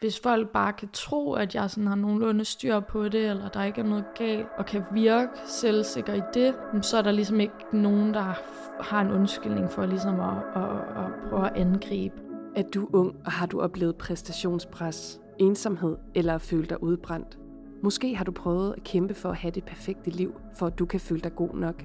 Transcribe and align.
hvis 0.00 0.20
folk 0.20 0.48
bare 0.48 0.72
kan 0.72 0.88
tro, 0.92 1.32
at 1.32 1.54
jeg 1.54 1.70
sådan 1.70 1.86
har 1.86 1.94
nogenlunde 1.94 2.44
styr 2.44 2.80
på 2.80 3.08
det, 3.08 3.30
eller 3.30 3.48
der 3.48 3.64
ikke 3.64 3.80
er 3.80 3.84
noget 3.84 4.04
galt, 4.14 4.46
og 4.58 4.66
kan 4.66 4.82
virke 4.92 5.28
selvsikker 5.46 6.14
i 6.14 6.20
det, 6.34 6.54
så 6.82 6.98
er 6.98 7.02
der 7.02 7.10
ligesom 7.10 7.40
ikke 7.40 7.54
nogen, 7.72 8.14
der 8.14 8.34
har 8.82 9.00
en 9.00 9.10
undskyldning 9.10 9.70
for 9.70 9.86
ligesom 9.86 10.20
at, 10.20 10.36
at, 10.56 11.04
at 11.04 11.12
prøve 11.30 11.46
at 11.46 11.56
angribe. 11.56 12.14
Er 12.56 12.62
du 12.62 12.88
ung, 12.92 13.16
og 13.24 13.32
har 13.32 13.46
du 13.46 13.60
oplevet 13.60 13.96
præstationspres, 13.96 15.20
ensomhed 15.38 15.96
eller 16.14 16.38
følt 16.38 16.70
dig 16.70 16.82
udbrændt? 16.82 17.38
Måske 17.82 18.16
har 18.16 18.24
du 18.24 18.32
prøvet 18.32 18.74
at 18.76 18.84
kæmpe 18.84 19.14
for 19.14 19.28
at 19.28 19.36
have 19.36 19.50
det 19.50 19.64
perfekte 19.64 20.10
liv, 20.10 20.40
for 20.54 20.66
at 20.66 20.78
du 20.78 20.86
kan 20.86 21.00
føle 21.00 21.20
dig 21.20 21.34
god 21.34 21.54
nok. 21.54 21.84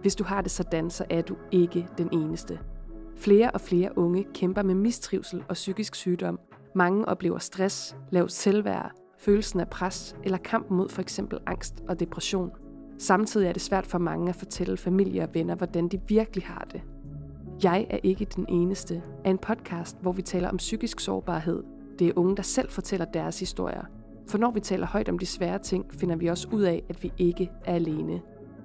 Hvis 0.00 0.14
du 0.14 0.24
har 0.24 0.40
det 0.40 0.50
sådan, 0.50 0.90
så 0.90 1.04
er 1.10 1.22
du 1.22 1.36
ikke 1.52 1.88
den 1.98 2.08
eneste. 2.12 2.58
Flere 3.16 3.50
og 3.50 3.60
flere 3.60 3.98
unge 3.98 4.26
kæmper 4.34 4.62
med 4.62 4.74
mistrivsel 4.74 5.44
og 5.48 5.54
psykisk 5.54 5.94
sygdom. 5.94 6.38
Mange 6.76 7.08
oplever 7.08 7.38
stress, 7.38 7.96
lavt 8.10 8.32
selvværd, 8.32 8.92
følelsen 9.18 9.60
af 9.60 9.68
pres 9.68 10.16
eller 10.24 10.38
kampen 10.38 10.76
mod 10.76 10.88
for 10.88 11.02
eksempel 11.02 11.38
angst 11.46 11.82
og 11.88 12.00
depression. 12.00 12.50
Samtidig 12.98 13.48
er 13.48 13.52
det 13.52 13.62
svært 13.62 13.86
for 13.86 13.98
mange 13.98 14.28
at 14.28 14.36
fortælle 14.36 14.76
familie 14.76 15.22
og 15.22 15.28
venner, 15.34 15.54
hvordan 15.54 15.88
de 15.88 16.00
virkelig 16.08 16.44
har 16.44 16.66
det. 16.72 16.82
Jeg 17.62 17.86
er 17.90 17.98
ikke 18.02 18.24
den 18.24 18.46
eneste 18.48 19.02
er 19.24 19.30
en 19.30 19.38
podcast, 19.38 19.96
hvor 20.02 20.12
vi 20.12 20.22
taler 20.22 20.48
om 20.48 20.56
psykisk 20.56 21.00
sårbarhed. 21.00 21.62
Det 21.98 22.08
er 22.08 22.12
unge, 22.16 22.36
der 22.36 22.42
selv 22.42 22.70
fortæller 22.70 23.06
deres 23.06 23.40
historier. 23.40 23.84
For 24.28 24.38
når 24.38 24.50
vi 24.50 24.60
taler 24.60 24.86
højt 24.86 25.08
om 25.08 25.18
de 25.18 25.26
svære 25.26 25.58
ting, 25.58 25.84
finder 25.94 26.16
vi 26.16 26.26
også 26.26 26.48
ud 26.52 26.62
af, 26.62 26.82
at 26.88 27.02
vi 27.02 27.12
ikke 27.18 27.50
er 27.64 27.74
alene. 27.74 28.20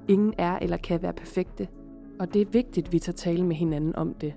Ingen 0.08 0.34
er 0.38 0.60
eller 0.60 0.78
kan 0.78 1.02
være 1.02 1.14
perfekte, 1.14 1.68
og 2.20 2.34
det 2.34 2.42
er 2.42 2.52
vigtigt, 2.52 2.88
at 2.88 2.94
vi 2.94 3.00
tager 3.00 3.16
tale 3.16 3.46
med 3.46 3.56
hinanden 3.56 3.96
om 3.96 4.14
det. 4.14 4.34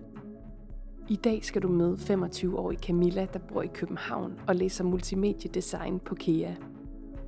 I 1.09 1.17
dag 1.17 1.45
skal 1.45 1.63
du 1.63 1.69
møde 1.69 1.95
25-årige 1.95 2.79
Camilla, 2.79 3.27
der 3.33 3.39
bor 3.39 3.63
i 3.63 3.67
København 3.67 4.33
og 4.47 4.55
læser 4.57 4.85
multimediedesign 4.85 5.99
på 5.99 6.15
KEA. 6.15 6.55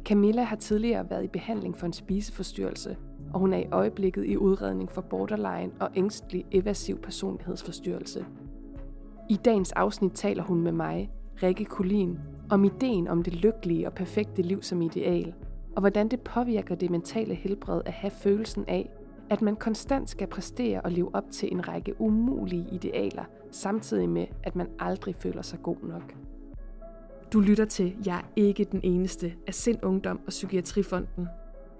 Camilla 0.04 0.42
har 0.42 0.56
tidligere 0.56 1.10
været 1.10 1.24
i 1.24 1.28
behandling 1.28 1.76
for 1.76 1.86
en 1.86 1.92
spiseforstyrrelse, 1.92 2.96
og 3.32 3.40
hun 3.40 3.52
er 3.52 3.58
i 3.58 3.66
øjeblikket 3.72 4.26
i 4.26 4.36
udredning 4.36 4.90
for 4.90 5.00
borderline 5.00 5.72
og 5.80 5.90
ængstelig 5.94 6.44
evasiv 6.52 6.98
personlighedsforstyrrelse. 6.98 8.26
I 9.30 9.36
dagens 9.36 9.72
afsnit 9.72 10.12
taler 10.12 10.42
hun 10.42 10.60
med 10.60 10.72
mig, 10.72 11.10
Rikke 11.42 11.64
Kulin, 11.64 12.18
om 12.50 12.64
ideen 12.64 13.08
om 13.08 13.22
det 13.22 13.34
lykkelige 13.34 13.86
og 13.86 13.92
perfekte 13.92 14.42
liv 14.42 14.62
som 14.62 14.82
ideal, 14.82 15.34
og 15.74 15.80
hvordan 15.80 16.08
det 16.08 16.20
påvirker 16.20 16.74
det 16.74 16.90
mentale 16.90 17.34
helbred 17.34 17.82
at 17.84 17.92
have 17.92 18.10
følelsen 18.10 18.64
af, 18.68 18.90
at 19.30 19.42
man 19.42 19.56
konstant 19.56 20.10
skal 20.10 20.26
præstere 20.26 20.80
og 20.80 20.92
leve 20.92 21.14
op 21.14 21.30
til 21.30 21.52
en 21.52 21.68
række 21.68 22.00
umulige 22.00 22.66
idealer, 22.72 23.24
samtidig 23.56 24.08
med, 24.08 24.26
at 24.42 24.56
man 24.56 24.68
aldrig 24.78 25.14
føler 25.14 25.42
sig 25.42 25.58
god 25.62 25.76
nok. 25.82 26.14
Du 27.32 27.40
lytter 27.40 27.64
til 27.64 27.96
Jeg 28.06 28.16
er 28.16 28.32
ikke 28.36 28.64
den 28.64 28.80
eneste 28.82 29.34
af 29.46 29.54
Sind 29.54 29.84
Ungdom 29.84 30.20
og 30.26 30.28
Psykiatrifonden. 30.28 31.28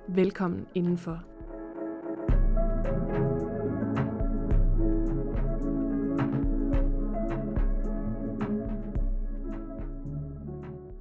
Velkommen 0.09 0.67
indenfor. 0.75 1.25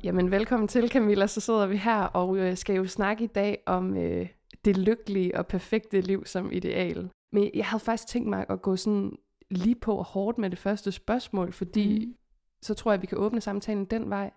Jamen 0.03 0.31
velkommen 0.31 0.67
til 0.67 0.89
Camilla, 0.89 1.27
så 1.27 1.41
sidder 1.41 1.67
vi 1.67 1.77
her 1.77 2.01
og 2.03 2.37
jeg 2.37 2.57
skal 2.57 2.75
jo 2.75 2.85
snakke 2.85 3.23
i 3.23 3.27
dag 3.27 3.63
om 3.65 3.97
øh, 3.97 4.27
det 4.65 4.77
lykkelige 4.77 5.37
og 5.37 5.47
perfekte 5.47 6.01
liv 6.01 6.25
som 6.25 6.51
ideal. 6.51 7.09
Men 7.31 7.51
jeg 7.53 7.65
havde 7.65 7.83
faktisk 7.83 8.07
tænkt 8.07 8.29
mig 8.29 8.45
at 8.49 8.61
gå 8.61 8.75
sådan 8.75 9.17
lige 9.49 9.75
på 9.75 10.01
hårdt 10.01 10.37
med 10.37 10.49
det 10.49 10.59
første 10.59 10.91
spørgsmål, 10.91 11.53
fordi 11.53 12.05
mm. 12.05 12.15
så 12.61 12.73
tror 12.73 12.91
jeg, 12.91 12.97
at 12.97 13.01
vi 13.01 13.07
kan 13.07 13.17
åbne 13.17 13.41
samtalen 13.41 13.85
den 13.85 14.09
vej. 14.09 14.31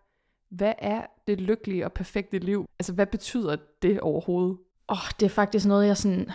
Hvad 0.49 0.73
er 0.79 1.07
det 1.27 1.41
lykkelige 1.41 1.85
og 1.85 1.93
perfekte 1.93 2.39
liv? 2.39 2.67
Altså, 2.79 2.93
hvad 2.93 3.07
betyder 3.07 3.57
det 3.83 4.01
overhovedet? 4.01 4.59
Åh, 4.89 4.97
oh, 4.97 5.11
det 5.21 5.27
er 5.27 5.31
faktisk 5.31 5.67
noget, 5.67 5.87
jeg 5.87 5.97
sådan 5.97 6.31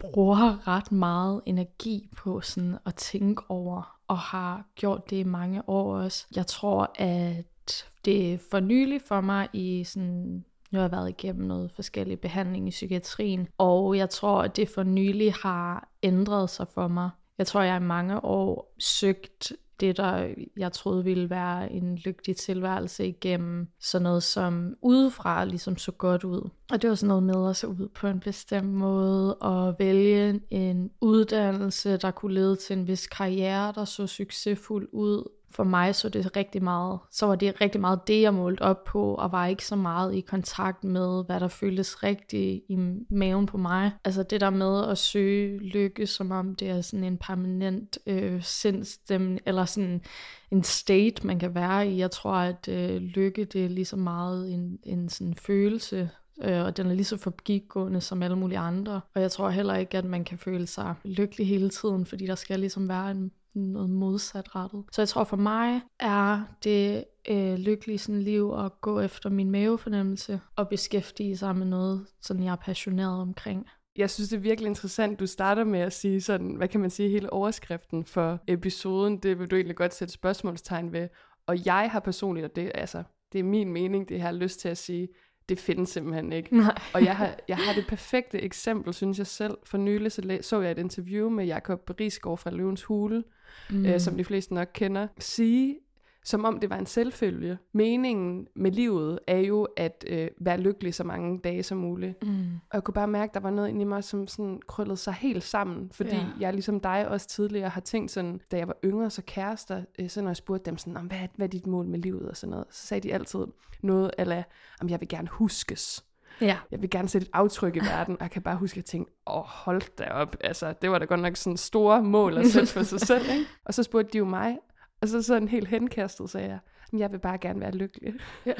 bruger 0.00 0.68
ret 0.68 0.92
meget 0.92 1.40
energi 1.46 2.08
på 2.16 2.40
sådan 2.40 2.78
at 2.86 2.94
tænke 2.94 3.42
over, 3.48 3.96
og 4.08 4.18
har 4.18 4.66
gjort 4.74 5.10
det 5.10 5.16
i 5.16 5.24
mange 5.24 5.68
år 5.68 5.96
også. 5.96 6.26
Jeg 6.36 6.46
tror, 6.46 6.92
at 6.94 7.84
det 8.04 8.32
er 8.32 8.38
for 8.50 8.60
nylig 8.60 9.00
for 9.02 9.20
mig 9.20 9.48
i 9.52 9.84
sådan 9.84 10.44
nu 10.70 10.78
har 10.78 10.84
jeg 10.84 10.92
været 10.92 11.08
igennem 11.08 11.46
noget 11.46 11.70
forskellig 11.70 12.20
behandling 12.20 12.68
i 12.68 12.70
psykiatrien, 12.70 13.48
og 13.58 13.96
jeg 13.96 14.10
tror, 14.10 14.42
at 14.42 14.56
det 14.56 14.68
for 14.68 14.82
nylig 14.82 15.32
har 15.32 15.88
ændret 16.02 16.50
sig 16.50 16.68
for 16.68 16.88
mig. 16.88 17.10
Jeg 17.38 17.46
tror, 17.46 17.62
jeg 17.62 17.76
i 17.76 17.84
mange 17.84 18.24
år 18.24 18.74
søgt 18.78 19.52
det, 19.80 19.96
der 19.96 20.34
jeg 20.56 20.72
troede 20.72 21.04
ville 21.04 21.30
være 21.30 21.72
en 21.72 21.96
lykkelig 21.96 22.36
tilværelse 22.36 23.06
igennem 23.06 23.68
sådan 23.80 24.02
noget 24.02 24.22
som 24.22 24.74
udefra 24.82 25.44
ligesom 25.44 25.76
så 25.76 25.92
godt 25.92 26.24
ud. 26.24 26.50
Og 26.70 26.82
det 26.82 26.90
var 26.90 26.96
sådan 26.96 27.08
noget 27.08 27.22
med 27.22 27.50
at 27.50 27.56
se 27.56 27.68
ud 27.68 27.88
på 27.94 28.06
en 28.06 28.20
bestemt 28.20 28.72
måde 28.72 29.34
og 29.34 29.76
vælge 29.78 30.40
en 30.50 30.90
uddannelse, 31.00 31.96
der 31.96 32.10
kunne 32.10 32.34
lede 32.34 32.56
til 32.56 32.78
en 32.78 32.86
vis 32.86 33.06
karriere, 33.06 33.72
der 33.74 33.84
så 33.84 34.06
succesfuld 34.06 34.88
ud 34.92 35.28
for 35.50 35.64
mig 35.64 35.94
så 35.94 36.08
det 36.08 36.36
rigtig 36.36 36.62
meget, 36.62 36.98
så 37.10 37.26
var 37.26 37.34
det 37.34 37.60
rigtig 37.60 37.80
meget 37.80 38.00
det, 38.06 38.22
jeg 38.22 38.34
målte 38.34 38.62
op 38.62 38.84
på, 38.84 39.14
og 39.14 39.32
var 39.32 39.46
ikke 39.46 39.66
så 39.66 39.76
meget 39.76 40.14
i 40.14 40.20
kontakt 40.20 40.84
med, 40.84 41.24
hvad 41.24 41.40
der 41.40 41.48
føltes 41.48 42.02
rigtigt 42.02 42.64
i 42.68 42.78
maven 43.10 43.46
på 43.46 43.58
mig. 43.58 43.92
Altså 44.04 44.22
det 44.22 44.40
der 44.40 44.50
med 44.50 44.88
at 44.88 44.98
søge 44.98 45.58
lykke, 45.58 46.06
som 46.06 46.30
om 46.30 46.54
det 46.54 46.68
er 46.68 46.80
sådan 46.80 47.04
en 47.04 47.18
permanent 47.18 47.98
øh, 48.06 48.42
sindstemning, 48.42 49.40
eller 49.46 49.64
sådan 49.64 50.02
en 50.50 50.64
state, 50.64 51.26
man 51.26 51.38
kan 51.38 51.54
være 51.54 51.88
i. 51.88 51.98
Jeg 51.98 52.10
tror, 52.10 52.34
at 52.34 52.68
øh, 52.68 52.96
lykke, 52.96 53.44
det 53.44 53.64
er 53.64 53.68
lige 53.68 53.84
så 53.84 53.96
meget 53.96 54.52
en, 54.52 54.78
en 54.82 55.08
sådan 55.08 55.34
følelse, 55.34 56.10
øh, 56.42 56.64
og 56.64 56.76
den 56.76 56.86
er 56.86 56.94
lige 56.94 57.04
så 57.04 57.16
forbigående 57.16 58.00
som 58.00 58.22
alle 58.22 58.36
mulige 58.36 58.58
andre. 58.58 59.00
Og 59.14 59.20
jeg 59.22 59.30
tror 59.30 59.50
heller 59.50 59.74
ikke, 59.74 59.98
at 59.98 60.04
man 60.04 60.24
kan 60.24 60.38
føle 60.38 60.66
sig 60.66 60.94
lykkelig 61.04 61.46
hele 61.46 61.70
tiden, 61.70 62.06
fordi 62.06 62.26
der 62.26 62.34
skal 62.34 62.60
ligesom 62.60 62.88
være 62.88 63.10
en 63.10 63.30
noget 63.54 63.90
modsatrettet. 63.90 64.84
Så 64.92 65.02
jeg 65.02 65.08
tror 65.08 65.24
for 65.24 65.36
mig 65.36 65.80
er 66.00 66.42
det 66.64 67.04
øh, 67.30 67.54
lykkelige 67.54 67.98
sådan 67.98 68.22
liv 68.22 68.54
at 68.58 68.80
gå 68.80 69.00
efter 69.00 69.30
min 69.30 69.50
mavefornemmelse 69.50 70.40
og 70.56 70.68
beskæftige 70.68 71.36
sig 71.36 71.56
med 71.56 71.66
noget, 71.66 72.06
sådan 72.20 72.42
jeg 72.42 72.52
er 72.52 72.56
passioneret 72.56 73.20
omkring. 73.20 73.66
Jeg 73.96 74.10
synes, 74.10 74.28
det 74.28 74.36
er 74.36 74.40
virkelig 74.40 74.68
interessant, 74.68 75.20
du 75.20 75.26
starter 75.26 75.64
med 75.64 75.80
at 75.80 75.92
sige 75.92 76.20
sådan, 76.20 76.54
hvad 76.54 76.68
kan 76.68 76.80
man 76.80 76.90
sige, 76.90 77.08
hele 77.08 77.32
overskriften 77.32 78.04
for 78.04 78.38
episoden, 78.48 79.18
det 79.18 79.38
vil 79.38 79.50
du 79.50 79.56
egentlig 79.56 79.76
godt 79.76 79.94
sætte 79.94 80.14
spørgsmålstegn 80.14 80.92
ved. 80.92 81.08
Og 81.46 81.66
jeg 81.66 81.90
har 81.90 82.00
personligt, 82.00 82.44
og 82.44 82.56
det, 82.56 82.72
altså, 82.74 83.02
det 83.32 83.38
er 83.38 83.44
min 83.44 83.72
mening, 83.72 84.08
det 84.08 84.20
har 84.20 84.28
jeg 84.28 84.34
lyst 84.34 84.60
til 84.60 84.68
at 84.68 84.78
sige, 84.78 85.08
det 85.50 85.58
findes 85.58 85.88
simpelthen 85.88 86.32
ikke. 86.32 86.56
Nej. 86.56 86.78
og 86.94 87.04
jeg 87.04 87.16
har, 87.16 87.34
jeg 87.48 87.56
har 87.56 87.72
det 87.72 87.86
perfekte 87.88 88.42
eksempel, 88.42 88.94
synes 88.94 89.18
jeg 89.18 89.26
selv. 89.26 89.54
For 89.64 89.78
nylig 89.78 90.12
så, 90.12 90.38
så 90.40 90.60
jeg 90.60 90.70
et 90.70 90.78
interview 90.78 91.28
med 91.28 91.44
Jakob 91.46 91.90
Risgaard 92.00 92.38
fra 92.38 92.50
Løvens 92.50 92.82
Hule, 92.82 93.24
mm. 93.70 93.86
øh, 93.86 94.00
som 94.00 94.16
de 94.16 94.24
fleste 94.24 94.54
nok 94.54 94.68
kender, 94.74 95.08
sige, 95.18 95.76
som 96.24 96.44
om 96.44 96.60
det 96.60 96.70
var 96.70 96.76
en 96.76 96.86
selvfølge. 96.86 97.58
Meningen 97.72 98.46
med 98.56 98.70
livet 98.72 99.18
er 99.26 99.38
jo 99.38 99.68
at 99.76 100.04
øh, 100.08 100.28
være 100.40 100.60
lykkelig 100.60 100.94
så 100.94 101.04
mange 101.04 101.38
dage 101.38 101.62
som 101.62 101.78
muligt. 101.78 102.22
Mm. 102.22 102.54
Og 102.70 102.74
jeg 102.74 102.84
kunne 102.84 102.94
bare 102.94 103.08
mærke, 103.08 103.30
at 103.30 103.34
der 103.34 103.40
var 103.40 103.50
noget 103.50 103.68
inde 103.68 103.80
i 103.80 103.84
mig, 103.84 104.04
som 104.04 104.26
sådan 104.26 104.60
krøllede 104.68 104.96
sig 104.96 105.14
helt 105.14 105.44
sammen. 105.44 105.90
Fordi 105.92 106.16
ja. 106.16 106.26
jeg 106.40 106.52
ligesom 106.52 106.80
dig 106.80 107.08
også 107.08 107.28
tidligere 107.28 107.68
har 107.68 107.80
tænkt 107.80 108.10
sådan, 108.10 108.40
da 108.50 108.56
jeg 108.56 108.68
var 108.68 108.76
yngre, 108.84 109.10
så 109.10 109.22
kærester, 109.26 109.82
øh, 109.98 110.08
så 110.08 110.22
når 110.22 110.28
jeg 110.28 110.36
spurgte 110.36 110.70
dem 110.70 110.78
sådan, 110.78 111.06
hvad, 111.06 111.18
hvad 111.36 111.46
er 111.46 111.50
dit 111.50 111.66
mål 111.66 111.86
med 111.86 111.98
livet 111.98 112.28
og 112.28 112.36
sådan 112.36 112.50
noget, 112.50 112.66
så 112.70 112.86
sagde 112.86 113.08
de 113.08 113.14
altid 113.14 113.46
noget, 113.82 114.10
eller 114.18 114.42
om 114.80 114.88
jeg 114.88 115.00
vil 115.00 115.08
gerne 115.08 115.28
huskes. 115.28 116.04
Ja. 116.40 116.56
Jeg 116.70 116.82
vil 116.82 116.90
gerne 116.90 117.08
sætte 117.08 117.24
et 117.24 117.30
aftryk 117.32 117.76
i 117.76 117.78
verden, 117.78 118.14
og 118.14 118.22
jeg 118.22 118.30
kan 118.30 118.42
bare 118.42 118.56
huske, 118.56 118.72
at 118.72 118.76
jeg 118.76 118.84
tænkte, 118.84 119.12
åh, 119.26 119.36
oh, 119.36 119.44
hold 119.46 119.96
da 119.98 120.04
op. 120.04 120.36
Altså, 120.40 120.74
det 120.82 120.90
var 120.90 120.98
da 120.98 121.04
godt 121.04 121.20
nok 121.20 121.36
sådan 121.36 121.56
store 121.56 122.02
mål 122.02 122.38
at 122.38 122.46
sætte 122.46 122.72
for 122.72 122.82
sig 122.82 123.00
selv, 123.00 123.30
ikke? 123.34 123.46
Og 123.64 123.74
så 123.74 123.82
spurgte 123.82 124.12
de 124.12 124.18
jo 124.18 124.24
mig, 124.24 124.58
og 125.02 125.08
så 125.08 125.22
sådan 125.22 125.48
helt 125.48 125.68
henkastet 125.68 126.30
sagde 126.30 126.48
jeg, 126.48 126.58
jeg 126.92 127.12
vil 127.12 127.18
bare 127.18 127.38
gerne 127.38 127.60
være 127.60 127.72
lykkelig. 127.72 128.14
Ja. 128.46 128.52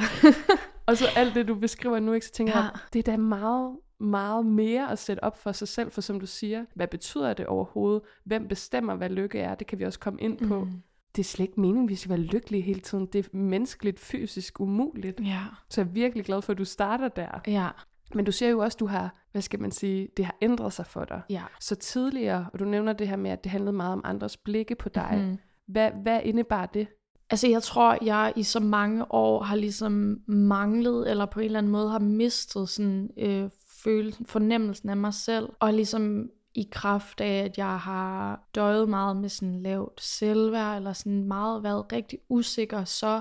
og 0.86 0.96
så 0.96 1.04
alt 1.16 1.34
det, 1.34 1.48
du 1.48 1.54
beskriver 1.54 2.00
nu, 2.00 2.12
ikke, 2.12 2.26
så 2.26 2.32
tænker 2.32 2.58
ja. 2.58 2.62
jeg, 2.62 2.70
det 2.92 2.98
er 2.98 3.12
da 3.12 3.16
meget, 3.16 3.76
meget 4.00 4.46
mere 4.46 4.90
at 4.90 4.98
sætte 4.98 5.24
op 5.24 5.38
for 5.38 5.52
sig 5.52 5.68
selv, 5.68 5.90
for 5.90 6.00
som 6.00 6.20
du 6.20 6.26
siger, 6.26 6.64
hvad 6.74 6.88
betyder 6.88 7.34
det 7.34 7.46
overhovedet? 7.46 8.02
Hvem 8.24 8.48
bestemmer, 8.48 8.94
hvad 8.94 9.10
lykke 9.10 9.38
er? 9.38 9.54
Det 9.54 9.66
kan 9.66 9.78
vi 9.78 9.84
også 9.84 9.98
komme 9.98 10.20
ind 10.20 10.48
på. 10.48 10.64
Mm. 10.64 10.82
Det 11.16 11.22
er 11.22 11.24
slet 11.24 11.46
ikke 11.46 11.60
meningen, 11.60 11.88
vi 11.88 11.94
skal 11.94 12.10
være 12.10 12.18
lykkelige 12.18 12.62
hele 12.62 12.80
tiden. 12.80 13.06
Det 13.06 13.26
er 13.26 13.36
menneskeligt, 13.36 14.00
fysisk 14.00 14.60
umuligt. 14.60 15.20
Ja. 15.20 15.44
Så 15.68 15.80
jeg 15.80 15.88
er 15.88 15.92
virkelig 15.92 16.24
glad 16.24 16.42
for, 16.42 16.52
at 16.52 16.58
du 16.58 16.64
starter 16.64 17.08
der. 17.08 17.40
Ja. 17.46 17.68
Men 18.14 18.24
du 18.24 18.32
siger 18.32 18.50
jo 18.50 18.58
også, 18.58 18.76
du 18.80 18.86
har, 18.86 19.14
hvad 19.32 19.42
skal 19.42 19.60
man 19.60 19.70
sige, 19.70 20.08
det 20.16 20.24
har 20.24 20.36
ændret 20.42 20.72
sig 20.72 20.86
for 20.86 21.04
dig. 21.04 21.22
Ja. 21.30 21.42
Så 21.60 21.74
tidligere, 21.74 22.46
og 22.52 22.58
du 22.58 22.64
nævner 22.64 22.92
det 22.92 23.08
her 23.08 23.16
med, 23.16 23.30
at 23.30 23.44
det 23.44 23.52
handlede 23.52 23.72
meget 23.72 23.92
om 23.92 24.00
andres 24.04 24.36
blikke 24.36 24.74
på 24.74 24.88
dig. 24.88 25.12
Mm-hmm. 25.16 25.38
Hvad, 25.72 25.90
hvad 26.02 26.20
indebar 26.24 26.66
det? 26.66 26.88
Altså 27.30 27.48
jeg 27.48 27.62
tror, 27.62 27.98
jeg 28.04 28.32
i 28.36 28.42
så 28.42 28.60
mange 28.60 29.12
år 29.12 29.42
har 29.42 29.56
ligesom 29.56 30.20
manglet, 30.26 31.10
eller 31.10 31.26
på 31.26 31.40
en 31.40 31.44
eller 31.44 31.58
anden 31.58 31.72
måde 31.72 31.90
har 31.90 31.98
mistet 31.98 32.68
sådan, 32.68 33.10
øh, 33.18 33.50
følelsen, 33.84 34.26
fornemmelsen 34.26 34.88
af 34.88 34.96
mig 34.96 35.14
selv, 35.14 35.48
og 35.60 35.74
ligesom 35.74 36.30
i 36.54 36.68
kraft 36.72 37.20
af, 37.20 37.44
at 37.44 37.58
jeg 37.58 37.78
har 37.78 38.40
døjet 38.54 38.88
meget 38.88 39.16
med 39.16 39.28
sådan 39.28 39.62
lavt 39.62 40.00
selvværd, 40.00 40.76
eller 40.76 40.92
sådan 40.92 41.24
meget 41.24 41.62
været 41.62 41.92
rigtig 41.92 42.18
usikker, 42.28 42.84
så 42.84 43.20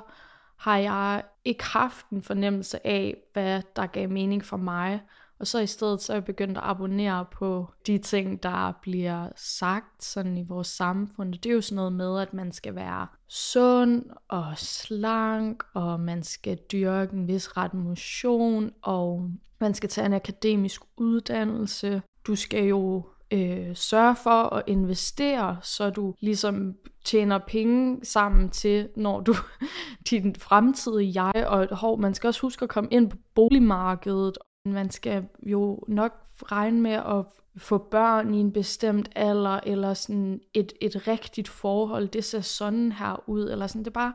har 0.57 0.77
jeg 0.77 1.23
ikke 1.45 1.63
haft 1.63 2.09
en 2.09 2.21
fornemmelse 2.21 2.87
af, 2.87 3.17
hvad 3.33 3.61
der 3.75 3.85
gav 3.85 4.09
mening 4.09 4.45
for 4.45 4.57
mig. 4.57 5.01
Og 5.39 5.47
så 5.47 5.59
i 5.59 5.67
stedet 5.67 6.01
så 6.01 6.13
er 6.13 6.15
jeg 6.15 6.25
begyndt 6.25 6.57
at 6.57 6.63
abonnere 6.63 7.25
på 7.31 7.67
de 7.87 7.97
ting, 7.97 8.43
der 8.43 8.71
bliver 8.81 9.29
sagt 9.35 10.03
sådan 10.03 10.37
i 10.37 10.43
vores 10.43 10.67
samfund. 10.67 11.33
Det 11.33 11.45
er 11.45 11.53
jo 11.53 11.61
sådan 11.61 11.75
noget 11.75 11.93
med, 11.93 12.19
at 12.19 12.33
man 12.33 12.51
skal 12.51 12.75
være 12.75 13.07
sund 13.27 14.05
og 14.27 14.57
slank, 14.57 15.63
og 15.73 15.99
man 15.99 16.23
skal 16.23 16.57
dyrke 16.71 17.13
en 17.13 17.27
vis 17.27 17.57
ret 17.57 17.73
motion, 17.73 18.71
og 18.81 19.31
man 19.59 19.73
skal 19.73 19.89
tage 19.89 20.05
en 20.05 20.13
akademisk 20.13 20.81
uddannelse. 20.97 22.01
Du 22.27 22.35
skal 22.35 22.63
jo 22.63 23.03
øh, 23.31 23.75
sørge 23.75 24.15
for 24.15 24.53
at 24.53 24.63
investere, 24.67 25.57
så 25.61 25.89
du 25.89 26.13
ligesom 26.19 26.75
tjener 27.05 27.37
penge 27.47 28.05
sammen 28.05 28.49
til, 28.49 28.89
når 28.95 29.19
du 29.21 29.35
din 30.09 30.35
fremtidige 30.35 31.23
jeg, 31.23 31.47
og 31.47 31.75
hov, 31.75 31.99
man 31.99 32.13
skal 32.13 32.27
også 32.27 32.41
huske 32.41 32.63
at 32.63 32.69
komme 32.69 32.89
ind 32.91 33.09
på 33.09 33.17
boligmarkedet. 33.35 34.37
Man 34.65 34.89
skal 34.89 35.27
jo 35.43 35.83
nok 35.87 36.13
regne 36.51 36.81
med 36.81 36.91
at 36.91 37.25
få 37.57 37.77
børn 37.77 38.33
i 38.33 38.39
en 38.39 38.53
bestemt 38.53 39.09
alder, 39.15 39.59
eller 39.63 39.93
sådan 39.93 40.41
et, 40.53 40.73
et 40.81 41.07
rigtigt 41.07 41.47
forhold, 41.47 42.07
det 42.07 42.23
ser 42.23 42.41
sådan 42.41 42.91
her 42.91 43.23
ud, 43.29 43.49
eller 43.49 43.67
sådan, 43.67 43.81
det 43.81 43.87
er 43.87 43.91
bare 43.91 44.13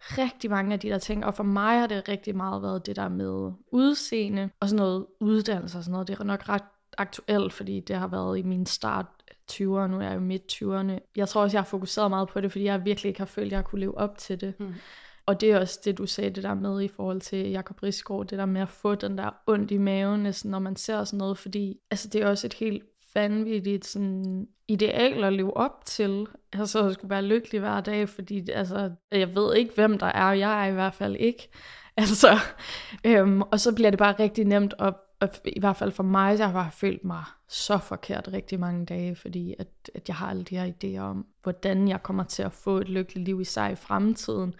rigtig 0.00 0.50
mange 0.50 0.72
af 0.72 0.80
de 0.80 0.88
der 0.88 0.98
ting, 0.98 1.24
og 1.24 1.34
for 1.34 1.44
mig 1.44 1.80
har 1.80 1.86
det 1.86 2.08
rigtig 2.08 2.36
meget 2.36 2.62
været 2.62 2.86
det 2.86 2.96
der 2.96 3.08
med 3.08 3.52
udseende, 3.72 4.50
og 4.60 4.68
sådan 4.68 4.82
noget 4.82 5.06
uddannelse 5.20 5.78
og 5.78 5.84
sådan 5.84 5.92
noget, 5.92 6.08
det 6.08 6.20
er 6.20 6.24
nok 6.24 6.48
ret 6.48 6.64
aktuelt, 6.98 7.52
fordi 7.52 7.80
det 7.80 7.96
har 7.96 8.06
været 8.06 8.38
i 8.38 8.42
min 8.42 8.66
start 8.66 9.06
20'erne, 9.52 9.86
nu 9.86 9.98
er 9.98 10.02
jeg 10.02 10.14
jo 10.14 10.20
midt 10.20 10.52
20'erne. 10.52 11.12
Jeg 11.16 11.28
tror 11.28 11.42
også, 11.42 11.56
jeg 11.56 11.62
har 11.62 11.68
fokuseret 11.68 12.10
meget 12.10 12.28
på 12.28 12.40
det, 12.40 12.52
fordi 12.52 12.64
jeg 12.64 12.84
virkelig 12.84 13.08
ikke 13.08 13.20
har 13.20 13.26
følt, 13.26 13.52
at 13.52 13.56
jeg 13.56 13.64
kunne 13.64 13.80
leve 13.80 13.98
op 13.98 14.18
til 14.18 14.40
det. 14.40 14.60
Mm. 14.60 14.74
Og 15.28 15.40
det 15.40 15.50
er 15.50 15.58
også 15.60 15.80
det, 15.84 15.98
du 15.98 16.06
sagde, 16.06 16.30
det 16.30 16.42
der 16.42 16.54
med 16.54 16.82
i 16.82 16.88
forhold 16.88 17.20
til 17.20 17.50
Jakob 17.50 17.82
Risgaard, 17.82 18.26
det 18.26 18.38
der 18.38 18.46
med 18.46 18.60
at 18.60 18.68
få 18.68 18.94
den 18.94 19.18
der 19.18 19.30
ondt 19.46 19.70
i 19.70 19.78
maven, 19.78 20.20
næsten, 20.20 20.50
når 20.50 20.58
man 20.58 20.76
ser 20.76 21.04
sådan 21.04 21.18
noget, 21.18 21.38
fordi 21.38 21.76
altså, 21.90 22.08
det 22.08 22.22
er 22.22 22.26
også 22.26 22.46
et 22.46 22.54
helt 22.54 22.82
vanvittigt 23.14 23.86
sådan, 23.86 24.48
ideal 24.68 25.24
at 25.24 25.32
leve 25.32 25.56
op 25.56 25.84
til. 25.84 26.26
Altså 26.52 26.86
at 26.86 26.94
skulle 26.94 27.10
være 27.10 27.22
lykkelig 27.22 27.60
hver 27.60 27.80
dag, 27.80 28.08
fordi 28.08 28.50
altså, 28.50 28.90
jeg 29.12 29.34
ved 29.34 29.56
ikke, 29.56 29.74
hvem 29.74 29.98
der 29.98 30.06
er, 30.06 30.32
jeg 30.32 30.64
er 30.64 30.70
i 30.70 30.74
hvert 30.74 30.94
fald 30.94 31.16
ikke. 31.16 31.48
Altså, 31.96 32.38
øhm, 33.04 33.42
og 33.42 33.60
så 33.60 33.74
bliver 33.74 33.90
det 33.90 33.98
bare 33.98 34.14
rigtig 34.18 34.44
nemt 34.44 34.74
at 34.78 34.94
og 35.20 35.28
i 35.44 35.60
hvert 35.60 35.76
fald 35.76 35.92
for 35.92 36.02
mig, 36.02 36.38
jeg 36.38 36.50
har 36.50 36.70
følt 36.70 37.04
mig 37.04 37.24
så 37.48 37.78
forkert 37.78 38.28
rigtig 38.32 38.60
mange 38.60 38.86
dage, 38.86 39.16
fordi 39.16 39.54
at, 39.58 39.68
at 39.94 40.08
jeg 40.08 40.16
har 40.16 40.30
alle 40.30 40.42
de 40.42 40.58
her 40.58 40.72
idéer 40.72 41.00
om, 41.00 41.26
hvordan 41.42 41.88
jeg 41.88 42.02
kommer 42.02 42.24
til 42.24 42.42
at 42.42 42.52
få 42.52 42.76
et 42.76 42.88
lykkeligt 42.88 43.24
liv 43.24 43.40
i 43.40 43.44
sig 43.44 43.72
i 43.72 43.74
fremtiden, 43.74 44.54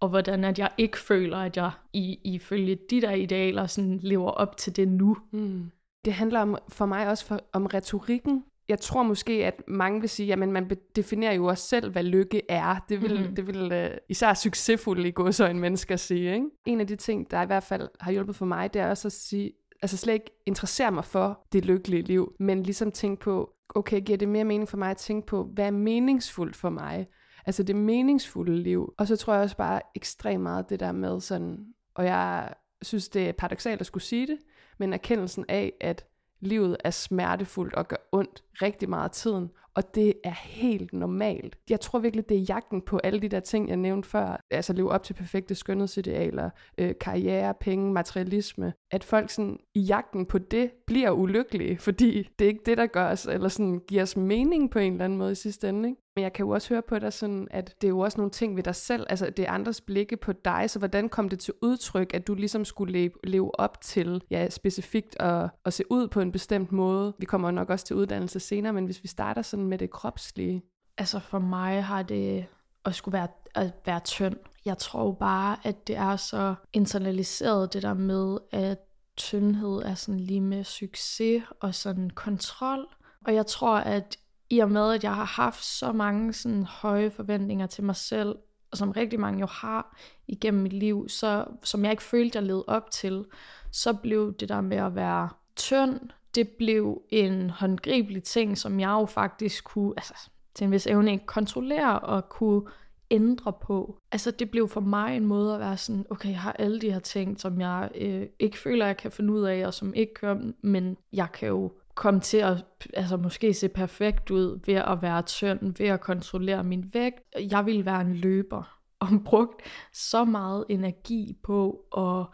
og 0.00 0.08
hvordan 0.08 0.44
at 0.44 0.58
jeg 0.58 0.70
ikke 0.78 0.98
føler, 0.98 1.38
at 1.38 1.56
jeg 1.56 1.70
i, 1.92 2.18
ifølge 2.24 2.78
de 2.90 3.00
der 3.00 3.10
idealer 3.10 3.66
sådan 3.66 3.98
lever 4.02 4.30
op 4.30 4.56
til 4.56 4.76
det 4.76 4.88
nu. 4.88 5.16
Mm. 5.32 5.70
Det 6.04 6.12
handler 6.12 6.40
om, 6.40 6.58
for 6.68 6.86
mig 6.86 7.08
også 7.08 7.26
for, 7.26 7.40
om 7.52 7.66
retorikken. 7.66 8.44
Jeg 8.68 8.80
tror 8.80 9.02
måske, 9.02 9.46
at 9.46 9.62
mange 9.68 10.00
vil 10.00 10.08
sige, 10.08 10.32
at 10.32 10.38
man 10.38 10.70
definerer 10.96 11.32
jo 11.32 11.44
også 11.44 11.68
selv, 11.68 11.92
hvad 11.92 12.02
lykke 12.02 12.42
er. 12.48 12.84
Det 12.88 13.02
vil, 13.02 13.18
mm-hmm. 13.18 13.34
det 13.34 13.46
vil 13.46 13.84
uh, 13.84 13.96
især 14.08 14.34
succesfulde 14.34 15.08
i 15.08 15.10
godsøjne 15.10 15.60
mennesker 15.60 15.96
sige. 15.96 16.34
Ikke? 16.34 16.46
En 16.66 16.80
af 16.80 16.86
de 16.86 16.96
ting, 16.96 17.30
der 17.30 17.42
i 17.42 17.46
hvert 17.46 17.62
fald 17.62 17.88
har 18.00 18.12
hjulpet 18.12 18.36
for 18.36 18.46
mig, 18.46 18.74
det 18.74 18.82
er 18.82 18.90
også 18.90 19.08
at 19.08 19.12
sige, 19.12 19.52
altså 19.82 19.96
slet 19.96 20.14
ikke 20.14 20.30
interessere 20.46 20.92
mig 20.92 21.04
for 21.04 21.46
det 21.52 21.64
lykkelige 21.64 22.02
liv, 22.02 22.32
men 22.38 22.62
ligesom 22.62 22.92
tænke 22.92 23.20
på, 23.20 23.50
okay, 23.74 24.00
giver 24.00 24.18
det 24.18 24.28
mere 24.28 24.44
mening 24.44 24.68
for 24.68 24.76
mig 24.76 24.90
at 24.90 24.96
tænke 24.96 25.26
på, 25.26 25.44
hvad 25.44 25.66
er 25.66 25.70
meningsfuldt 25.70 26.56
for 26.56 26.70
mig? 26.70 27.06
Altså 27.48 27.62
det 27.62 27.76
meningsfulde 27.76 28.62
liv. 28.62 28.94
Og 28.98 29.06
så 29.06 29.16
tror 29.16 29.34
jeg 29.34 29.42
også 29.42 29.56
bare 29.56 29.80
ekstremt 29.94 30.42
meget 30.42 30.70
det 30.70 30.80
der 30.80 30.92
med 30.92 31.20
sådan, 31.20 31.66
og 31.94 32.04
jeg 32.04 32.54
synes, 32.82 33.08
det 33.08 33.28
er 33.28 33.32
paradoxalt 33.32 33.80
at 33.80 33.86
skulle 33.86 34.04
sige 34.04 34.26
det, 34.26 34.38
men 34.78 34.92
erkendelsen 34.92 35.44
af, 35.48 35.72
at 35.80 36.06
livet 36.40 36.76
er 36.84 36.90
smertefuldt 36.90 37.74
og 37.74 37.88
gør 37.88 37.96
ondt 38.12 38.44
rigtig 38.62 38.88
meget 38.88 39.04
af 39.04 39.10
tiden, 39.10 39.50
og 39.74 39.94
det 39.94 40.14
er 40.24 40.34
helt 40.44 40.92
normalt. 40.92 41.56
Jeg 41.70 41.80
tror 41.80 41.98
virkelig, 41.98 42.28
det 42.28 42.36
er 42.36 42.44
jagten 42.48 42.82
på 42.82 42.98
alle 43.04 43.20
de 43.20 43.28
der 43.28 43.40
ting, 43.40 43.68
jeg 43.68 43.76
nævnte 43.76 44.08
før, 44.08 44.40
altså 44.50 44.72
leve 44.72 44.90
op 44.90 45.02
til 45.02 45.14
perfekte 45.14 45.54
skønhedsidealer, 45.54 46.50
øh, 46.78 46.94
karriere, 47.00 47.54
penge, 47.60 47.92
materialisme, 47.92 48.72
at 48.90 49.04
folk 49.04 49.30
sådan 49.30 49.58
i 49.74 49.80
jagten 49.80 50.26
på 50.26 50.38
det 50.38 50.70
bliver 50.86 51.10
ulykkelige, 51.10 51.78
fordi 51.78 52.28
det 52.38 52.44
er 52.44 52.48
ikke 52.48 52.62
det, 52.66 52.78
der 52.78 52.86
gør 52.86 53.10
os, 53.10 53.26
eller 53.26 53.48
sådan 53.48 53.80
giver 53.88 54.02
os 54.02 54.16
mening 54.16 54.70
på 54.70 54.78
en 54.78 54.92
eller 54.92 55.04
anden 55.04 55.18
måde 55.18 55.32
i 55.32 55.34
sidste 55.34 55.68
ende. 55.68 55.88
Ikke? 55.88 56.00
Men 56.18 56.22
jeg 56.22 56.32
kan 56.32 56.46
jo 56.46 56.50
også 56.50 56.68
høre 56.68 56.82
på 56.82 56.98
dig 56.98 57.12
sådan, 57.12 57.48
at 57.50 57.74
det 57.80 57.86
er 57.86 57.88
jo 57.88 57.98
også 57.98 58.18
nogle 58.18 58.30
ting 58.30 58.56
ved 58.56 58.62
dig 58.62 58.74
selv, 58.74 59.06
altså 59.10 59.30
det 59.36 59.48
er 59.48 59.50
andres 59.50 59.80
blikke 59.80 60.16
på 60.16 60.32
dig, 60.32 60.70
så 60.70 60.78
hvordan 60.78 61.08
kom 61.08 61.28
det 61.28 61.38
til 61.38 61.54
udtryk, 61.62 62.14
at 62.14 62.26
du 62.26 62.34
ligesom 62.34 62.64
skulle 62.64 62.92
leve, 62.92 63.10
leve 63.24 63.60
op 63.60 63.80
til, 63.80 64.22
ja, 64.30 64.50
specifikt 64.50 65.16
at, 65.20 65.50
at 65.64 65.72
se 65.72 65.84
ud 65.90 66.08
på 66.08 66.20
en 66.20 66.32
bestemt 66.32 66.72
måde? 66.72 67.14
Vi 67.18 67.26
kommer 67.26 67.50
nok 67.50 67.70
også 67.70 67.86
til 67.86 67.96
uddannelse 67.96 68.40
senere, 68.40 68.72
men 68.72 68.84
hvis 68.84 69.02
vi 69.02 69.08
starter 69.08 69.42
sådan 69.42 69.66
med 69.68 69.78
det 69.78 69.90
kropslige. 69.90 70.62
Altså 70.98 71.18
for 71.18 71.38
mig 71.38 71.84
har 71.84 72.02
det 72.02 72.46
at 72.84 72.94
skulle 72.94 73.12
være, 73.12 73.28
at 73.54 73.72
være 73.86 74.00
tynd. 74.00 74.36
Jeg 74.64 74.78
tror 74.78 75.12
bare, 75.12 75.56
at 75.64 75.86
det 75.86 75.96
er 75.96 76.16
så 76.16 76.54
internaliseret 76.72 77.72
det 77.72 77.82
der 77.82 77.94
med, 77.94 78.38
at 78.50 78.78
tyndhed 79.16 79.82
er 79.82 79.94
sådan 79.94 80.20
lige 80.20 80.40
med 80.40 80.64
succes 80.64 81.42
og 81.60 81.74
sådan 81.74 82.10
kontrol. 82.10 82.86
Og 83.26 83.34
jeg 83.34 83.46
tror, 83.46 83.76
at 83.76 84.18
i 84.50 84.58
og 84.58 84.70
med, 84.70 84.92
at 84.92 85.04
jeg 85.04 85.14
har 85.14 85.24
haft 85.24 85.64
så 85.64 85.92
mange 85.92 86.32
sådan 86.32 86.64
høje 86.64 87.10
forventninger 87.10 87.66
til 87.66 87.84
mig 87.84 87.96
selv, 87.96 88.36
og 88.70 88.78
som 88.78 88.90
rigtig 88.90 89.20
mange 89.20 89.40
jo 89.40 89.46
har 89.46 89.96
igennem 90.28 90.62
mit 90.62 90.72
liv, 90.72 91.08
så, 91.08 91.44
som 91.62 91.84
jeg 91.84 91.90
ikke 91.90 92.02
følte, 92.02 92.36
jeg 92.36 92.42
levede 92.42 92.64
op 92.66 92.90
til, 92.90 93.24
så 93.72 93.92
blev 93.92 94.34
det 94.40 94.48
der 94.48 94.60
med 94.60 94.76
at 94.76 94.94
være 94.94 95.28
tynd, 95.56 96.00
det 96.38 96.48
blev 96.48 97.02
en 97.08 97.50
håndgribelig 97.50 98.22
ting, 98.22 98.58
som 98.58 98.80
jeg 98.80 98.88
jo 98.88 99.04
faktisk 99.04 99.64
kunne, 99.64 99.92
altså 99.96 100.14
til 100.54 100.64
en 100.64 100.72
vis 100.72 100.86
evne, 100.86 101.12
ikke 101.12 101.26
kontrollere 101.26 102.00
og 102.00 102.28
kunne 102.28 102.62
ændre 103.10 103.52
på. 103.52 103.98
Altså 104.12 104.30
det 104.30 104.50
blev 104.50 104.68
for 104.68 104.80
mig 104.80 105.16
en 105.16 105.26
måde 105.26 105.54
at 105.54 105.60
være 105.60 105.76
sådan, 105.76 106.06
okay, 106.10 106.30
jeg 106.30 106.40
har 106.40 106.52
alle 106.52 106.80
de 106.80 106.92
her 106.92 106.98
ting, 106.98 107.40
som 107.40 107.60
jeg 107.60 107.90
øh, 107.94 108.26
ikke 108.38 108.58
føler, 108.58 108.86
jeg 108.86 108.96
kan 108.96 109.10
finde 109.10 109.32
ud 109.32 109.42
af, 109.42 109.66
og 109.66 109.74
som 109.74 109.94
ikke 109.94 110.14
kører, 110.14 110.52
men 110.62 110.96
jeg 111.12 111.28
kan 111.32 111.48
jo 111.48 111.72
komme 111.94 112.20
til 112.20 112.38
at 112.38 112.64
altså 112.94 113.16
måske 113.16 113.54
se 113.54 113.68
perfekt 113.68 114.30
ud 114.30 114.60
ved 114.66 114.74
at 114.74 115.02
være 115.02 115.22
tynd, 115.22 115.74
ved 115.78 115.86
at 115.86 116.00
kontrollere 116.00 116.64
min 116.64 116.90
vægt. 116.92 117.20
Jeg 117.50 117.66
ville 117.66 117.84
være 117.84 118.00
en 118.00 118.14
løber 118.14 118.78
og 119.00 119.08
brugt 119.24 119.62
så 119.92 120.24
meget 120.24 120.64
energi 120.68 121.36
på 121.42 121.84
at 121.96 122.26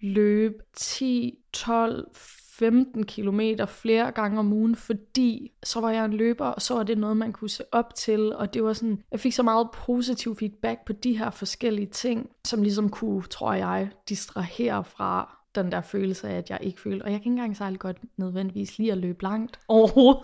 løbe 0.00 0.62
10, 0.76 1.38
12, 1.52 2.08
15 2.60 3.06
kilometer 3.06 3.66
flere 3.66 4.12
gange 4.12 4.38
om 4.38 4.52
ugen, 4.52 4.76
fordi 4.76 5.52
så 5.62 5.80
var 5.80 5.90
jeg 5.90 6.04
en 6.04 6.12
løber, 6.12 6.46
og 6.46 6.62
så 6.62 6.74
var 6.74 6.82
det 6.82 6.98
noget, 6.98 7.16
man 7.16 7.32
kunne 7.32 7.50
se 7.50 7.64
op 7.72 7.94
til, 7.94 8.34
og 8.34 8.54
det 8.54 8.64
var 8.64 8.72
sådan, 8.72 9.02
jeg 9.10 9.20
fik 9.20 9.32
så 9.32 9.42
meget 9.42 9.68
positiv 9.70 10.36
feedback 10.36 10.84
på 10.86 10.92
de 10.92 11.18
her 11.18 11.30
forskellige 11.30 11.86
ting, 11.86 12.30
som 12.44 12.62
ligesom 12.62 12.88
kunne, 12.88 13.22
tror 13.22 13.52
jeg, 13.52 13.90
distrahere 14.08 14.84
fra 14.84 15.36
den 15.54 15.72
der 15.72 15.80
følelse 15.80 16.28
af, 16.28 16.36
at 16.36 16.50
jeg 16.50 16.58
ikke 16.62 16.80
følte, 16.80 17.02
og 17.02 17.10
jeg 17.10 17.20
kan 17.20 17.22
ikke 17.22 17.30
engang 17.30 17.56
særlig 17.56 17.78
godt 17.78 17.98
nødvendigvis 18.18 18.78
lige 18.78 18.92
at 18.92 18.98
løbe 18.98 19.22
langt 19.22 19.58
overhovedet. 19.68 20.22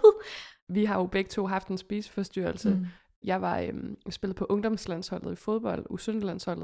Vi 0.69 0.85
har 0.85 0.99
jo 0.99 1.07
begge 1.07 1.29
to 1.29 1.47
haft 1.47 1.69
en 1.69 1.79
spiseforstyrrelse, 1.79 2.71
mm. 2.71 2.87
Jeg 3.25 3.43
var 3.43 3.59
øhm, 3.59 3.97
spillet 4.11 4.37
på 4.37 4.47
ungdomslandsholdet 4.49 5.33
i 5.33 5.37
fodbold, 5.37 5.87
u 5.91 5.99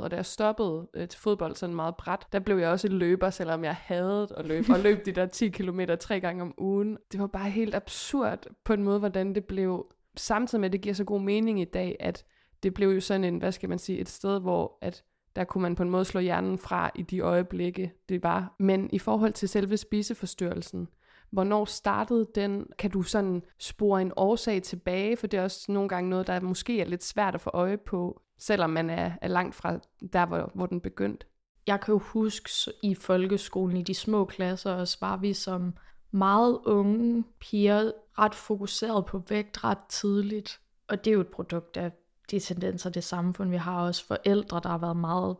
og 0.03 0.11
da 0.11 0.17
jeg 0.17 0.27
stoppede 0.27 0.89
øh, 0.95 1.09
til 1.09 1.21
fodbold 1.21 1.55
sådan 1.55 1.77
meget 1.77 1.97
bræt, 1.97 2.27
der 2.33 2.39
blev 2.39 2.59
jeg 2.59 2.71
også 2.71 2.89
en 2.89 2.93
løber, 2.93 3.31
selvom 3.31 3.65
jeg 3.65 3.75
havde 3.75 4.29
at 4.37 4.47
løbe, 4.47 4.73
og 4.73 4.81
løb 4.81 5.07
de 5.07 5.13
der 5.13 5.27
10 5.27 5.49
km 5.49 5.81
tre 6.01 6.21
gange 6.21 6.43
om 6.43 6.55
ugen. 6.59 6.99
Det 7.13 7.21
var 7.21 7.27
bare 7.27 7.51
helt 7.51 7.75
absurd 7.75 8.47
på 8.65 8.73
en 8.73 8.83
måde, 8.83 8.99
hvordan 8.99 9.35
det 9.35 9.45
blev, 9.45 9.87
samtidig 10.17 10.61
med 10.61 10.69
at 10.69 10.73
det 10.73 10.81
giver 10.81 10.95
så 10.95 11.05
god 11.05 11.21
mening 11.21 11.61
i 11.61 11.65
dag, 11.65 11.97
at 12.01 12.25
det 12.63 12.75
blev 12.75 12.89
jo 12.89 13.01
sådan 13.01 13.25
en, 13.25 13.39
hvad 13.39 13.53
skal 13.53 13.69
man 13.69 13.79
sige, 13.79 13.99
et 13.99 14.09
sted, 14.09 14.41
hvor 14.41 14.79
at 14.81 15.05
der 15.37 15.45
kunne 15.45 15.63
man 15.63 15.75
på 15.75 15.83
en 15.83 15.91
måde 15.91 16.05
slå 16.05 16.21
hjernen 16.21 16.59
fra 16.59 16.91
i 16.95 17.03
de 17.03 17.21
øjeblikke, 17.21 17.93
det 18.09 18.23
var. 18.23 18.55
Men 18.59 18.91
i 18.93 18.99
forhold 18.99 19.33
til 19.33 19.49
selve 19.49 19.77
spiseforstyrrelsen, 19.77 20.89
Hvornår 21.33 21.65
startede 21.65 22.27
den? 22.35 22.67
Kan 22.79 22.91
du 22.91 23.03
sådan 23.03 23.43
spore 23.59 24.03
en 24.03 24.13
årsag 24.17 24.63
tilbage? 24.63 25.17
For 25.17 25.27
det 25.27 25.39
er 25.39 25.45
også 25.45 25.73
nogle 25.73 25.89
gange 25.89 26.11
noget, 26.11 26.27
der 26.27 26.41
måske 26.41 26.81
er 26.81 26.85
lidt 26.85 27.05
svært 27.05 27.35
at 27.35 27.41
få 27.41 27.51
øje 27.53 27.77
på, 27.77 28.23
selvom 28.39 28.71
man 28.71 28.91
er, 28.91 29.13
er 29.21 29.29
langt 29.29 29.55
fra 29.55 29.79
der, 30.13 30.27
hvor, 30.27 30.51
hvor 30.55 30.67
den 30.67 30.81
begyndte. 30.81 31.27
Jeg 31.67 31.81
kan 31.81 31.93
jo 31.93 31.99
huske 31.99 32.51
i 32.83 32.95
folkeskolen, 32.95 33.77
i 33.77 33.83
de 33.83 33.95
små 33.95 34.25
klasser, 34.25 34.73
også 34.73 34.99
var 35.01 35.17
vi 35.17 35.33
som 35.33 35.75
meget 36.11 36.59
unge 36.67 37.25
piger 37.41 37.93
ret 38.19 38.35
fokuseret 38.35 39.07
på 39.07 39.23
vægt 39.29 39.65
ret 39.65 39.79
tidligt. 39.89 40.61
Og 40.89 41.05
det 41.05 41.11
er 41.11 41.15
jo 41.15 41.21
et 41.21 41.29
produkt 41.29 41.77
af 41.77 41.93
de 42.31 42.39
tendenser, 42.39 42.91
det 42.91 43.05
samfund, 43.05 43.51
vi 43.51 43.57
har 43.57 43.83
også 43.83 44.07
forældre, 44.07 44.61
der 44.63 44.69
har 44.69 44.79
været 44.79 44.97
meget 44.97 45.37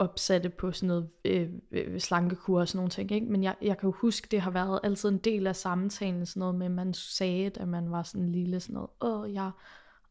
opsatte 0.00 0.48
på 0.48 0.72
sådan 0.72 0.86
noget 0.86 1.08
øh, 1.24 1.48
øh, 1.72 2.00
slankekur 2.00 2.60
og 2.60 2.68
sådan 2.68 2.78
nogle 2.78 2.90
ting. 2.90 3.12
Ikke? 3.12 3.26
Men 3.26 3.42
jeg, 3.42 3.54
jeg 3.62 3.78
kan 3.78 3.86
jo 3.86 3.94
huske, 3.96 4.28
det 4.30 4.40
har 4.40 4.50
været 4.50 4.80
altid 4.82 5.08
en 5.08 5.18
del 5.18 5.46
af 5.46 5.56
samtalen, 5.56 6.26
sådan 6.26 6.40
noget 6.40 6.54
med, 6.54 6.66
at 6.66 6.72
man 6.72 6.94
sagde, 6.94 7.50
at 7.60 7.68
man 7.68 7.90
var 7.90 8.02
sådan 8.02 8.22
en 8.22 8.32
lille 8.32 8.60
sådan 8.60 8.74
noget, 8.74 8.90
åh, 9.00 9.34
jeg 9.34 9.50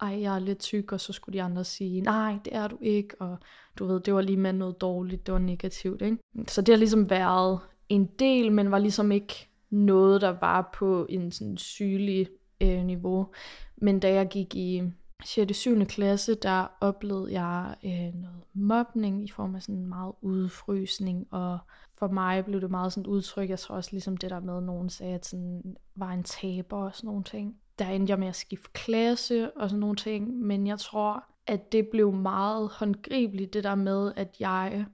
ej, 0.01 0.21
jeg 0.21 0.35
er 0.35 0.39
lidt 0.39 0.59
tyk, 0.59 0.91
og 0.91 0.99
så 0.99 1.13
skulle 1.13 1.37
de 1.37 1.43
andre 1.43 1.63
sige, 1.63 2.01
nej, 2.01 2.37
det 2.45 2.55
er 2.55 2.67
du 2.67 2.77
ikke, 2.81 3.21
og 3.21 3.37
du 3.79 3.85
ved, 3.85 3.99
det 3.99 4.13
var 4.13 4.21
lige 4.21 4.37
med 4.37 4.53
noget 4.53 4.81
dårligt, 4.81 5.25
det 5.25 5.33
var 5.33 5.39
negativt, 5.39 6.01
ikke? 6.01 6.17
Så 6.47 6.61
det 6.61 6.73
har 6.73 6.77
ligesom 6.77 7.09
været 7.09 7.59
en 7.89 8.05
del, 8.19 8.51
men 8.51 8.71
var 8.71 8.79
ligesom 8.79 9.11
ikke 9.11 9.49
noget, 9.69 10.21
der 10.21 10.29
var 10.39 10.69
på 10.73 11.05
en 11.09 11.31
sådan 11.31 11.57
sygelig 11.57 12.27
øh, 12.61 12.83
niveau. 12.85 13.27
Men 13.77 13.99
da 13.99 14.13
jeg 14.13 14.27
gik 14.27 14.55
i 14.55 14.83
6. 15.23 15.49
og 15.49 15.55
7. 15.55 15.85
klasse, 15.85 16.35
der 16.35 16.67
oplevede 16.81 17.41
jeg 17.41 17.75
øh, 17.83 18.21
noget 18.21 18.43
mobning 18.53 19.23
i 19.23 19.31
form 19.31 19.55
af 19.55 19.61
sådan 19.61 19.85
meget 19.85 20.13
udfrysning, 20.21 21.27
og 21.31 21.59
for 21.97 22.07
mig 22.07 22.45
blev 22.45 22.61
det 22.61 22.71
meget 22.71 22.93
sådan 22.93 23.01
et 23.01 23.07
udtryk, 23.07 23.49
jeg 23.49 23.59
tror 23.59 23.75
også 23.75 23.89
ligesom 23.91 24.17
det 24.17 24.29
der 24.29 24.39
med, 24.39 24.57
at 24.57 24.63
nogen 24.63 24.89
sagde, 24.89 25.15
at 25.15 25.25
sådan 25.25 25.75
var 25.95 26.11
en 26.11 26.23
taber 26.23 26.77
og 26.77 26.95
sådan 26.95 27.07
nogle 27.07 27.23
ting. 27.23 27.55
Der 27.79 27.85
endte 27.85 28.11
jeg 28.11 28.19
med 28.19 28.27
at 28.27 28.35
skifte 28.35 28.69
klasse 28.73 29.51
og 29.57 29.69
sådan 29.69 29.79
nogle 29.79 29.95
ting, 29.95 30.39
men 30.39 30.67
jeg 30.67 30.79
tror, 30.79 31.23
at 31.47 31.71
det 31.71 31.87
blev 31.87 32.13
meget 32.13 32.69
håndgribeligt, 32.69 33.53
det 33.53 33.63
der 33.63 33.75
med, 33.75 34.11
at 34.15 34.35
jeg 34.39 34.85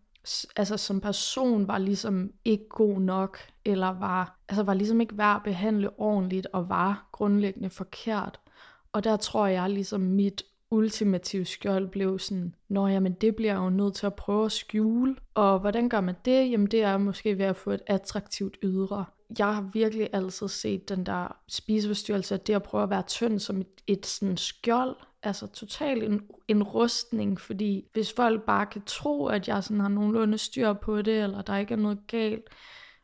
altså 0.55 0.77
som 0.77 1.01
person 1.01 1.67
var 1.67 1.77
ligesom 1.77 2.31
ikke 2.45 2.69
god 2.69 2.99
nok, 2.99 3.37
eller 3.65 3.87
var, 3.87 4.39
altså 4.49 4.63
var 4.63 4.73
ligesom 4.73 5.01
ikke 5.01 5.17
værd 5.17 5.35
at 5.35 5.43
behandle 5.43 5.99
ordentligt, 5.99 6.47
og 6.53 6.69
var 6.69 7.09
grundlæggende 7.11 7.69
forkert. 7.69 8.39
Og 8.95 9.03
der 9.03 9.17
tror 9.17 9.47
jeg 9.47 9.69
ligesom 9.69 10.01
mit 10.01 10.43
ultimative 10.71 11.45
skjold 11.45 11.89
blev 11.89 12.19
sådan, 12.19 12.55
nå 12.69 12.87
jamen 12.87 13.13
det 13.13 13.35
bliver 13.35 13.53
jeg 13.53 13.59
jo 13.59 13.69
nødt 13.69 13.93
til 13.93 14.05
at 14.05 14.15
prøve 14.15 14.45
at 14.45 14.51
skjule. 14.51 15.15
Og 15.33 15.59
hvordan 15.59 15.89
gør 15.89 16.01
man 16.01 16.15
det? 16.25 16.51
Jamen 16.51 16.67
det 16.67 16.81
er 16.81 16.97
måske 16.97 17.37
ved 17.37 17.45
at 17.45 17.55
få 17.55 17.71
et 17.71 17.81
attraktivt 17.87 18.57
ydre. 18.63 19.05
Jeg 19.39 19.55
har 19.55 19.69
virkelig 19.73 20.09
altid 20.13 20.47
set 20.47 20.89
den 20.89 21.05
der 21.05 21.37
spiseforstyrrelse, 21.47 22.37
det 22.37 22.53
at 22.53 22.63
prøve 22.63 22.83
at 22.83 22.89
være 22.89 23.03
tynd 23.07 23.39
som 23.39 23.61
et, 23.61 23.67
et 23.87 24.05
sådan 24.05 24.37
skjold, 24.37 24.95
altså 25.23 25.47
totalt 25.47 26.03
en, 26.03 26.21
en 26.47 26.63
rustning, 26.63 27.41
fordi 27.41 27.85
hvis 27.93 28.13
folk 28.13 28.45
bare 28.45 28.65
kan 28.65 28.81
tro, 28.85 29.25
at 29.25 29.47
jeg 29.47 29.63
sådan 29.63 29.79
har 29.79 29.89
nogenlunde 29.89 30.37
styr 30.37 30.73
på 30.73 31.01
det, 31.01 31.23
eller 31.23 31.41
der 31.41 31.57
ikke 31.57 31.73
er 31.73 31.77
noget 31.77 31.99
galt, 32.07 32.49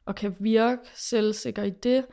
og 0.06 0.16
kan 0.16 0.36
virke 0.40 0.82
selvsikker 0.96 1.64
i 1.64 1.70
det, 1.70 2.06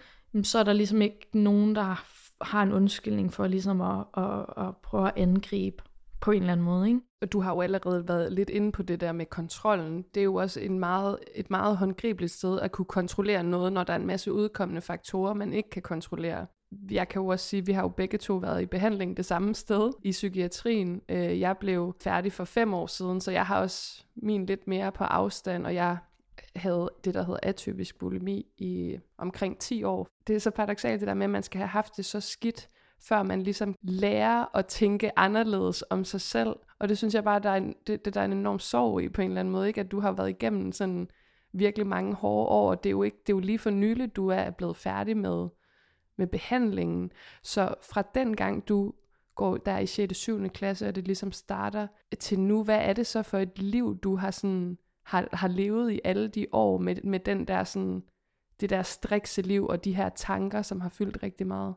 så 0.42 0.58
er 0.58 0.62
der 0.62 0.72
ligesom 0.72 1.02
ikke 1.02 1.28
nogen, 1.32 1.74
der 1.74 2.04
har 2.42 2.62
en 2.62 2.72
undskyldning 2.72 3.32
for 3.32 3.46
ligesom 3.46 3.80
at, 3.80 4.04
at, 4.16 4.44
at 4.56 4.76
prøve 4.82 5.08
at 5.08 5.14
angribe 5.16 5.82
på 6.20 6.30
en 6.30 6.42
eller 6.42 6.52
anden 6.52 6.66
måde. 6.66 6.88
Ikke? 6.88 7.00
Og 7.22 7.32
du 7.32 7.40
har 7.40 7.54
jo 7.54 7.60
allerede 7.60 8.08
været 8.08 8.32
lidt 8.32 8.50
inde 8.50 8.72
på 8.72 8.82
det 8.82 9.00
der 9.00 9.12
med 9.12 9.26
kontrollen. 9.26 10.04
Det 10.14 10.20
er 10.20 10.24
jo 10.24 10.34
også 10.34 10.60
en 10.60 10.78
meget, 10.78 11.18
et 11.34 11.50
meget 11.50 11.76
håndgribeligt 11.76 12.32
sted 12.32 12.60
at 12.60 12.72
kunne 12.72 12.84
kontrollere 12.84 13.42
noget, 13.42 13.72
når 13.72 13.84
der 13.84 13.92
er 13.92 13.96
en 13.96 14.06
masse 14.06 14.32
udkommende 14.32 14.80
faktorer, 14.80 15.34
man 15.34 15.52
ikke 15.52 15.70
kan 15.70 15.82
kontrollere. 15.82 16.46
Jeg 16.90 17.08
kan 17.08 17.22
jo 17.22 17.28
også 17.28 17.48
sige, 17.48 17.60
at 17.60 17.66
vi 17.66 17.72
har 17.72 17.82
jo 17.82 17.88
begge 17.88 18.18
to 18.18 18.36
været 18.36 18.62
i 18.62 18.66
behandling 18.66 19.16
det 19.16 19.24
samme 19.24 19.54
sted 19.54 19.92
i 20.04 20.10
psykiatrien. 20.10 21.00
Øh, 21.08 21.40
jeg 21.40 21.56
blev 21.58 21.94
færdig 22.00 22.32
for 22.32 22.44
fem 22.44 22.74
år 22.74 22.86
siden, 22.86 23.20
så 23.20 23.30
jeg 23.30 23.46
har 23.46 23.60
også 23.60 24.04
min 24.16 24.46
lidt 24.46 24.66
mere 24.66 24.92
på 24.92 25.04
afstand, 25.04 25.66
og 25.66 25.74
jeg 25.74 25.96
havde 26.58 26.90
det, 27.04 27.14
der 27.14 27.22
hedder 27.22 27.40
atypisk 27.42 27.98
bulimi 27.98 28.46
i 28.58 28.98
omkring 29.18 29.58
10 29.58 29.82
år. 29.84 30.08
Det 30.26 30.36
er 30.36 30.40
så 30.40 30.50
paradoxalt 30.50 31.00
det 31.00 31.08
der 31.08 31.14
med, 31.14 31.24
at 31.24 31.30
man 31.30 31.42
skal 31.42 31.58
have 31.58 31.68
haft 31.68 31.96
det 31.96 32.04
så 32.04 32.20
skidt, 32.20 32.68
før 33.00 33.22
man 33.22 33.42
ligesom 33.42 33.74
lærer 33.82 34.56
at 34.56 34.66
tænke 34.66 35.18
anderledes 35.18 35.84
om 35.90 36.04
sig 36.04 36.20
selv. 36.20 36.56
Og 36.78 36.88
det 36.88 36.98
synes 36.98 37.14
jeg 37.14 37.24
bare, 37.24 37.40
der 37.40 37.50
er 37.50 37.56
en, 37.56 37.74
det, 37.86 38.04
det, 38.04 38.14
der 38.14 38.20
er 38.20 38.24
en 38.24 38.32
enorm 38.32 38.58
sorg 38.58 39.02
i 39.02 39.08
på 39.08 39.22
en 39.22 39.28
eller 39.30 39.40
anden 39.40 39.52
måde, 39.52 39.68
ikke? 39.68 39.80
at 39.80 39.90
du 39.90 40.00
har 40.00 40.12
været 40.12 40.28
igennem 40.28 40.72
sådan 40.72 41.10
virkelig 41.52 41.86
mange 41.86 42.14
hårde 42.14 42.48
år, 42.48 42.70
og 42.70 42.84
det 42.84 42.88
er 42.88 42.90
jo, 42.90 43.02
ikke, 43.02 43.16
det 43.26 43.32
er 43.32 43.36
jo 43.36 43.40
lige 43.40 43.58
for 43.58 43.70
nylig, 43.70 44.16
du 44.16 44.28
er 44.28 44.50
blevet 44.50 44.76
færdig 44.76 45.16
med, 45.16 45.48
med 46.16 46.26
behandlingen. 46.26 47.12
Så 47.42 47.74
fra 47.82 48.02
den 48.14 48.36
gang, 48.36 48.68
du 48.68 48.92
går 49.34 49.56
der 49.56 49.78
i 49.78 49.86
6. 49.86 50.10
og 50.10 50.16
7. 50.16 50.48
klasse, 50.48 50.88
og 50.88 50.94
det 50.94 51.06
ligesom 51.06 51.32
starter 51.32 51.86
til 52.18 52.40
nu, 52.40 52.64
hvad 52.64 52.78
er 52.78 52.92
det 52.92 53.06
så 53.06 53.22
for 53.22 53.38
et 53.38 53.58
liv, 53.58 53.98
du 53.98 54.16
har 54.16 54.30
sådan 54.30 54.78
har, 55.08 55.28
har 55.32 55.48
levet 55.48 55.92
i 55.92 56.00
alle 56.04 56.28
de 56.28 56.46
år 56.52 56.78
med, 56.78 56.96
med 57.04 57.20
den 57.20 57.44
der 57.44 57.64
sådan, 57.64 58.02
det 58.60 58.70
der 58.70 58.82
strikse 58.82 59.42
liv 59.42 59.66
og 59.66 59.84
de 59.84 59.94
her 59.94 60.08
tanker, 60.08 60.62
som 60.62 60.80
har 60.80 60.88
fyldt 60.88 61.22
rigtig 61.22 61.46
meget? 61.46 61.74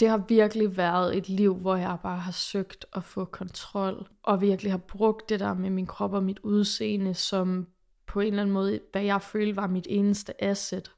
Det 0.00 0.08
har 0.08 0.24
virkelig 0.28 0.76
været 0.76 1.16
et 1.16 1.28
liv, 1.28 1.54
hvor 1.54 1.76
jeg 1.76 1.98
bare 2.02 2.18
har 2.18 2.32
søgt 2.32 2.86
at 2.92 3.04
få 3.04 3.24
kontrol, 3.24 4.08
og 4.22 4.40
virkelig 4.40 4.72
har 4.72 4.78
brugt 4.78 5.28
det 5.28 5.40
der 5.40 5.54
med 5.54 5.70
min 5.70 5.86
krop 5.86 6.12
og 6.12 6.22
mit 6.22 6.38
udseende, 6.38 7.14
som 7.14 7.66
på 8.06 8.20
en 8.20 8.26
eller 8.26 8.42
anden 8.42 8.54
måde, 8.54 8.80
hvad 8.92 9.02
jeg 9.02 9.22
følte 9.22 9.56
var 9.56 9.66
mit 9.66 9.86
eneste 9.90 10.44
asset. 10.44 10.92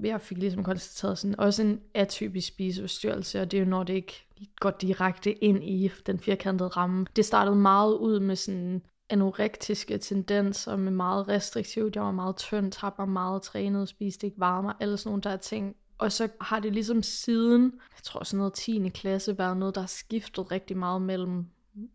Jeg 0.00 0.20
fik 0.20 0.38
ligesom 0.38 0.64
konstateret 0.64 1.18
sådan, 1.18 1.40
også 1.40 1.62
en 1.62 1.80
atypisk 1.94 2.48
spiseforstyrrelse, 2.48 3.40
og 3.40 3.50
det 3.50 3.56
er 3.56 3.62
jo 3.62 3.68
når 3.68 3.84
det 3.84 3.94
ikke 3.94 4.26
går 4.60 4.70
direkte 4.70 5.44
ind 5.44 5.64
i 5.64 5.90
den 6.06 6.18
firkantede 6.18 6.68
ramme. 6.68 7.06
Det 7.16 7.24
startede 7.24 7.56
meget 7.56 7.94
ud 7.94 8.20
med 8.20 8.36
sådan 8.36 8.82
anorektiske 9.10 9.98
tendenser 9.98 10.76
med 10.76 10.92
meget 10.92 11.28
restriktivt. 11.28 11.96
Jeg 11.96 12.02
var 12.02 12.10
meget 12.10 12.36
tynd, 12.36 12.72
tabte 12.72 13.00
mig 13.00 13.08
meget, 13.08 13.42
trænet, 13.42 13.88
spiste 13.88 14.26
ikke 14.26 14.40
varme, 14.40 14.82
alle 14.82 14.96
sådan 14.96 15.10
nogle 15.10 15.22
der 15.22 15.36
ting. 15.36 15.76
Og 15.98 16.12
så 16.12 16.28
har 16.40 16.60
det 16.60 16.72
ligesom 16.72 17.02
siden, 17.02 17.62
jeg 17.96 18.02
tror 18.02 18.24
sådan 18.24 18.38
noget 18.38 18.52
10. 18.52 18.88
klasse, 18.88 19.38
været 19.38 19.56
noget, 19.56 19.74
der 19.74 19.80
har 19.80 19.88
skiftet 19.88 20.50
rigtig 20.50 20.76
meget 20.76 21.02
mellem 21.02 21.46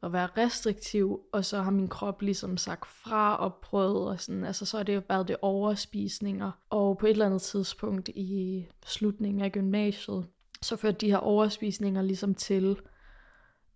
at 0.03 0.13
være 0.13 0.29
restriktiv, 0.37 1.21
og 1.31 1.45
så 1.45 1.61
har 1.61 1.71
min 1.71 1.87
krop 1.87 2.21
ligesom 2.21 2.57
sagt 2.57 2.87
fra 2.87 3.35
og 3.35 3.53
prøvet, 3.53 4.07
og 4.07 4.21
sådan, 4.21 4.45
altså 4.45 4.65
så 4.65 4.77
har 4.77 4.83
det 4.83 4.95
jo 4.95 5.01
været 5.09 5.27
det 5.27 5.35
overspisninger. 5.41 6.51
Og 6.69 6.97
på 6.97 7.05
et 7.05 7.11
eller 7.11 7.25
andet 7.25 7.41
tidspunkt 7.41 8.09
i 8.09 8.65
slutningen 8.85 9.41
af 9.41 9.51
gymnasiet, 9.51 10.27
så 10.61 10.75
førte 10.75 10.97
de 10.97 11.09
her 11.09 11.17
overspisninger 11.17 12.01
ligesom 12.01 12.35
til 12.35 12.77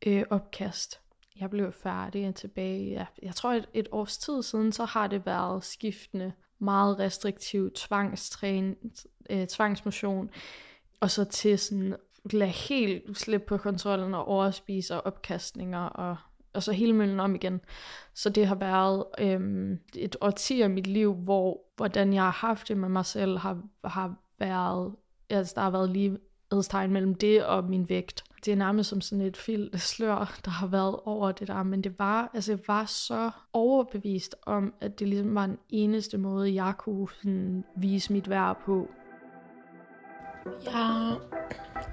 øh, 0.05 0.23
opkast 0.29 0.99
jeg 1.39 1.49
blev 1.49 1.71
færdig 1.71 2.35
tilbage, 2.35 2.91
ja, 2.91 3.05
jeg 3.23 3.35
tror 3.35 3.53
et, 3.53 3.65
et 3.73 3.87
års 3.91 4.17
tid 4.17 4.43
siden, 4.43 4.71
så 4.71 4.85
har 4.85 5.07
det 5.07 5.25
været 5.25 5.63
skiftende, 5.63 6.31
meget 6.59 6.99
restriktiv 6.99 7.71
tvangstræn, 7.75 8.75
øh, 9.29 9.47
tvangsmotion, 9.47 10.29
og 10.99 11.11
så 11.11 11.23
til 11.23 11.59
sådan 11.59 11.95
lade 12.31 12.49
helt 12.49 13.17
slippe 13.17 13.47
på 13.47 13.57
kontrollen 13.57 14.13
og 14.13 14.27
overspise 14.27 14.95
og 14.95 15.05
opkastninger 15.05 15.79
og, 15.79 16.17
og 16.53 16.63
så 16.63 16.71
hele 16.71 16.93
møllen 16.93 17.19
om 17.19 17.35
igen. 17.35 17.61
Så 18.13 18.29
det 18.29 18.47
har 18.47 18.55
været 18.55 19.03
øhm, 19.19 19.79
et 19.95 20.15
årti 20.21 20.61
af 20.61 20.69
mit 20.69 20.87
liv, 20.87 21.13
hvor 21.13 21.61
hvordan 21.75 22.13
jeg 22.13 22.23
har 22.23 22.47
haft 22.47 22.67
det 22.67 22.77
med 22.77 22.89
mig 22.89 23.05
selv, 23.05 23.37
har, 23.37 23.61
har 23.85 24.15
været, 24.39 24.95
altså 25.29 25.53
der 25.55 25.61
har 25.61 25.69
været 25.69 25.89
lige 25.89 26.17
lighedstegn 26.51 26.91
mellem 26.91 27.15
det 27.15 27.45
og 27.45 27.63
min 27.63 27.89
vægt. 27.89 28.23
Det 28.45 28.51
er 28.51 28.55
nærmest 28.55 28.89
som 28.89 29.01
sådan 29.01 29.25
et 29.25 29.37
filt 29.37 29.81
slør, 29.81 30.39
der 30.45 30.51
har 30.51 30.67
været 30.67 30.95
over 31.05 31.31
det 31.31 31.47
der, 31.47 31.63
men 31.63 31.83
det 31.83 31.99
var, 31.99 32.31
altså 32.33 32.51
jeg 32.51 32.59
var 32.67 32.85
så 32.85 33.31
overbevist 33.53 34.35
om, 34.45 34.73
at 34.81 34.99
det 34.99 35.07
ligesom 35.07 35.35
var 35.35 35.45
den 35.45 35.57
eneste 35.69 36.17
måde, 36.17 36.53
jeg 36.53 36.73
kunne 36.77 37.07
sådan, 37.21 37.63
vise 37.75 38.13
mit 38.13 38.29
værd 38.29 38.57
på. 38.65 38.87
Jeg 40.65 41.15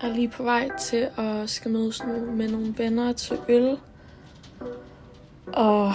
er 0.01 0.15
lige 0.15 0.29
på 0.29 0.43
vej 0.43 0.71
til 0.79 1.09
at 1.17 1.51
skal 1.51 1.71
mødes 1.71 2.07
nu 2.07 2.31
med 2.31 2.51
nogle 2.51 2.75
venner 2.79 3.13
til 3.13 3.39
øl. 3.49 3.79
Og 5.47 5.93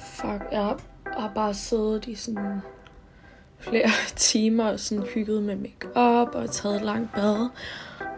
fuck, 0.00 0.42
jeg 0.52 0.76
har 1.06 1.32
bare 1.34 1.54
siddet 1.54 2.06
i 2.06 2.14
sådan 2.14 2.60
flere 3.58 3.90
timer 4.16 4.64
og 4.64 4.80
sådan 4.80 5.04
hygget 5.04 5.42
med 5.42 5.56
makeup 5.56 6.34
og 6.34 6.50
taget 6.50 6.82
langt 6.82 7.14
bad. 7.14 7.48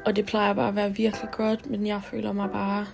Og 0.05 0.17
det 0.17 0.27
plejer 0.27 0.53
bare 0.55 0.69
at 0.69 0.77
være 0.77 0.97
virkelig 0.97 1.31
godt, 1.33 1.71
men 1.71 1.87
jeg 1.87 2.01
føler 2.03 2.33
mig 2.33 2.51
bare... 2.51 2.87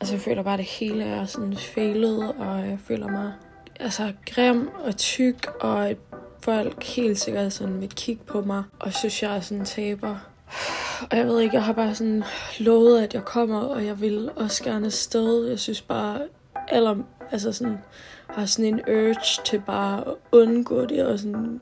Altså 0.00 0.14
jeg 0.14 0.20
føler 0.20 0.42
bare, 0.42 0.54
at 0.54 0.58
det 0.58 0.66
hele 0.66 1.04
er 1.04 1.24
sådan 1.24 1.56
fejlet, 1.56 2.32
og 2.38 2.58
jeg 2.58 2.78
føler 2.84 3.08
mig 3.08 3.32
altså 3.80 4.12
grim 4.26 4.68
og 4.84 4.96
tyk, 4.96 5.46
og 5.60 5.94
folk 6.42 6.84
helt 6.84 7.18
sikkert 7.18 7.52
sådan 7.52 7.80
vil 7.80 7.88
kigge 7.88 8.24
på 8.24 8.40
mig, 8.40 8.62
og 8.78 8.92
synes, 8.92 9.22
jeg 9.22 9.36
er 9.36 9.40
sådan 9.40 9.58
en 9.58 9.64
taber. 9.64 10.16
Og 11.10 11.16
jeg 11.16 11.26
ved 11.26 11.40
ikke, 11.40 11.54
jeg 11.54 11.64
har 11.64 11.72
bare 11.72 11.94
sådan 11.94 12.24
lovet, 12.58 13.02
at 13.02 13.14
jeg 13.14 13.24
kommer, 13.24 13.60
og 13.60 13.86
jeg 13.86 14.00
vil 14.00 14.30
også 14.36 14.64
gerne 14.64 14.86
afsted. 14.86 15.46
Jeg 15.48 15.58
synes 15.58 15.82
bare, 15.82 16.20
eller 16.72 16.96
altså 17.30 17.52
sådan, 17.52 17.78
har 18.28 18.46
sådan 18.46 18.74
en 18.74 18.80
urge 18.88 19.16
til 19.44 19.62
bare 19.66 20.00
at 20.06 20.14
undgå 20.32 20.84
det, 20.84 21.06
og 21.06 21.18
sådan, 21.18 21.60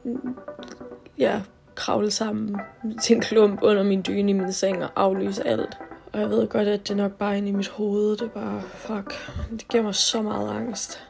ja, 1.19 1.41
kravle 1.79 2.11
sammen 2.11 2.57
til 3.03 3.17
en 3.17 3.23
klump 3.23 3.63
under 3.63 3.83
min 3.83 4.03
dyne 4.07 4.31
i 4.31 4.35
min 4.35 4.53
seng 4.53 4.85
og 4.85 4.91
aflyse 4.97 5.47
alt. 5.47 5.79
Og 6.13 6.21
jeg 6.21 6.31
ved 6.31 6.49
godt, 6.49 6.69
at 6.69 6.81
det 6.81 6.91
er 6.91 6.97
nok 6.97 7.13
bare 7.13 7.39
inde 7.39 7.49
i 7.49 7.53
mit 7.53 7.69
hoved. 7.69 8.17
Det 8.17 8.23
er 8.23 8.29
bare, 8.29 8.63
fuck, 8.63 9.15
det 9.51 9.69
giver 9.69 9.83
mig 9.83 9.95
så 9.95 10.23
meget 10.23 10.51
angst. 10.51 11.05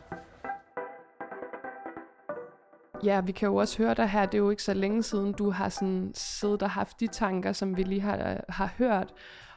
Ja, 3.05 3.21
vi 3.21 3.33
kan 3.33 3.49
jo 3.49 3.57
også 3.57 3.79
høre 3.79 3.95
dig 3.95 4.09
her, 4.09 4.27
det 4.27 4.35
er 4.35 4.39
jo 4.39 4.51
ikke 4.51 4.63
så 4.63 4.75
længe 4.75 5.03
siden, 5.03 5.33
du 5.33 5.51
har 5.51 5.69
sådan 5.69 6.13
siddet 6.15 6.63
og 6.63 6.71
haft 6.71 7.01
de 7.01 7.07
tanker, 7.07 7.53
som 7.53 7.77
vi 7.77 7.83
lige 7.83 8.01
har, 8.01 8.45
har 8.49 8.75
hørt. 8.79 9.13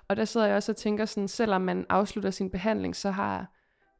Og 0.07 0.17
der 0.17 0.25
sidder 0.25 0.47
jeg 0.47 0.55
også 0.55 0.71
og 0.71 0.75
tænker 0.75 1.05
sådan, 1.05 1.27
selvom 1.27 1.61
man 1.61 1.85
afslutter 1.89 2.31
sin 2.31 2.49
behandling, 2.49 2.95
så 2.95 3.11
har 3.11 3.51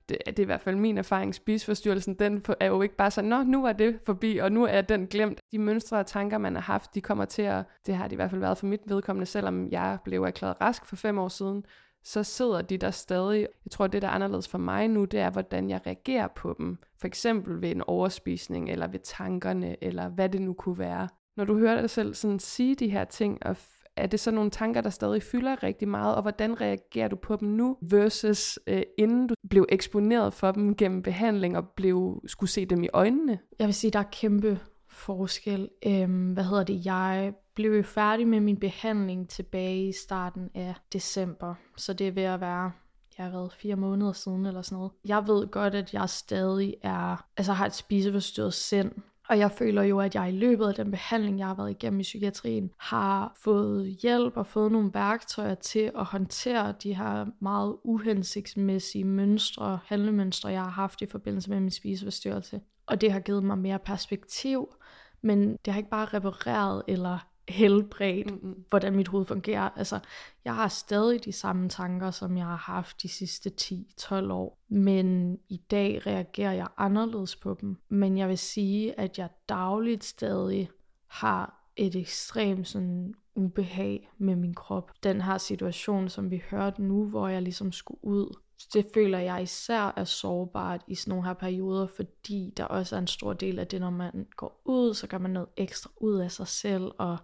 det, 0.10 0.18
det 0.26 0.40
er 0.40 0.44
i 0.44 0.46
hvert 0.46 0.62
fald 0.62 0.76
min 0.76 0.98
erfaring, 0.98 1.36
spiseforstyrrelsen, 1.36 2.14
den 2.14 2.46
er 2.60 2.66
jo 2.66 2.82
ikke 2.82 2.96
bare 2.96 3.12
sådan, 3.12 3.30
nå, 3.30 3.44
nu 3.44 3.66
er 3.66 3.74
det 3.74 4.00
forbi, 4.06 4.38
og 4.38 4.52
nu 4.52 4.64
er 4.66 4.82
den 4.82 5.08
glemt. 5.08 5.40
De 5.52 5.60
mønstre 5.60 6.00
og 6.00 6.06
tanker, 6.06 6.38
man 6.38 6.56
har 6.56 6.62
haft, 6.62 6.96
de 6.96 7.02
kommer 7.02 7.26
til 7.26 7.42
at, 7.42 7.66
det 7.86 7.96
har 7.96 8.04
det 8.04 8.12
i 8.12 8.16
hvert 8.16 8.30
fald 8.30 8.42
været 8.42 8.58
for 8.58 8.66
mit 8.66 8.82
vedkommende, 8.86 9.26
selvom 9.26 9.68
jeg 9.72 9.98
blev 10.04 10.24
erklæret 10.24 10.62
rask 10.62 10.86
for 10.86 10.96
fem 10.96 11.20
år 11.20 11.28
siden, 11.28 11.66
så 12.04 12.24
sidder 12.24 12.62
de 12.62 12.78
der 12.78 12.92
stadig. 12.92 13.40
Jeg 13.40 13.72
tror, 13.72 13.88
det 13.88 14.02
der 14.02 14.08
er 14.08 14.12
anderledes 14.12 14.48
for 14.48 14.58
mig 14.58 14.88
nu, 14.88 15.06
det 15.06 15.20
er, 15.20 15.30
hvordan 15.30 15.70
jeg 15.70 15.82
reagerer 15.88 16.28
på 16.28 16.56
dem. 16.58 16.78
For 17.00 17.08
eksempel 17.08 17.62
ved 17.62 17.72
en 17.72 17.82
overspisning, 17.82 18.70
eller 18.70 18.88
ved 18.88 19.00
tankerne, 19.00 19.84
eller 19.84 20.10
hvad 20.10 20.30
det 20.30 20.42
nu 20.42 20.54
kunne 20.54 20.80
være. 20.80 21.08
Når 21.38 21.46
du 21.46 21.58
hører 21.58 21.82
dig 21.82 21.90
selv 21.90 22.14
sådan 22.14 22.40
sige 22.40 22.76
de 22.76 22.90
her 22.90 23.04
ting, 23.04 23.46
og 23.46 23.58
er 24.02 24.08
det 24.08 24.20
så 24.20 24.32
nogle 24.32 24.50
tanker, 24.50 24.82
der 24.82 24.90
stadig 24.90 25.24
fylder 25.24 25.64
rigtig 25.64 25.88
meget, 25.88 26.16
og 26.16 26.22
hvordan 26.22 26.62
reagerer 26.62 27.08
du 27.08 27.16
på 27.16 27.36
dem 27.36 27.48
nu, 27.50 27.78
versus 27.82 28.60
øh, 28.68 28.82
inden 28.98 29.28
du 29.28 29.36
blev 29.50 29.66
eksponeret 29.70 30.34
for 30.34 30.52
dem 30.52 30.76
gennem 30.76 31.02
behandling 31.02 31.58
og 31.58 31.68
blev 31.76 32.22
skulle 32.28 32.50
se 32.50 32.66
dem 32.66 32.84
i 32.84 32.90
øjnene? 32.94 33.40
Jeg 33.60 33.68
vil 33.68 33.74
sige, 33.74 33.92
der 33.92 34.00
er 34.00 34.10
kæmpe 34.12 34.60
forskel. 34.90 35.70
Øhm, 35.86 36.34
hvad 36.34 36.44
hedder 36.44 36.64
det? 36.64 36.86
Jeg 36.86 37.34
blev 37.56 37.84
færdig 37.84 38.28
med 38.28 38.40
min 38.40 38.58
behandling 38.58 39.30
tilbage 39.30 39.88
i 39.88 39.92
starten 39.92 40.50
af 40.56 40.76
december, 40.94 41.56
så 41.78 41.94
det 41.94 42.08
er 42.08 42.12
ved 42.12 42.24
at 42.24 42.42
være 42.42 42.72
jeg 43.18 43.26
har 43.26 43.32
været 43.32 43.54
fire 43.54 43.76
måneder 43.76 44.12
siden 44.12 44.46
eller 44.46 44.62
sådan 44.62 44.76
noget. 44.76 44.92
Jeg 45.06 45.28
ved 45.28 45.48
godt, 45.48 45.76
at 45.76 45.94
jeg 45.94 46.10
stadig 46.10 46.76
er, 46.82 47.26
altså 47.38 47.54
har 47.54 47.66
et 47.66 47.74
spiseforstyrret 47.74 48.54
sind, 48.54 48.92
og 49.32 49.40
jeg 49.40 49.52
føler 49.52 49.84
jo, 49.84 50.00
at 50.00 50.16
jeg 50.16 50.30
i 50.30 50.38
løbet 50.38 50.68
af 50.68 50.74
den 50.74 50.92
behandling, 50.92 51.40
jeg 51.40 51.48
har 51.48 51.56
været 51.56 51.70
igennem 51.70 52.00
i 52.00 52.04
psykiatrien, 52.04 52.72
har 52.78 53.34
fået 53.36 53.88
hjælp 54.02 54.38
og 54.38 54.48
fået 54.48 54.72
nogle 54.72 54.92
værktøjer 54.94 55.56
til 55.56 55.92
at 55.98 56.06
håndtere 56.06 56.74
de 56.84 56.96
her 56.96 57.26
meget 57.40 57.76
uhensigtsmæssige 57.84 59.04
mønstre, 59.04 59.80
handlemønstre, 59.86 60.50
jeg 60.50 60.62
har 60.62 60.70
haft 60.70 61.02
i 61.02 61.06
forbindelse 61.06 61.50
med 61.50 61.60
min 61.60 61.72
spiseforstyrrelse. 61.72 62.62
Og 62.86 63.02
det 63.02 63.12
har 63.12 63.20
givet 63.20 63.44
mig 63.44 63.58
mere 63.58 63.80
perspektiv, 63.80 64.74
men 65.22 65.58
det 65.66 65.74
har 65.74 65.78
ikke 65.78 65.90
bare 65.90 66.06
repareret 66.06 66.84
eller 66.88 67.31
helbredt, 67.50 68.32
mm-hmm. 68.32 68.66
hvordan 68.70 68.96
mit 68.96 69.08
hoved 69.08 69.26
fungerer. 69.26 69.70
Altså, 69.76 70.00
jeg 70.46 70.56
har 70.56 70.68
stadig 70.68 71.26
de 71.26 71.32
samme 71.32 71.70
tanker, 71.70 72.12
som 72.12 72.38
jeg 72.38 72.46
har 72.46 72.56
haft 72.56 73.02
de 73.02 73.08
sidste 73.08 73.52
10-12 73.62 74.32
år, 74.32 74.58
men 74.70 75.38
i 75.50 75.58
dag 75.72 76.08
reagerer 76.08 76.52
jeg 76.52 76.68
anderledes 76.78 77.36
på 77.36 77.58
dem. 77.62 77.78
Men 77.90 78.18
jeg 78.18 78.30
vil 78.30 78.38
sige, 78.38 79.00
at 79.00 79.18
jeg 79.18 79.30
dagligt 79.50 80.04
stadig 80.04 80.70
har 81.08 81.68
et 81.76 81.96
ekstremt 81.96 82.68
sådan 82.68 83.14
ubehag 83.36 84.10
med 84.18 84.36
min 84.36 84.54
krop. 84.54 84.92
Den 85.04 85.22
her 85.22 85.38
situation, 85.38 86.10
som 86.10 86.32
vi 86.32 86.44
hørte 86.50 86.84
nu, 86.84 87.06
hvor 87.06 87.28
jeg 87.28 87.42
ligesom 87.42 87.72
skulle 87.72 88.04
ud 88.04 88.36
det 88.74 88.86
føler 88.94 89.20
jeg 89.20 89.44
især 89.44 89.94
er 89.96 90.04
sårbart 90.04 90.82
i 90.88 90.96
sådan 90.96 91.12
nogle 91.12 91.28
her 91.28 91.34
perioder, 91.34 91.88
fordi 91.88 92.54
der 92.58 92.64
også 92.64 92.96
er 92.96 93.00
en 93.00 93.08
stor 93.08 93.34
del 93.34 93.60
af 93.60 93.68
det, 93.68 93.82
når 93.82 93.90
man 93.90 94.28
går 94.36 94.62
ud, 94.66 94.94
så 94.94 95.08
gør 95.08 95.18
man 95.18 95.32
noget 95.32 95.50
ekstra 95.58 95.92
ud 95.98 96.16
af 96.16 96.32
sig 96.32 96.48
selv, 96.48 96.92
og 96.98 97.18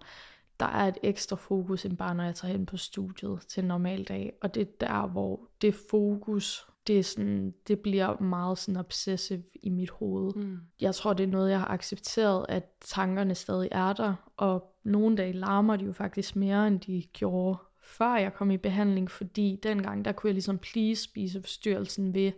der 0.60 0.66
er 0.66 0.88
et 0.88 0.98
ekstra 1.02 1.36
fokus 1.36 1.84
end 1.84 1.96
bare, 1.96 2.14
når 2.14 2.24
jeg 2.24 2.34
tager 2.34 2.52
hen 2.52 2.66
på 2.66 2.76
studiet 2.76 3.40
til 3.48 3.60
en 3.60 3.68
normal 3.68 4.04
dag. 4.04 4.32
Og 4.42 4.54
det 4.54 4.60
er 4.60 4.86
der, 4.86 5.06
hvor 5.06 5.40
det 5.62 5.74
fokus, 5.90 6.66
det, 6.86 6.98
er 6.98 7.02
sådan, 7.02 7.54
det 7.68 7.80
bliver 7.80 8.20
meget 8.20 8.58
sådan 8.58 8.80
obsessive 8.80 9.42
i 9.62 9.68
mit 9.68 9.90
hoved. 9.90 10.34
Mm. 10.34 10.58
Jeg 10.80 10.94
tror, 10.94 11.12
det 11.12 11.24
er 11.24 11.28
noget, 11.28 11.50
jeg 11.50 11.60
har 11.60 11.68
accepteret, 11.68 12.46
at 12.48 12.64
tankerne 12.80 13.34
stadig 13.34 13.68
er 13.72 13.92
der, 13.92 14.14
og 14.36 14.74
nogle 14.84 15.16
dage 15.16 15.32
larmer 15.32 15.76
de 15.76 15.84
jo 15.84 15.92
faktisk 15.92 16.36
mere, 16.36 16.66
end 16.66 16.80
de 16.80 17.02
gjorde 17.12 17.58
før 17.88 18.16
jeg 18.16 18.34
kom 18.34 18.50
i 18.50 18.56
behandling, 18.56 19.10
fordi 19.10 19.60
dengang, 19.62 20.04
der 20.04 20.12
kunne 20.12 20.28
jeg 20.28 20.34
ligesom 20.34 20.58
please 20.58 21.02
spise 21.02 21.40
forstyrrelsen 21.40 22.14
ved 22.14 22.32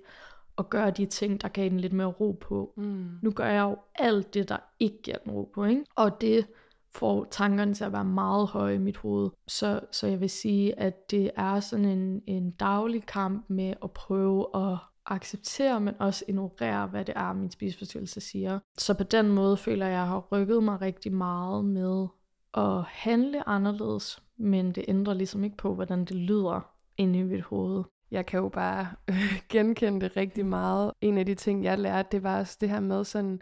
at 0.58 0.70
gøre 0.70 0.90
de 0.90 1.06
ting, 1.06 1.42
der 1.42 1.48
gav 1.48 1.68
den 1.68 1.80
lidt 1.80 1.92
mere 1.92 2.06
ro 2.06 2.38
på. 2.40 2.72
Mm. 2.76 3.06
Nu 3.22 3.30
gør 3.30 3.46
jeg 3.46 3.62
jo 3.62 3.76
alt 3.94 4.34
det, 4.34 4.48
der 4.48 4.56
ikke 4.80 5.02
giver 5.02 5.16
den 5.16 5.32
ro 5.32 5.50
på, 5.54 5.64
ikke? 5.64 5.84
Og 5.94 6.20
det 6.20 6.46
får 6.94 7.26
tankerne 7.30 7.74
til 7.74 7.84
at 7.84 7.92
være 7.92 8.04
meget 8.04 8.48
høje 8.48 8.74
i 8.74 8.78
mit 8.78 8.96
hoved. 8.96 9.30
Så, 9.48 9.80
så 9.92 10.06
jeg 10.06 10.20
vil 10.20 10.30
sige, 10.30 10.78
at 10.78 11.10
det 11.10 11.30
er 11.36 11.60
sådan 11.60 11.84
en, 11.84 12.22
en 12.26 12.50
daglig 12.50 13.06
kamp 13.06 13.44
med 13.48 13.74
at 13.82 13.90
prøve 13.90 14.46
at 14.54 14.78
acceptere, 15.06 15.80
men 15.80 15.94
også 15.98 16.24
ignorere, 16.28 16.86
hvad 16.86 17.04
det 17.04 17.14
er, 17.16 17.32
min 17.32 17.50
spiseforstyrrelse 17.50 18.20
siger. 18.20 18.58
Så 18.78 18.94
på 18.94 19.04
den 19.04 19.28
måde 19.28 19.56
føler 19.56 19.86
jeg, 19.86 19.94
at 19.94 19.98
jeg 19.98 20.08
har 20.08 20.18
rykket 20.32 20.62
mig 20.62 20.80
rigtig 20.80 21.12
meget 21.12 21.64
med 21.64 22.06
at 22.54 22.82
handle 22.84 23.48
anderledes, 23.48 24.22
men 24.36 24.72
det 24.72 24.84
ændrer 24.88 25.14
ligesom 25.14 25.44
ikke 25.44 25.56
på, 25.56 25.74
hvordan 25.74 26.04
det 26.04 26.16
lyder 26.16 26.74
inde 26.96 27.18
i 27.18 27.22
mit 27.22 27.42
hoved. 27.42 27.84
Jeg 28.10 28.26
kan 28.26 28.40
jo 28.40 28.48
bare 28.48 28.88
øh, 29.10 29.42
genkende 29.48 30.00
det 30.00 30.16
rigtig 30.16 30.46
meget. 30.46 30.92
En 31.00 31.18
af 31.18 31.26
de 31.26 31.34
ting, 31.34 31.64
jeg 31.64 31.78
lærte, 31.78 32.08
det 32.12 32.22
var 32.22 32.38
også 32.38 32.58
det 32.60 32.68
her 32.70 32.80
med 32.80 33.04
sådan, 33.04 33.40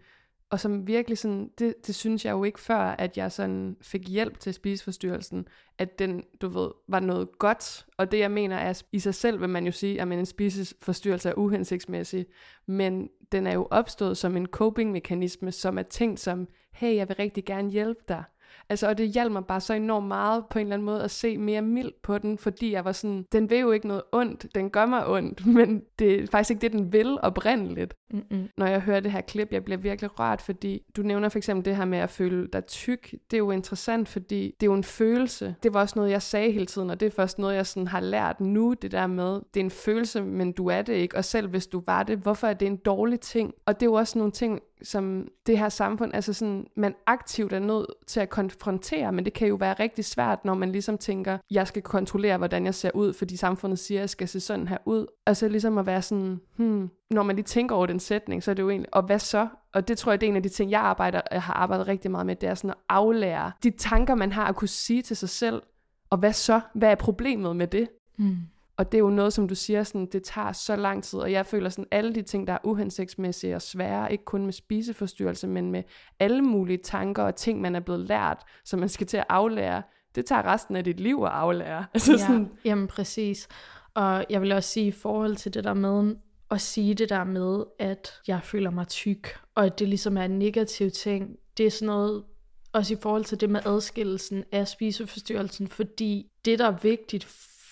og 0.50 0.60
som 0.60 0.86
virkelig 0.86 1.18
sådan, 1.18 1.50
det, 1.58 1.74
det 1.86 1.94
synes 1.94 2.24
jeg 2.24 2.32
jo 2.32 2.44
ikke 2.44 2.60
før, 2.60 2.78
at 2.78 3.16
jeg 3.16 3.32
sådan 3.32 3.76
fik 3.80 4.08
hjælp 4.08 4.40
til 4.40 4.54
spiseforstyrrelsen, 4.54 5.48
at 5.78 5.98
den, 5.98 6.24
du 6.40 6.48
ved, 6.48 6.70
var 6.88 7.00
noget 7.00 7.38
godt. 7.38 7.86
Og 7.96 8.12
det 8.12 8.18
jeg 8.18 8.30
mener 8.30 8.56
er, 8.56 8.82
i 8.92 8.98
sig 8.98 9.14
selv 9.14 9.40
vil 9.40 9.48
man 9.48 9.66
jo 9.66 9.72
sige, 9.72 10.02
at 10.02 10.12
en 10.12 10.26
spiseforstyrrelse 10.26 11.28
er 11.28 11.34
uhensigtsmæssig, 11.34 12.26
men 12.66 13.08
den 13.32 13.46
er 13.46 13.52
jo 13.52 13.68
opstået 13.70 14.16
som 14.16 14.36
en 14.36 14.46
coping-mekanisme, 14.46 15.52
som 15.52 15.78
er 15.78 15.82
tænkt 15.82 16.20
som, 16.20 16.48
hey, 16.72 16.96
jeg 16.96 17.08
vil 17.08 17.16
rigtig 17.16 17.44
gerne 17.44 17.70
hjælpe 17.70 18.00
dig. 18.08 18.24
Altså, 18.68 18.88
og 18.88 18.98
det 18.98 19.08
hjalp 19.08 19.32
mig 19.32 19.44
bare 19.44 19.60
så 19.60 19.74
enormt 19.74 20.06
meget 20.06 20.44
på 20.50 20.58
en 20.58 20.66
eller 20.66 20.74
anden 20.74 20.86
måde 20.86 21.02
at 21.02 21.10
se 21.10 21.38
mere 21.38 21.62
mildt 21.62 22.02
på 22.02 22.18
den, 22.18 22.38
fordi 22.38 22.72
jeg 22.72 22.84
var 22.84 22.92
sådan, 22.92 23.24
den 23.32 23.50
vil 23.50 23.58
jo 23.58 23.70
ikke 23.70 23.88
noget 23.88 24.02
ondt, 24.12 24.46
den 24.54 24.70
gør 24.70 24.86
mig 24.86 25.06
ondt, 25.06 25.46
men 25.56 25.82
det 25.98 26.20
er 26.20 26.26
faktisk 26.26 26.50
ikke 26.50 26.60
det, 26.60 26.72
den 26.72 26.92
vil 26.92 27.18
oprindeligt. 27.22 27.94
Mm-mm. 28.10 28.48
Når 28.56 28.66
jeg 28.66 28.80
hører 28.80 29.00
det 29.00 29.12
her 29.12 29.20
klip, 29.20 29.52
jeg 29.52 29.64
bliver 29.64 29.78
virkelig 29.78 30.20
rørt, 30.20 30.42
fordi 30.42 30.82
du 30.96 31.02
nævner 31.02 31.28
for 31.28 31.38
eksempel 31.38 31.64
det 31.64 31.76
her 31.76 31.84
med 31.84 31.98
at 31.98 32.10
føle 32.10 32.48
dig 32.52 32.66
tyk. 32.66 33.10
Det 33.30 33.36
er 33.36 33.38
jo 33.38 33.50
interessant, 33.50 34.08
fordi 34.08 34.54
det 34.60 34.66
er 34.66 34.70
jo 34.70 34.74
en 34.74 34.84
følelse. 34.84 35.54
Det 35.62 35.74
var 35.74 35.80
også 35.80 35.92
noget, 35.96 36.10
jeg 36.10 36.22
sagde 36.22 36.52
hele 36.52 36.66
tiden, 36.66 36.90
og 36.90 37.00
det 37.00 37.06
er 37.06 37.10
først 37.10 37.38
noget, 37.38 37.54
jeg 37.54 37.66
sådan 37.66 37.86
har 37.86 38.00
lært 38.00 38.40
nu, 38.40 38.74
det 38.82 38.92
der 38.92 39.06
med, 39.06 39.40
det 39.54 39.60
er 39.60 39.64
en 39.64 39.70
følelse, 39.70 40.22
men 40.22 40.52
du 40.52 40.66
er 40.66 40.82
det 40.82 40.94
ikke, 40.94 41.16
og 41.16 41.24
selv 41.24 41.48
hvis 41.48 41.66
du 41.66 41.82
var 41.86 42.02
det, 42.02 42.18
hvorfor 42.18 42.46
er 42.46 42.54
det 42.54 42.66
en 42.66 42.76
dårlig 42.76 43.20
ting? 43.20 43.54
Og 43.66 43.80
det 43.80 43.86
er 43.86 43.90
jo 43.90 43.94
også 43.94 44.18
nogle 44.18 44.32
ting, 44.32 44.60
som 44.82 45.28
det 45.46 45.58
her 45.58 45.68
samfund, 45.68 46.14
altså 46.14 46.32
sådan, 46.32 46.66
man 46.76 46.94
aktivt 47.06 47.52
er 47.52 47.58
nødt 47.58 47.86
til 48.06 48.20
at 48.20 48.30
konfrontere, 48.30 49.12
men 49.12 49.24
det 49.24 49.32
kan 49.32 49.48
jo 49.48 49.54
være 49.54 49.74
rigtig 49.80 50.04
svært, 50.04 50.44
når 50.44 50.54
man 50.54 50.72
ligesom 50.72 50.98
tænker, 50.98 51.38
jeg 51.50 51.66
skal 51.66 51.82
kontrollere, 51.82 52.38
hvordan 52.38 52.64
jeg 52.64 52.74
ser 52.74 52.90
ud, 52.94 53.12
fordi 53.12 53.36
samfundet 53.36 53.78
siger, 53.78 53.98
at 53.98 54.02
jeg 54.02 54.10
skal 54.10 54.28
se 54.28 54.40
sådan 54.40 54.68
her 54.68 54.78
ud. 54.84 55.06
Og 55.26 55.36
så 55.36 55.48
ligesom 55.48 55.78
at 55.78 55.86
være 55.86 56.02
sådan, 56.02 56.40
hmm, 56.56 56.90
når 57.10 57.22
man 57.22 57.36
lige 57.36 57.44
tænker 57.44 57.76
over 57.76 57.86
den 57.86 58.00
sætning, 58.00 58.42
så 58.42 58.50
er 58.50 58.54
det 58.54 58.62
jo 58.62 58.70
egentlig, 58.70 58.94
og 58.94 59.02
hvad 59.02 59.18
så? 59.18 59.48
Og 59.74 59.88
det 59.88 59.98
tror 59.98 60.12
jeg, 60.12 60.20
det 60.20 60.26
er 60.26 60.30
en 60.30 60.36
af 60.36 60.42
de 60.42 60.48
ting, 60.48 60.70
jeg, 60.70 60.80
arbejder, 60.80 61.20
jeg 61.30 61.42
har 61.42 61.54
arbejdet 61.54 61.88
rigtig 61.88 62.10
meget 62.10 62.26
med, 62.26 62.36
det 62.36 62.48
er 62.48 62.54
sådan 62.54 62.70
at 62.70 62.76
aflære 62.88 63.52
de 63.62 63.70
tanker, 63.70 64.14
man 64.14 64.32
har 64.32 64.44
at 64.44 64.56
kunne 64.56 64.68
sige 64.68 65.02
til 65.02 65.16
sig 65.16 65.28
selv, 65.28 65.62
og 66.10 66.18
hvad 66.18 66.32
så? 66.32 66.60
Hvad 66.74 66.90
er 66.90 66.94
problemet 66.94 67.56
med 67.56 67.66
det? 67.66 67.88
Mm. 68.16 68.36
Og 68.78 68.92
det 68.92 68.98
er 68.98 69.02
jo 69.02 69.10
noget, 69.10 69.32
som 69.32 69.48
du 69.48 69.54
siger, 69.54 69.82
sådan, 69.82 70.06
det 70.06 70.22
tager 70.22 70.52
så 70.52 70.76
lang 70.76 71.04
tid, 71.04 71.18
og 71.18 71.32
jeg 71.32 71.46
føler 71.46 71.70
sådan, 71.70 71.86
alle 71.90 72.14
de 72.14 72.22
ting, 72.22 72.46
der 72.46 72.52
er 72.52 72.58
uhensigtsmæssige 72.64 73.54
og 73.54 73.62
svære, 73.62 74.12
ikke 74.12 74.24
kun 74.24 74.44
med 74.44 74.52
spiseforstyrrelse, 74.52 75.46
men 75.46 75.70
med 75.70 75.82
alle 76.20 76.42
mulige 76.42 76.78
tanker 76.78 77.22
og 77.22 77.36
ting, 77.36 77.60
man 77.60 77.76
er 77.76 77.80
blevet 77.80 78.00
lært, 78.00 78.44
som 78.64 78.80
man 78.80 78.88
skal 78.88 79.06
til 79.06 79.16
at 79.16 79.24
aflære, 79.28 79.82
det 80.14 80.26
tager 80.26 80.46
resten 80.46 80.76
af 80.76 80.84
dit 80.84 81.00
liv 81.00 81.22
at 81.22 81.30
aflære. 81.30 81.84
Altså 81.94 82.12
ja, 82.12 82.18
sådan... 82.18 82.50
jamen 82.64 82.86
præcis. 82.86 83.48
Og 83.94 84.24
jeg 84.30 84.42
vil 84.42 84.52
også 84.52 84.70
sige 84.70 84.86
i 84.86 84.90
forhold 84.92 85.36
til 85.36 85.54
det 85.54 85.64
der 85.64 85.74
med, 85.74 86.16
at 86.50 86.60
sige 86.60 86.94
det 86.94 87.08
der 87.08 87.24
med, 87.24 87.64
at 87.78 88.12
jeg 88.26 88.40
føler 88.42 88.70
mig 88.70 88.88
tyk, 88.88 89.38
og 89.54 89.66
at 89.66 89.78
det 89.78 89.88
ligesom 89.88 90.16
er 90.16 90.24
en 90.24 90.38
negativ 90.38 90.90
ting, 90.90 91.36
det 91.56 91.66
er 91.66 91.70
sådan 91.70 91.86
noget, 91.86 92.24
også 92.72 92.94
i 92.94 92.96
forhold 93.02 93.24
til 93.24 93.40
det 93.40 93.50
med 93.50 93.60
adskillelsen 93.66 94.44
af 94.52 94.68
spiseforstyrrelsen, 94.68 95.68
fordi 95.68 96.26
det, 96.44 96.58
der 96.58 96.66
er 96.66 96.76
vigtigt 96.82 97.24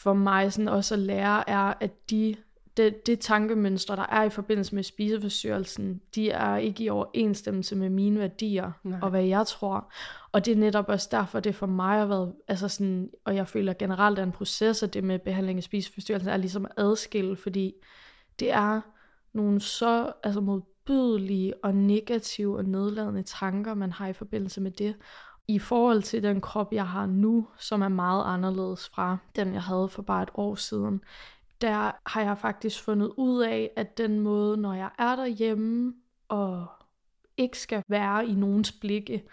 for 0.07 0.14
mig 0.14 0.53
sådan 0.53 0.69
også 0.69 0.95
at 0.95 1.01
lære, 1.01 1.51
er, 1.51 1.75
at 1.81 2.11
de, 2.11 2.37
det, 2.77 3.07
det 3.07 3.21
tankemønstre, 3.21 3.97
der 3.97 4.07
er 4.09 4.23
i 4.23 4.31
forbindelse 4.31 4.75
med 4.75 4.83
spiseforstyrrelsen, 4.83 6.01
de 6.14 6.31
er 6.31 6.57
ikke 6.57 6.85
i 6.85 6.88
overensstemmelse 6.88 7.77
med 7.77 7.90
mine 7.90 8.21
værdier 8.21 8.73
Nej. 8.85 8.99
og 9.03 9.11
hvad 9.11 9.25
jeg 9.25 9.47
tror. 9.47 9.92
Og 10.33 10.45
det 10.45 10.53
er 10.53 10.57
netop 10.57 10.88
også 10.88 11.09
derfor, 11.11 11.40
det 11.40 11.55
for 11.55 11.66
mig 11.66 11.99
har 11.99 12.07
været, 12.07 12.33
altså 12.49 12.69
sådan, 12.69 13.11
og 13.25 13.37
jeg 13.37 13.49
føler 13.49 13.73
generelt, 13.73 14.19
at 14.19 14.27
en 14.27 14.33
proces 14.33 14.83
af 14.83 14.90
det 14.90 15.05
med 15.05 15.19
behandling 15.19 15.57
af 15.57 15.62
spiseforstyrrelsen 15.62 16.31
er 16.31 16.37
ligesom 16.37 16.64
at 16.64 16.73
adskille, 16.77 17.37
fordi 17.37 17.75
det 18.40 18.53
er 18.53 18.81
nogle 19.33 19.61
så 19.61 20.12
altså 20.23 20.40
modbydelige 20.40 21.55
og 21.64 21.75
negative 21.75 22.57
og 22.57 22.64
nedladende 22.64 23.23
tanker, 23.23 23.75
man 23.75 23.92
har 23.92 24.09
i 24.09 24.12
forbindelse 24.12 24.61
med 24.61 24.71
det 24.71 24.95
i 25.49 25.59
forhold 25.59 26.03
til 26.03 26.23
den 26.23 26.41
krop, 26.41 26.73
jeg 26.73 26.89
har 26.89 27.07
nu, 27.07 27.49
som 27.59 27.83
er 27.83 27.89
meget 27.89 28.25
anderledes 28.25 28.89
fra 28.89 29.17
den, 29.37 29.55
jeg 29.55 29.63
havde 29.63 29.89
for 29.89 30.03
bare 30.03 30.23
et 30.23 30.31
år 30.35 30.55
siden, 30.55 31.01
der 31.61 31.93
har 32.07 32.23
jeg 32.23 32.39
faktisk 32.39 32.83
fundet 32.83 33.13
ud 33.17 33.43
af, 33.43 33.71
at 33.77 33.99
den 33.99 34.21
måde, 34.21 34.57
når 34.57 34.75
jeg 34.75 34.91
er 34.99 35.17
derhjemme 35.17 35.95
og 36.29 36.67
ikke 37.37 37.59
skal 37.59 37.83
være 37.89 38.27
i 38.27 38.35
nogens 38.35 38.73
blikke, 38.73 39.25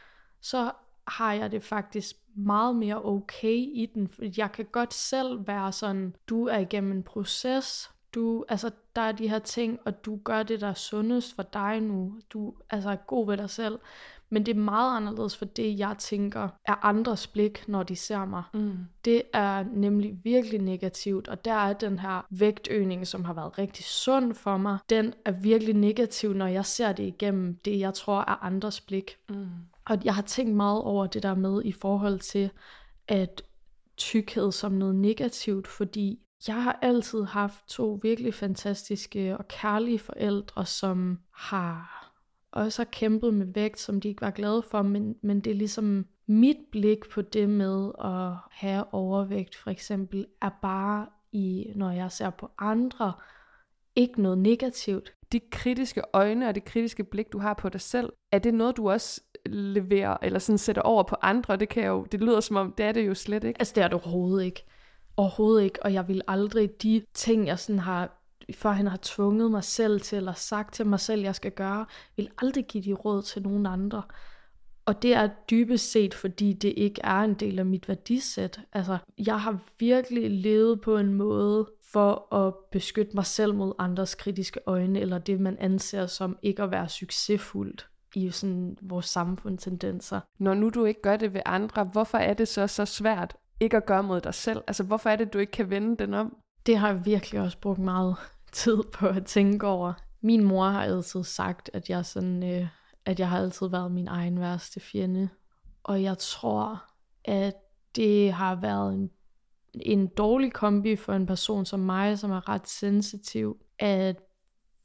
så 0.41 0.71
har 1.08 1.34
jeg 1.34 1.52
det 1.52 1.63
faktisk 1.63 2.15
meget 2.36 2.76
mere 2.76 3.06
okay 3.06 3.58
i 3.58 3.91
den. 3.93 4.08
For 4.08 4.21
jeg 4.38 4.52
kan 4.52 4.65
godt 4.71 4.93
selv 4.93 5.47
være 5.47 5.71
sådan, 5.71 6.15
du 6.28 6.47
er 6.47 6.58
igennem 6.58 6.91
en 6.91 7.04
proces, 7.04 7.91
du, 8.13 8.45
altså, 8.49 8.71
der 8.95 9.02
er 9.02 9.12
de 9.12 9.30
her 9.30 9.39
ting, 9.39 9.80
og 9.86 10.06
du 10.06 10.19
gør 10.23 10.43
det, 10.43 10.62
der 10.62 10.67
er 10.67 10.73
sundest 10.73 11.36
for 11.36 11.43
dig 11.43 11.82
nu. 11.82 12.19
Du 12.30 12.54
altså, 12.69 12.89
er 12.89 12.95
god 12.95 13.28
ved 13.28 13.38
dig 13.38 13.49
selv. 13.49 13.80
Men 14.33 14.45
det 14.45 14.55
er 14.55 14.59
meget 14.59 14.97
anderledes 14.97 15.37
for 15.37 15.45
det, 15.45 15.79
jeg 15.79 15.95
tænker, 15.97 16.49
er 16.65 16.85
andres 16.85 17.27
blik, 17.27 17.67
når 17.67 17.83
de 17.83 17.95
ser 17.95 18.25
mig. 18.25 18.43
Mm. 18.53 18.77
Det 19.05 19.21
er 19.33 19.63
nemlig 19.73 20.17
virkelig 20.23 20.61
negativt, 20.61 21.27
og 21.27 21.45
der 21.45 21.53
er 21.53 21.73
den 21.73 21.99
her 21.99 22.25
vægtøgning, 22.29 23.07
som 23.07 23.25
har 23.25 23.33
været 23.33 23.57
rigtig 23.57 23.85
sund 23.85 24.33
for 24.33 24.57
mig, 24.57 24.77
den 24.89 25.13
er 25.25 25.31
virkelig 25.31 25.75
negativ, 25.75 26.33
når 26.33 26.47
jeg 26.47 26.65
ser 26.65 26.91
det 26.91 27.03
igennem 27.03 27.59
det, 27.65 27.79
jeg 27.79 27.93
tror 27.93 28.19
er 28.19 28.43
andres 28.43 28.81
blik. 28.81 29.17
Mm. 29.29 29.47
Og 29.85 29.97
jeg 30.03 30.15
har 30.15 30.21
tænkt 30.21 30.55
meget 30.55 30.81
over 30.81 31.07
det 31.07 31.23
der 31.23 31.35
med 31.35 31.61
i 31.65 31.71
forhold 31.71 32.19
til, 32.19 32.49
at 33.07 33.43
tykkhed 33.97 34.51
som 34.51 34.71
noget 34.71 34.95
negativt, 34.95 35.67
fordi 35.67 36.19
jeg 36.47 36.63
har 36.63 36.79
altid 36.81 37.23
haft 37.23 37.67
to 37.67 37.99
virkelig 38.01 38.33
fantastiske 38.33 39.37
og 39.37 39.47
kærlige 39.47 39.99
forældre, 39.99 40.65
som 40.65 41.19
har 41.35 42.02
også 42.53 42.79
har 42.79 42.89
kæmpet 42.91 43.33
med 43.33 43.45
vægt, 43.45 43.79
som 43.79 44.01
de 44.01 44.07
ikke 44.07 44.21
var 44.21 44.31
glade 44.31 44.63
for, 44.71 44.81
men, 44.81 45.15
men 45.21 45.39
det 45.39 45.51
er 45.51 45.55
ligesom 45.55 46.05
mit 46.27 46.57
blik 46.71 47.09
på 47.09 47.21
det 47.21 47.49
med 47.49 47.91
at 48.03 48.33
have 48.51 48.93
overvægt 48.93 49.55
for 49.55 49.69
eksempel, 49.69 50.25
er 50.41 50.49
bare 50.61 51.07
i, 51.31 51.71
når 51.75 51.91
jeg 51.91 52.11
ser 52.11 52.29
på 52.29 52.51
andre, 52.59 53.13
ikke 53.95 54.21
noget 54.21 54.37
negativt. 54.37 55.13
De 55.31 55.39
kritiske 55.51 56.01
øjne 56.13 56.47
og 56.47 56.55
det 56.55 56.65
kritiske 56.65 57.03
blik, 57.03 57.31
du 57.31 57.39
har 57.39 57.53
på 57.53 57.69
dig 57.69 57.81
selv, 57.81 58.13
er 58.31 58.39
det 58.39 58.53
noget, 58.53 58.77
du 58.77 58.89
også 58.89 59.21
leverer, 59.45 60.17
eller 60.21 60.39
sådan 60.39 60.57
sætter 60.57 60.81
over 60.81 61.03
på 61.03 61.15
andre? 61.21 61.57
Det, 61.57 61.69
kan 61.69 61.85
jo, 61.85 62.07
det 62.11 62.21
lyder 62.21 62.39
som 62.39 62.55
om, 62.55 62.73
det 62.77 62.85
er 62.85 62.91
det 62.91 63.07
jo 63.07 63.13
slet 63.13 63.43
ikke. 63.43 63.61
Altså 63.61 63.73
det 63.75 63.83
er 63.83 63.87
det 63.87 63.93
overhovedet 63.93 64.45
ikke. 64.45 64.65
Overhovedet 65.17 65.63
ikke, 65.63 65.83
og 65.83 65.93
jeg 65.93 66.07
vil 66.07 66.21
aldrig 66.27 66.81
de 66.83 67.05
ting, 67.13 67.47
jeg 67.47 67.59
sådan 67.59 67.79
har 67.79 68.22
før 68.56 68.71
han 68.71 68.88
har 68.88 68.99
tvunget 69.01 69.51
mig 69.51 69.63
selv 69.63 70.01
til, 70.01 70.15
eller 70.15 70.34
sagt 70.34 70.73
til 70.73 70.88
mig 70.88 70.99
selv, 70.99 71.21
jeg 71.21 71.36
skal 71.36 71.51
gøre, 71.51 71.86
vil 72.17 72.29
aldrig 72.38 72.65
give 72.65 72.84
de 72.84 72.93
råd 72.93 73.21
til 73.21 73.41
nogen 73.41 73.65
andre. 73.65 74.03
Og 74.86 75.01
det 75.01 75.13
er 75.13 75.29
dybest 75.49 75.91
set, 75.91 76.13
fordi 76.13 76.53
det 76.53 76.73
ikke 76.77 77.01
er 77.03 77.19
en 77.19 77.34
del 77.34 77.60
af 77.60 77.65
mit 77.65 77.88
værdisæt. 77.88 78.60
Altså, 78.73 78.97
jeg 79.27 79.41
har 79.41 79.60
virkelig 79.79 80.32
levet 80.32 80.82
på 80.82 80.97
en 80.97 81.13
måde 81.13 81.69
for 81.93 82.36
at 82.36 82.53
beskytte 82.71 83.12
mig 83.15 83.25
selv 83.25 83.56
mod 83.56 83.73
andres 83.79 84.15
kritiske 84.15 84.60
øjne, 84.65 84.99
eller 84.99 85.17
det, 85.17 85.39
man 85.39 85.58
anser 85.60 86.08
som 86.08 86.38
ikke 86.41 86.63
at 86.63 86.71
være 86.71 86.89
succesfuldt 86.89 87.88
i 88.15 88.32
sådan 88.32 88.77
vores 88.82 89.06
samfundstendenser. 89.06 90.19
Når 90.39 90.53
nu 90.53 90.69
du 90.69 90.86
ikke 90.86 91.01
gør 91.01 91.17
det 91.17 91.34
ved 91.34 91.41
andre, 91.45 91.84
hvorfor 91.84 92.17
er 92.17 92.34
det 92.34 92.47
så 92.47 92.67
så 92.67 92.86
svært 92.86 93.36
ikke 93.60 93.77
at 93.77 93.86
gøre 93.86 94.03
mod 94.03 94.21
dig 94.21 94.34
selv? 94.34 94.62
Altså, 94.67 94.84
hvorfor 94.84 95.10
er 95.10 95.15
det, 95.15 95.34
du 95.34 95.38
ikke 95.38 95.51
kan 95.51 95.69
vende 95.69 95.97
den 95.97 96.13
om? 96.13 96.38
Det 96.65 96.77
har 96.77 96.88
jeg 96.88 97.06
virkelig 97.06 97.41
også 97.41 97.58
brugt 97.58 97.79
meget 97.79 98.15
tid 98.53 98.77
på 98.93 99.07
at 99.07 99.25
tænke 99.25 99.67
over. 99.67 99.93
Min 100.21 100.43
mor 100.43 100.65
har 100.65 100.83
altid 100.83 101.23
sagt, 101.23 101.69
at 101.73 101.89
jeg 101.89 102.05
sådan, 102.05 102.43
øh, 102.43 102.67
at 103.05 103.19
jeg 103.19 103.29
har 103.29 103.39
altid 103.39 103.67
været 103.67 103.91
min 103.91 104.07
egen 104.07 104.39
værste 104.39 104.79
fjende. 104.79 105.29
Og 105.83 106.03
jeg 106.03 106.17
tror, 106.17 106.83
at 107.25 107.55
det 107.95 108.33
har 108.33 108.55
været 108.55 108.93
en, 108.93 109.09
en 109.73 110.07
dårlig 110.07 110.53
kombi 110.53 110.95
for 110.95 111.13
en 111.13 111.25
person 111.25 111.65
som 111.65 111.79
mig, 111.79 112.19
som 112.19 112.31
er 112.31 112.49
ret 112.49 112.67
sensitiv, 112.67 113.57
at 113.79 114.15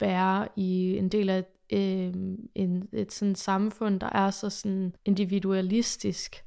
være 0.01 0.49
i 0.57 0.97
en 0.97 1.09
del 1.09 1.31
af 1.31 1.45
øh, 1.73 2.15
en, 2.55 2.89
et 2.93 3.13
sådan 3.13 3.35
samfund, 3.35 4.01
der 4.01 4.11
er 4.13 4.31
så 4.31 4.51
sådan 4.51 4.95
individualistisk. 5.05 6.45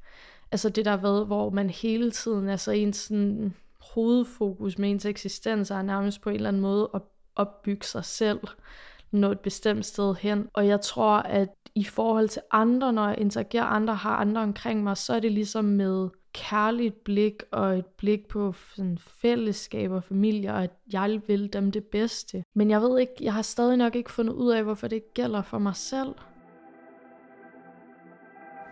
Altså 0.52 0.68
det 0.68 0.84
der 0.84 0.96
ved, 0.96 1.26
hvor 1.26 1.50
man 1.50 1.70
hele 1.70 2.10
tiden, 2.10 2.48
altså 2.48 2.70
en 2.70 2.92
sådan 2.92 3.54
hovedfokus 3.94 4.78
med 4.78 4.90
ens 4.90 5.04
eksistens 5.04 5.70
er 5.70 5.82
nærmest 5.82 6.20
på 6.20 6.30
en 6.30 6.36
eller 6.36 6.48
anden 6.48 6.62
måde 6.62 6.90
at 6.94 7.02
opbygge 7.36 7.86
sig 7.86 8.04
selv, 8.04 8.40
nå 9.10 9.30
et 9.30 9.40
bestemt 9.40 9.86
sted 9.86 10.14
hen. 10.14 10.48
Og 10.52 10.66
jeg 10.66 10.80
tror, 10.80 11.16
at 11.16 11.48
i 11.74 11.84
forhold 11.84 12.28
til 12.28 12.42
andre, 12.50 12.92
når 12.92 13.08
jeg 13.08 13.18
interagerer 13.18 13.64
andre, 13.64 13.94
har 13.94 14.16
andre 14.16 14.40
omkring 14.40 14.82
mig, 14.82 14.96
så 14.96 15.14
er 15.14 15.20
det 15.20 15.32
ligesom 15.32 15.64
med 15.64 16.08
kærligt 16.32 17.04
blik 17.04 17.42
og 17.50 17.78
et 17.78 17.86
blik 17.86 18.28
på 18.28 18.54
sådan 18.76 18.98
fællesskab 18.98 19.90
og 19.90 20.04
familie, 20.04 20.52
og 20.52 20.62
at 20.62 20.70
jeg 20.92 21.20
vil 21.26 21.52
dem 21.52 21.72
det 21.72 21.84
bedste. 21.84 22.44
Men 22.54 22.70
jeg 22.70 22.82
ved 22.82 22.98
ikke, 22.98 23.12
jeg 23.20 23.34
har 23.34 23.42
stadig 23.42 23.76
nok 23.76 23.96
ikke 23.96 24.12
fundet 24.12 24.34
ud 24.34 24.52
af, 24.52 24.62
hvorfor 24.62 24.88
det 24.88 24.96
ikke 24.96 25.12
gælder 25.14 25.42
for 25.42 25.58
mig 25.58 25.76
selv. 25.76 26.14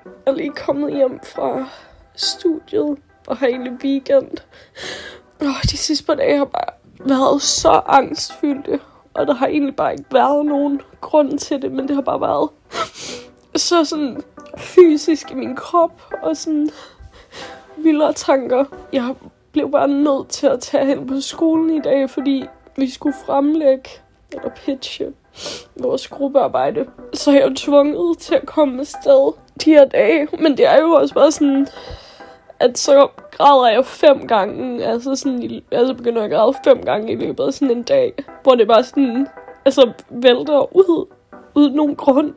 Jeg 0.04 0.32
er 0.32 0.32
lige 0.32 0.52
kommet 0.56 0.94
hjem 0.94 1.20
fra 1.24 1.68
studiet 2.14 2.98
og 3.26 3.36
har 3.36 3.46
egentlig 3.46 3.72
weekend. 3.84 4.30
Oh, 5.40 5.62
de 5.62 5.76
sidste 5.76 6.06
par 6.06 6.14
dage 6.14 6.38
har 6.38 6.44
bare 6.44 6.79
været 7.04 7.42
så 7.42 7.80
angstfyldte. 7.86 8.80
Og 9.14 9.26
der 9.26 9.34
har 9.34 9.46
egentlig 9.46 9.76
bare 9.76 9.92
ikke 9.92 10.04
været 10.12 10.46
nogen 10.46 10.80
grund 11.00 11.38
til 11.38 11.62
det, 11.62 11.72
men 11.72 11.88
det 11.88 11.94
har 11.94 12.02
bare 12.02 12.20
været 12.20 12.48
så 13.56 13.84
sådan 13.84 14.22
fysisk 14.58 15.30
i 15.30 15.34
min 15.34 15.56
krop, 15.56 16.02
og 16.22 16.36
sådan 16.36 16.70
vildere 17.76 18.12
tanker. 18.12 18.64
Jeg 18.92 19.14
blev 19.52 19.70
bare 19.70 19.88
nødt 19.88 20.28
til 20.28 20.46
at 20.46 20.60
tage 20.60 20.86
hen 20.86 21.06
på 21.06 21.20
skolen 21.20 21.70
i 21.70 21.80
dag, 21.80 22.10
fordi 22.10 22.44
vi 22.76 22.90
skulle 22.90 23.16
fremlægge 23.26 23.90
eller 24.32 24.50
pitche 24.50 25.12
vores 25.76 26.08
gruppearbejde. 26.08 26.86
Så 27.14 27.30
jeg 27.30 27.40
er 27.40 27.48
jo 27.48 27.54
tvunget 27.54 28.18
til 28.18 28.34
at 28.34 28.46
komme 28.46 28.80
afsted 28.80 29.32
de 29.64 29.70
her 29.70 29.84
dage. 29.84 30.28
Men 30.40 30.56
det 30.56 30.66
er 30.66 30.80
jo 30.80 30.90
også 30.90 31.14
bare 31.14 31.32
sådan, 31.32 31.68
at 32.60 32.78
så 32.78 33.08
græder 33.30 33.68
jeg 33.68 33.86
fem 33.86 34.26
gange, 34.26 34.84
altså 34.84 35.14
sådan, 35.14 35.62
altså 35.70 35.94
begynder 35.94 36.22
jeg 36.22 36.30
at 36.30 36.36
græde 36.36 36.54
fem 36.64 36.84
gange 36.84 37.12
i 37.12 37.16
løbet 37.16 37.44
af 37.44 37.52
sådan 37.52 37.76
en 37.76 37.82
dag, 37.82 38.14
hvor 38.42 38.54
det 38.54 38.68
bare 38.68 38.84
sådan, 38.84 39.28
altså 39.64 39.92
vælter 40.08 40.76
ud, 40.76 41.06
uden 41.54 41.74
nogen 41.74 41.96
grund. 41.96 42.34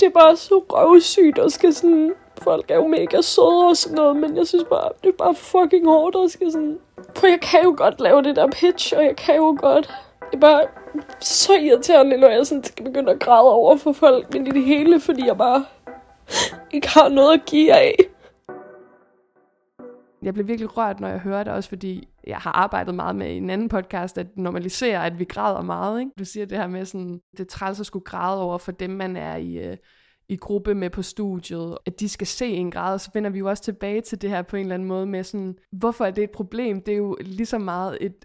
Det 0.00 0.02
er 0.02 0.10
bare 0.10 0.36
så 0.36 0.62
røvsygt, 0.68 1.38
og 1.38 1.50
skal 1.50 1.74
sådan, 1.74 2.12
folk 2.42 2.70
er 2.70 2.74
jo 2.76 2.86
mega 2.86 3.20
søde 3.20 3.66
og 3.68 3.76
sådan 3.76 3.96
noget, 3.96 4.16
men 4.16 4.36
jeg 4.36 4.46
synes 4.46 4.64
bare, 4.64 4.88
det 5.02 5.08
er 5.08 5.24
bare 5.24 5.34
fucking 5.34 5.86
hårdt, 5.86 6.16
og 6.16 6.30
skal 6.30 6.52
sådan, 6.52 6.78
for 7.14 7.26
jeg 7.26 7.40
kan 7.40 7.64
jo 7.64 7.74
godt 7.76 8.00
lave 8.00 8.22
det 8.22 8.36
der 8.36 8.46
pitch, 8.46 8.94
og 8.96 9.04
jeg 9.04 9.16
kan 9.16 9.36
jo 9.36 9.56
godt, 9.60 9.90
det 10.30 10.36
er 10.36 10.40
bare 10.40 10.62
så 11.20 11.52
irriterende, 11.52 12.16
når 12.16 12.28
jeg 12.28 12.46
sådan 12.46 12.64
skal 12.64 12.84
begynde 12.84 13.12
at 13.12 13.20
græde 13.20 13.52
over 13.52 13.76
for 13.76 13.92
folk, 13.92 14.34
men 14.34 14.46
i 14.46 14.50
det 14.50 14.64
hele, 14.64 15.00
fordi 15.00 15.26
jeg 15.26 15.38
bare 15.38 15.64
ikke 16.72 16.88
har 16.88 17.08
noget 17.08 17.32
at 17.32 17.44
give 17.44 17.72
af. 17.72 17.96
Jeg 20.24 20.34
blev 20.34 20.48
virkelig 20.48 20.76
rørt, 20.76 21.00
når 21.00 21.08
jeg 21.08 21.18
hører 21.18 21.44
det, 21.44 21.52
også 21.52 21.68
fordi 21.68 22.08
jeg 22.26 22.36
har 22.36 22.52
arbejdet 22.52 22.94
meget 22.94 23.16
med 23.16 23.30
i 23.30 23.36
en 23.36 23.50
anden 23.50 23.68
podcast, 23.68 24.18
at 24.18 24.26
normalisere, 24.36 25.06
at 25.06 25.18
vi 25.18 25.24
græder 25.24 25.62
meget. 25.62 26.00
Ikke? 26.00 26.10
Du 26.18 26.24
siger 26.24 26.46
det 26.46 26.58
her 26.58 26.66
med, 26.66 26.84
sådan, 26.84 27.20
det 27.32 27.40
er 27.40 27.44
træls 27.44 27.80
at 27.80 27.86
skulle 27.86 28.04
græde 28.04 28.42
over 28.42 28.58
for 28.58 28.72
dem, 28.72 28.90
man 28.90 29.16
er 29.16 29.36
i, 29.36 29.58
øh, 29.58 29.76
i 30.28 30.36
gruppe 30.36 30.74
med 30.74 30.90
på 30.90 31.02
studiet, 31.02 31.78
at 31.86 32.00
de 32.00 32.08
skal 32.08 32.26
se 32.26 32.46
en 32.46 32.70
grad, 32.70 32.98
så 32.98 33.10
vender 33.14 33.30
vi 33.30 33.38
jo 33.38 33.48
også 33.48 33.62
tilbage 33.62 34.00
til 34.00 34.22
det 34.22 34.30
her 34.30 34.42
på 34.42 34.56
en 34.56 34.62
eller 34.62 34.74
anden 34.74 34.88
måde 34.88 35.06
med 35.06 35.24
sådan, 35.24 35.56
hvorfor 35.72 36.04
er 36.04 36.10
det 36.10 36.24
et 36.24 36.30
problem? 36.30 36.82
Det 36.82 36.94
er 36.94 36.98
jo 36.98 37.16
lige 37.20 37.46
så 37.46 37.58
meget 37.58 37.98
et 38.00 38.24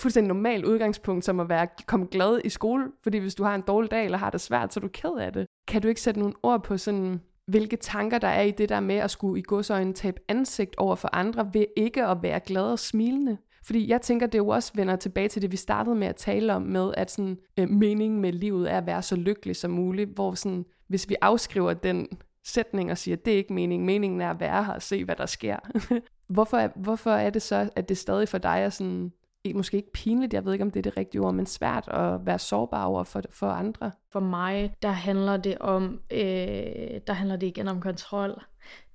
fuldstændig 0.00 0.28
normalt 0.28 0.64
udgangspunkt, 0.64 1.24
som 1.24 1.40
at 1.40 1.48
være 1.48 1.68
kom 1.86 2.08
glad 2.08 2.40
i 2.44 2.48
skole, 2.48 2.84
fordi 3.02 3.18
hvis 3.18 3.34
du 3.34 3.44
har 3.44 3.54
en 3.54 3.64
dårlig 3.66 3.90
dag 3.90 4.04
eller 4.04 4.18
har 4.18 4.30
det 4.30 4.40
svært, 4.40 4.72
så 4.72 4.80
er 4.80 4.82
du 4.82 4.88
ked 4.88 5.18
af 5.18 5.32
det. 5.32 5.46
Kan 5.68 5.82
du 5.82 5.88
ikke 5.88 6.00
sætte 6.00 6.20
nogle 6.20 6.34
ord 6.42 6.64
på 6.64 6.76
sådan, 6.76 7.20
hvilke 7.46 7.76
tanker 7.76 8.18
der 8.18 8.28
er 8.28 8.42
i 8.42 8.50
det 8.50 8.68
der 8.68 8.80
med 8.80 8.96
at 8.96 9.10
skulle 9.10 9.40
i 9.40 9.42
godsøjne 9.42 9.92
tabe 9.92 10.20
ansigt 10.28 10.76
over 10.76 10.96
for 10.96 11.08
andre 11.12 11.50
ved 11.52 11.66
ikke 11.76 12.04
at 12.04 12.22
være 12.22 12.40
glad 12.40 12.62
og 12.62 12.78
smilende. 12.78 13.36
Fordi 13.64 13.88
jeg 13.88 14.02
tænker, 14.02 14.26
det 14.26 14.38
jo 14.38 14.48
også 14.48 14.72
vender 14.74 14.96
tilbage 14.96 15.28
til 15.28 15.42
det, 15.42 15.52
vi 15.52 15.56
startede 15.56 15.96
med 15.96 16.06
at 16.06 16.16
tale 16.16 16.54
om, 16.54 16.62
med 16.62 16.94
at 16.96 17.10
sådan, 17.10 17.38
øh, 17.58 17.70
meningen 17.70 18.20
med 18.20 18.32
livet 18.32 18.72
er 18.72 18.78
at 18.78 18.86
være 18.86 19.02
så 19.02 19.16
lykkelig 19.16 19.56
som 19.56 19.70
muligt, 19.70 20.10
hvor 20.10 20.34
sådan, 20.34 20.64
hvis 20.88 21.08
vi 21.08 21.16
afskriver 21.20 21.74
den 21.74 22.08
sætning 22.44 22.90
og 22.90 22.98
siger, 22.98 23.16
at 23.16 23.24
det 23.24 23.32
er 23.32 23.36
ikke 23.36 23.52
meningen, 23.52 23.86
meningen 23.86 24.20
er 24.20 24.30
at 24.30 24.40
være 24.40 24.64
her 24.64 24.72
og 24.72 24.82
se, 24.82 25.04
hvad 25.04 25.16
der 25.16 25.26
sker. 25.26 25.56
hvorfor, 26.34 26.56
er, 26.56 26.68
hvorfor 26.76 27.10
er 27.10 27.30
det 27.30 27.42
så, 27.42 27.70
at 27.76 27.88
det 27.88 27.98
stadig 27.98 28.28
for 28.28 28.38
dig 28.38 28.60
er 28.60 28.70
sådan, 28.70 29.12
måske 29.52 29.76
ikke 29.76 29.92
pinligt, 29.92 30.34
jeg 30.34 30.44
ved 30.44 30.52
ikke, 30.52 30.62
om 30.62 30.70
det 30.70 30.80
er 30.80 30.82
det 30.90 30.96
rigtige 30.96 31.20
ord, 31.20 31.34
men 31.34 31.46
svært 31.46 31.88
at 31.88 32.26
være 32.26 32.38
sårbar 32.38 32.84
over 32.84 33.04
for, 33.04 33.22
for 33.30 33.46
andre? 33.46 33.92
For 34.12 34.20
mig, 34.20 34.74
der 34.82 34.88
handler 34.88 35.36
det 35.36 35.58
om, 35.58 36.00
øh, 36.10 37.00
der 37.06 37.12
handler 37.12 37.36
det 37.36 37.46
igen 37.46 37.68
om 37.68 37.80
kontrol. 37.80 38.42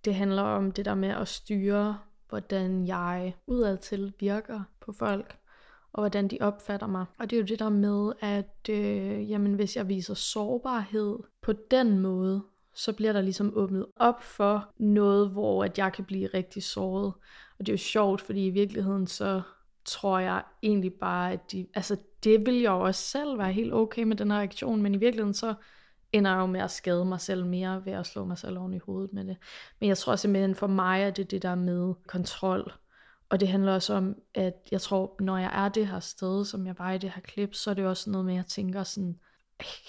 Det 0.06 0.16
handler 0.16 0.44
om 0.44 0.72
det 0.72 0.86
der 0.86 0.96
med 0.96 1.10
at 1.10 1.28
styre, 1.28 1.98
hvordan 2.30 2.88
jeg 2.88 3.36
udadtil 3.48 4.14
virker 4.20 4.62
på 4.80 4.92
folk, 4.92 5.38
og 5.94 6.02
hvordan 6.02 6.28
de 6.28 6.38
opfatter 6.42 6.88
mig. 6.88 7.06
Og 7.20 7.30
det 7.30 7.36
er 7.36 7.42
jo 7.42 7.46
det 7.46 7.60
der 7.60 7.70
med, 7.70 8.14
at 8.20 8.70
øh, 8.70 9.32
jamen, 9.32 9.54
hvis 9.54 9.76
jeg 9.76 9.88
viser 9.88 10.14
sårbarhed 10.14 11.18
på 11.42 11.54
den 11.72 12.00
måde, 12.00 12.44
så 12.74 12.94
bliver 12.94 13.14
der 13.14 13.22
ligesom 13.22 13.52
åbnet 13.56 13.86
op 13.96 14.24
for 14.24 14.74
noget, 14.78 15.30
hvor 15.30 15.64
at 15.64 15.78
jeg 15.78 15.94
kan 15.94 16.06
blive 16.06 16.28
rigtig 16.28 16.64
såret. 16.64 17.14
Og 17.60 17.66
det 17.66 17.70
er 17.70 17.74
jo 17.74 17.78
sjovt, 17.78 18.22
fordi 18.22 18.46
i 18.46 18.50
virkeligheden 18.50 19.08
så 19.08 19.42
tror 19.86 20.20
jeg 20.20 20.44
egentlig 20.64 20.94
bare, 20.94 21.32
at 21.32 21.52
de, 21.52 21.68
altså 21.74 21.98
det 22.24 22.46
vil 22.46 22.56
jeg 22.56 22.70
jo 22.70 22.80
også 22.82 23.02
selv 23.02 23.38
være 23.38 23.54
helt 23.54 23.74
okay 23.74 24.04
med 24.04 24.16
den 24.16 24.32
her 24.32 24.38
reaktion, 24.38 24.82
men 24.82 24.96
i 24.96 24.98
virkeligheden 24.98 25.34
så 25.34 25.54
ender 26.14 26.32
jeg 26.32 26.40
jo 26.40 26.46
med 26.46 26.62
at 26.62 26.72
skade 26.72 27.06
mig 27.06 27.22
selv 27.22 27.46
mere 27.46 27.86
ved 27.86 27.94
at 27.94 28.06
slå 28.06 28.26
mig 28.26 28.38
selv 28.38 28.58
oven 28.58 28.74
i 28.74 28.80
hovedet 28.86 29.14
med 29.14 29.26
det. 29.26 29.38
Men 29.80 29.90
jeg 29.90 29.98
tror 29.98 30.16
simpelthen 30.16 30.56
for 30.56 30.68
mig, 30.68 31.02
at 31.02 31.18
det 31.18 31.24
er 31.24 31.28
det 31.28 31.42
der 31.42 31.56
med 31.56 31.94
kontrol, 32.08 32.74
Og 33.30 33.40
det 33.40 33.48
handler 33.48 33.74
også 33.74 33.94
om, 33.94 34.16
at 34.34 34.54
jeg 34.72 34.82
tror, 34.82 35.16
når 35.20 35.38
jeg 35.38 35.66
er 35.66 35.70
det 35.70 35.88
her 35.88 36.00
sted, 36.00 36.46
som 36.46 36.68
jeg 36.68 36.76
var 36.80 36.92
i 36.92 36.98
det 36.98 37.12
her 37.12 37.22
klip, 37.22 37.54
så 37.54 37.70
er 37.70 37.74
det 37.74 37.86
også 37.86 38.10
noget 38.10 38.26
med, 38.26 38.34
at 38.34 38.38
jeg 38.38 38.46
tænker 38.46 38.84
sådan, 38.84 39.20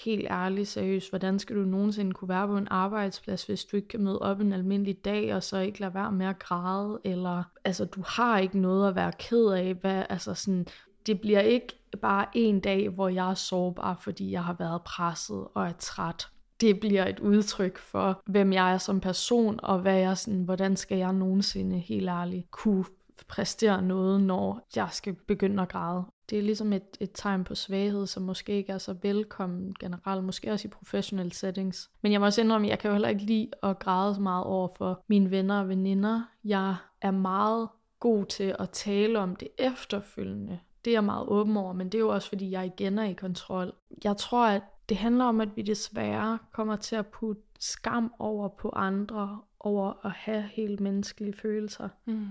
helt 0.05 0.27
ærligt 0.29 0.67
seriøst, 0.67 1.09
hvordan 1.09 1.39
skal 1.39 1.55
du 1.55 1.61
nogensinde 1.61 2.11
kunne 2.11 2.29
være 2.29 2.47
på 2.47 2.57
en 2.57 2.67
arbejdsplads, 2.71 3.43
hvis 3.43 3.65
du 3.65 3.75
ikke 3.75 3.87
kan 3.87 4.03
møde 4.03 4.19
op 4.19 4.39
en 4.39 4.53
almindelig 4.53 5.05
dag, 5.05 5.35
og 5.35 5.43
så 5.43 5.57
ikke 5.57 5.79
lade 5.79 5.93
være 5.93 6.11
med 6.11 6.25
at 6.25 6.39
græde, 6.39 6.99
eller 7.03 7.43
altså, 7.65 7.85
du 7.85 8.03
har 8.07 8.39
ikke 8.39 8.59
noget 8.59 8.87
at 8.87 8.95
være 8.95 9.11
ked 9.19 9.45
af, 9.45 9.73
hvad, 9.73 10.03
altså 10.09 10.33
sådan, 10.33 10.67
det 11.05 11.21
bliver 11.21 11.39
ikke 11.39 11.73
bare 12.01 12.25
en 12.33 12.59
dag, 12.59 12.89
hvor 12.89 13.09
jeg 13.09 13.29
er 13.29 13.33
sårbar, 13.33 13.97
fordi 14.01 14.31
jeg 14.31 14.43
har 14.43 14.55
været 14.59 14.81
presset 14.81 15.47
og 15.53 15.65
er 15.67 15.73
træt. 15.79 16.27
Det 16.61 16.79
bliver 16.79 17.07
et 17.07 17.19
udtryk 17.19 17.77
for, 17.77 18.21
hvem 18.25 18.53
jeg 18.53 18.73
er 18.73 18.77
som 18.77 18.99
person, 18.99 19.59
og 19.63 19.79
hvad 19.79 19.99
jeg 19.99 20.17
sådan, 20.17 20.43
hvordan 20.43 20.75
skal 20.75 20.97
jeg 20.97 21.13
nogensinde 21.13 21.79
helt 21.79 22.09
ærligt 22.09 22.51
kunne 22.51 22.85
præstere 23.27 23.81
noget, 23.81 24.23
når 24.23 24.67
jeg 24.75 24.87
skal 24.91 25.15
begynde 25.27 25.63
at 25.63 25.69
græde. 25.69 26.05
Det 26.33 26.39
er 26.39 26.43
ligesom 26.43 26.73
et, 26.73 26.97
et 26.99 27.11
tegn 27.13 27.43
på 27.43 27.55
svaghed, 27.55 28.07
som 28.07 28.23
måske 28.23 28.53
ikke 28.53 28.71
er 28.71 28.77
så 28.77 28.95
velkommen 29.01 29.75
generelt, 29.79 30.23
måske 30.23 30.51
også 30.51 30.67
i 30.67 30.71
professional 30.71 31.31
settings. 31.31 31.89
Men 32.01 32.11
jeg 32.11 32.19
må 32.19 32.25
også 32.25 32.41
indrømme, 32.41 32.67
at 32.67 32.69
jeg 32.69 32.79
kan 32.79 32.89
jo 32.89 32.93
heller 32.93 33.09
ikke 33.09 33.23
lide 33.23 33.49
at 33.63 33.79
græde 33.79 34.15
så 34.15 34.21
meget 34.21 34.43
over 34.43 34.67
for 34.77 35.03
mine 35.07 35.31
venner 35.31 35.59
og 35.59 35.69
veninder. 35.69 36.21
Jeg 36.43 36.75
er 37.01 37.11
meget 37.11 37.69
god 37.99 38.25
til 38.25 38.55
at 38.59 38.69
tale 38.69 39.19
om 39.19 39.35
det 39.35 39.47
efterfølgende. 39.57 40.59
Det 40.85 40.91
er 40.91 40.95
jeg 40.95 41.03
meget 41.03 41.27
åben 41.27 41.57
over, 41.57 41.73
men 41.73 41.89
det 41.89 41.95
er 41.95 41.99
jo 41.99 42.09
også, 42.09 42.29
fordi 42.29 42.51
jeg 42.51 42.65
igen 42.65 42.99
er 42.99 43.03
i 43.03 43.13
kontrol. 43.13 43.73
Jeg 44.03 44.17
tror, 44.17 44.45
at 44.45 44.63
det 44.89 44.97
handler 44.97 45.25
om, 45.25 45.41
at 45.41 45.49
vi 45.55 45.61
desværre 45.61 46.39
kommer 46.53 46.75
til 46.75 46.95
at 46.95 47.07
putte 47.07 47.41
skam 47.59 48.13
over 48.19 48.47
på 48.47 48.69
andre, 48.69 49.41
over 49.59 50.05
at 50.05 50.11
have 50.11 50.41
helt 50.41 50.79
menneskelige 50.79 51.33
følelser. 51.33 51.89
Mm 52.05 52.27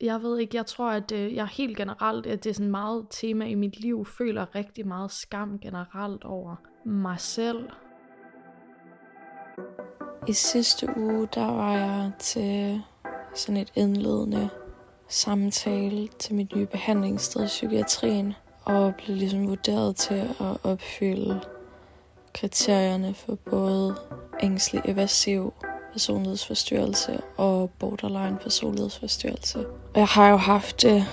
jeg 0.00 0.22
ved 0.22 0.38
ikke, 0.38 0.56
jeg 0.56 0.66
tror, 0.66 0.90
at 0.90 1.12
øh, 1.12 1.34
jeg 1.34 1.46
helt 1.46 1.76
generelt, 1.76 2.26
at 2.26 2.44
det 2.44 2.50
er 2.50 2.54
sådan 2.54 2.70
meget 2.70 3.06
tema 3.10 3.44
i 3.44 3.54
mit 3.54 3.80
liv, 3.80 4.06
føler 4.06 4.54
rigtig 4.54 4.86
meget 4.86 5.10
skam 5.10 5.58
generelt 5.58 6.24
over 6.24 6.56
mig 6.84 7.20
selv. 7.20 7.68
I 10.28 10.32
sidste 10.32 10.88
uge, 10.96 11.28
der 11.34 11.46
var 11.46 11.72
jeg 11.72 12.12
til 12.18 12.82
sådan 13.34 13.56
et 13.56 13.72
indledende 13.74 14.48
samtale 15.08 16.08
til 16.08 16.34
mit 16.34 16.56
nye 16.56 16.66
behandlingssted 16.66 17.42
i 17.42 17.46
psykiatrien, 17.46 18.34
og 18.64 18.94
blev 18.94 19.16
ligesom 19.16 19.48
vurderet 19.48 19.96
til 19.96 20.28
at 20.40 20.64
opfylde 20.64 21.40
kriterierne 22.34 23.14
for 23.14 23.34
både 23.34 23.94
ængstelig 24.42 24.82
evasiv 24.84 25.54
personlighedsforstyrrelse 25.92 27.20
og 27.36 27.70
borderline 27.78 28.38
personlighedsforstyrrelse. 28.42 29.58
Og 29.94 29.98
jeg 30.00 30.06
har 30.06 30.28
jo 30.28 30.36
haft 30.36 30.82
det, 30.82 31.06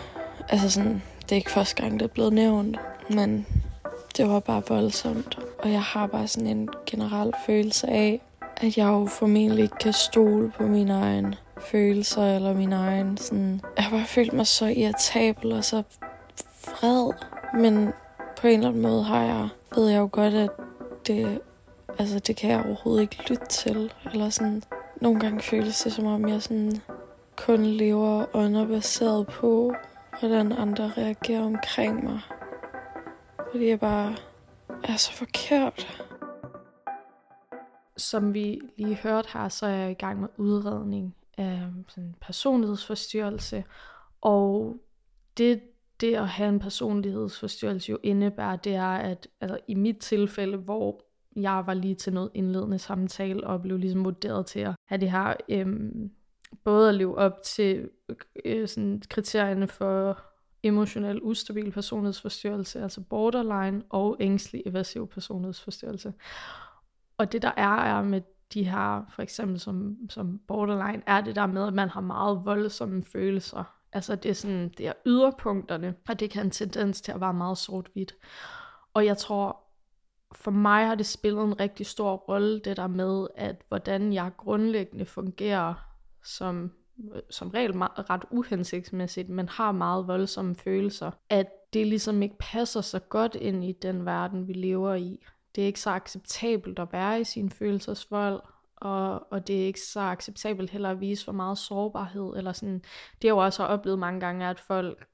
altså 0.50 0.70
sådan, 0.70 1.04
det 1.22 1.32
er 1.32 1.36
ikke 1.36 1.52
første 1.52 1.82
gang, 1.82 2.00
det 2.00 2.02
er 2.02 2.13
blevet 2.13 2.34
nævnt, 2.34 2.78
men 3.10 3.46
det 4.18 4.30
var 4.30 4.40
bare 4.40 4.62
voldsomt. 4.68 5.40
Og 5.60 5.72
jeg 5.72 5.82
har 5.82 6.08
bare 6.08 6.28
sådan 6.28 6.48
en 6.48 6.70
generel 6.86 7.34
følelse 7.46 7.88
af, 7.88 8.22
at 8.58 8.78
jeg 8.78 8.88
jo 8.88 9.06
formentlig 9.06 9.63
ikke 9.63 9.78
kan 9.80 9.94
stole 9.94 10.52
på 10.58 10.63
mine 10.63 10.94
egne 10.94 11.38
følelser 11.72 12.36
eller 12.36 12.54
min 12.54 12.74
egen 12.74 13.18
sådan... 13.18 13.62
Jeg 13.76 13.84
har 13.84 13.98
bare 13.98 14.06
følt 14.06 14.34
mig 14.34 14.48
så 14.48 14.66
irritabel 14.66 15.52
og 15.52 15.63
så 15.63 15.84
vred. 16.66 17.13
Men 17.54 17.94
på 18.42 18.48
en 18.48 18.54
eller 18.54 18.70
anden 18.70 18.82
måde 18.82 19.04
har 19.04 19.24
jeg, 19.24 19.50
ved 19.76 19.88
jeg 19.88 20.00
jo 20.00 20.10
godt, 20.12 20.34
at 20.34 20.50
det 21.08 21.40
Altså, 21.99 22.19
det 22.19 22.36
kan 22.36 22.49
jeg 22.49 22.65
overhovedet 22.65 23.01
ikke 23.01 23.29
lytte 23.29 23.45
til. 23.45 23.93
Eller 24.12 24.29
sådan, 24.29 24.63
nogle 25.01 25.19
gange 25.19 25.41
føles 25.41 25.81
det, 25.81 25.91
som 25.91 26.05
om 26.05 26.29
jeg 26.29 26.41
sådan 26.41 26.81
kun 27.36 27.65
lever 27.65 28.25
underbaseret 28.33 29.27
på, 29.27 29.73
hvordan 30.19 30.51
andre 30.51 30.91
reagerer 30.97 31.41
omkring 31.41 32.03
mig. 32.03 32.19
Fordi 33.51 33.67
jeg 33.67 33.79
bare 33.79 34.15
er 34.83 34.95
så 34.95 35.13
forkert. 35.13 36.03
Som 37.97 38.33
vi 38.33 38.62
lige 38.77 38.95
hørte 38.95 39.29
her, 39.33 39.49
så 39.49 39.65
er 39.65 39.69
jeg 39.69 39.91
i 39.91 39.93
gang 39.93 40.21
med 40.21 40.29
udredning 40.38 41.15
af 41.38 41.62
sådan 41.88 42.15
personlighedsforstyrrelse. 42.21 43.63
Og 44.21 44.77
det, 45.38 45.62
det 46.01 46.15
at 46.15 46.27
have 46.27 46.49
en 46.49 46.60
personlighedsforstyrrelse 46.60 47.91
jo 47.91 47.97
indebærer, 48.03 48.55
det 48.55 48.75
er, 48.75 48.91
at 48.91 49.27
altså, 49.41 49.57
i 49.67 49.75
mit 49.75 49.97
tilfælde, 49.97 50.57
hvor 50.57 51.07
jeg 51.41 51.63
var 51.65 51.73
lige 51.73 51.95
til 51.95 52.13
noget 52.13 52.30
indledende 52.34 52.80
samtale, 52.80 53.47
og 53.47 53.62
blev 53.62 53.78
ligesom 53.78 54.06
vurderet 54.06 54.45
til 54.45 54.60
at 54.60 54.76
have 54.86 55.02
det 55.02 55.12
her, 55.12 55.34
øhm, 55.50 56.12
både 56.63 56.89
at 56.89 56.95
leve 56.95 57.17
op 57.17 57.43
til 57.43 57.89
øh, 58.45 58.67
sådan 58.67 59.02
kriterierne 59.10 59.67
for 59.67 60.19
emotionel 60.63 61.21
ustabil 61.21 61.71
personlighedsforstyrrelse, 61.71 62.82
altså 62.82 63.02
borderline, 63.02 63.84
og 63.89 64.17
ængstelig 64.19 64.63
evasiv 64.65 65.08
personlighedsforstyrrelse. 65.08 66.13
Og 67.17 67.32
det 67.32 67.41
der 67.41 67.52
er, 67.58 67.97
er 67.97 68.04
med 68.04 68.21
de 68.54 68.63
her, 68.63 69.06
for 69.15 69.21
eksempel 69.21 69.60
som, 69.60 69.97
som 70.10 70.39
borderline, 70.47 71.04
er 71.08 71.21
det 71.21 71.36
der 71.36 71.45
med, 71.45 71.67
at 71.67 71.73
man 71.73 71.89
har 71.89 72.02
meget 72.02 72.41
voldsomme 72.45 73.04
følelser. 73.04 73.73
Altså 73.93 74.15
det 74.15 74.30
er 74.30 74.34
sådan, 74.34 74.69
det 74.78 74.88
er 74.88 74.93
yderpunkterne, 75.06 75.95
og 76.10 76.19
det 76.19 76.30
kan 76.30 76.45
en 76.45 76.52
tendens 76.52 77.02
til 77.02 77.12
at 77.12 77.21
være 77.21 77.34
meget 77.34 77.58
sort-hvidt. 77.58 78.15
Og 78.93 79.06
jeg 79.06 79.17
tror, 79.17 79.66
for 80.32 80.52
mig 80.52 80.88
har 80.88 80.96
det 80.96 81.06
spillet 81.06 81.44
en 81.44 81.60
rigtig 81.60 81.86
stor 81.86 82.16
rolle, 82.16 82.60
det 82.60 82.78
der 82.78 82.88
med, 82.88 83.28
at 83.36 83.62
hvordan 83.68 84.13
jeg 84.13 84.32
grundlæggende 84.38 85.06
fungerer 85.06 85.74
som, 86.24 86.72
som 87.30 87.50
regel 87.50 87.78
ret 87.78 88.26
uhensigtsmæssigt, 88.32 89.30
men 89.30 89.50
har 89.50 89.72
meget 89.72 90.08
voldsomme 90.08 90.56
følelser, 90.56 91.12
at 91.30 91.48
det 91.74 91.88
ligesom 91.88 92.22
ikke 92.22 92.36
passer 92.40 92.82
så 92.82 93.00
godt 93.00 93.36
ind 93.36 93.63
i 93.63 93.72
den 93.72 94.06
verden, 94.06 94.48
vi 94.48 94.54
lever 94.54 94.94
i. 94.94 95.26
Det 95.56 95.62
er 95.62 95.66
ikke 95.66 95.80
så 95.80 95.90
acceptabelt 95.90 96.80
at 96.80 96.88
være 96.92 97.22
i 97.22 97.24
sin 97.24 97.50
følelsesvold, 97.50 98.42
og, 98.76 99.32
og 99.32 99.48
det 99.48 99.62
er 99.62 99.66
ikke 99.66 99.82
så 99.82 100.00
acceptabelt 100.00 100.70
heller 100.70 100.90
at 100.90 101.00
vise 101.00 101.26
for 101.26 101.32
meget 101.32 101.58
sårbarhed, 101.58 102.34
eller 102.38 102.52
sådan, 102.52 102.82
det 103.22 103.28
er 103.28 103.32
jo 103.32 103.38
også 103.38 103.63
oplevet 103.63 104.00
mange 104.00 104.20
gange, 104.20 104.48
at 104.48 104.60
folk 104.60 105.08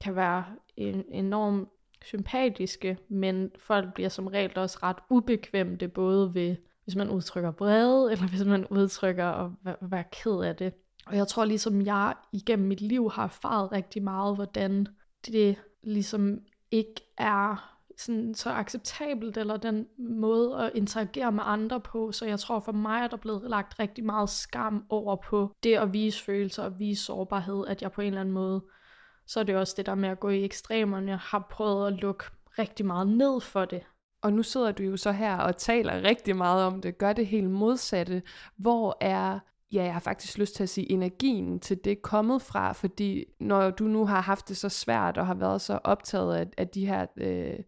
kan 0.00 0.16
være 0.16 0.44
en, 0.76 1.04
enormt 1.08 1.68
sympatiske, 2.04 2.98
men 3.08 3.50
folk 3.58 3.94
bliver 3.94 4.08
som 4.08 4.26
regel 4.26 4.58
også 4.58 4.78
ret 4.82 4.96
ubekvemte, 5.10 5.88
både 5.88 6.34
ved, 6.34 6.56
hvis 6.84 6.96
man 6.96 7.10
udtrykker 7.10 7.52
vrede, 7.58 8.06
eller 8.12 8.28
hvis 8.28 8.44
man 8.44 8.66
udtrykker 8.66 9.26
at 9.26 9.76
være 9.80 10.04
ked 10.12 10.40
af 10.40 10.56
det. 10.56 10.72
Og 11.06 11.16
jeg 11.16 11.28
tror 11.28 11.44
ligesom 11.44 11.82
jeg 11.82 12.14
igennem 12.32 12.68
mit 12.68 12.80
liv 12.80 13.10
har 13.10 13.24
erfaret 13.24 13.72
rigtig 13.72 14.02
meget, 14.02 14.34
hvordan 14.34 14.86
det 15.26 15.56
ligesom 15.82 16.38
ikke 16.70 17.00
er 17.18 17.78
sådan, 17.98 18.34
så 18.34 18.50
acceptabelt, 18.50 19.36
eller 19.36 19.56
den 19.56 19.86
måde 19.98 20.56
at 20.56 20.70
interagere 20.74 21.32
med 21.32 21.42
andre 21.46 21.80
på. 21.80 22.12
Så 22.12 22.26
jeg 22.26 22.38
tror 22.40 22.60
for 22.60 22.72
mig 22.72 23.00
er 23.02 23.06
der 23.06 23.16
blevet 23.16 23.50
lagt 23.50 23.78
rigtig 23.78 24.04
meget 24.04 24.30
skam 24.30 24.84
over 24.88 25.16
på 25.16 25.56
det 25.62 25.74
at 25.74 25.92
vise 25.92 26.24
følelser 26.24 26.64
og 26.64 26.78
vise 26.78 27.04
sårbarhed, 27.04 27.66
at 27.66 27.82
jeg 27.82 27.92
på 27.92 28.00
en 28.00 28.06
eller 28.06 28.20
anden 28.20 28.34
måde 28.34 28.64
så 29.28 29.40
er 29.40 29.44
det 29.44 29.56
også 29.56 29.74
det 29.76 29.86
der 29.86 29.94
med 29.94 30.08
at 30.08 30.20
gå 30.20 30.28
i 30.28 30.44
ekstremerne. 30.44 31.10
Jeg 31.10 31.18
har 31.18 31.46
prøvet 31.50 31.86
at 31.86 31.92
lukke 31.92 32.24
rigtig 32.58 32.86
meget 32.86 33.08
ned 33.08 33.40
for 33.40 33.64
det. 33.64 33.82
Og 34.22 34.32
nu 34.32 34.42
sidder 34.42 34.72
du 34.72 34.82
jo 34.82 34.96
så 34.96 35.12
her 35.12 35.36
og 35.36 35.56
taler 35.56 36.02
rigtig 36.02 36.36
meget 36.36 36.64
om 36.64 36.80
det, 36.80 36.98
gør 36.98 37.12
det 37.12 37.26
helt 37.26 37.50
modsatte. 37.50 38.22
Hvor 38.56 38.96
er, 39.00 39.38
ja, 39.72 39.84
jeg 39.84 39.92
har 39.92 40.00
faktisk 40.00 40.38
lyst 40.38 40.54
til 40.54 40.62
at 40.62 40.68
sige, 40.68 40.92
energien 40.92 41.60
til 41.60 41.84
det 41.84 42.02
kommet 42.02 42.42
fra? 42.42 42.72
Fordi 42.72 43.24
når 43.40 43.70
du 43.70 43.84
nu 43.84 44.06
har 44.06 44.20
haft 44.20 44.48
det 44.48 44.56
så 44.56 44.68
svært 44.68 45.18
og 45.18 45.26
har 45.26 45.34
været 45.34 45.60
så 45.60 45.78
optaget 45.84 46.36
af, 46.36 46.46
af 46.56 46.68
de 46.68 46.86
her 46.86 47.06
øh, 47.16 47.58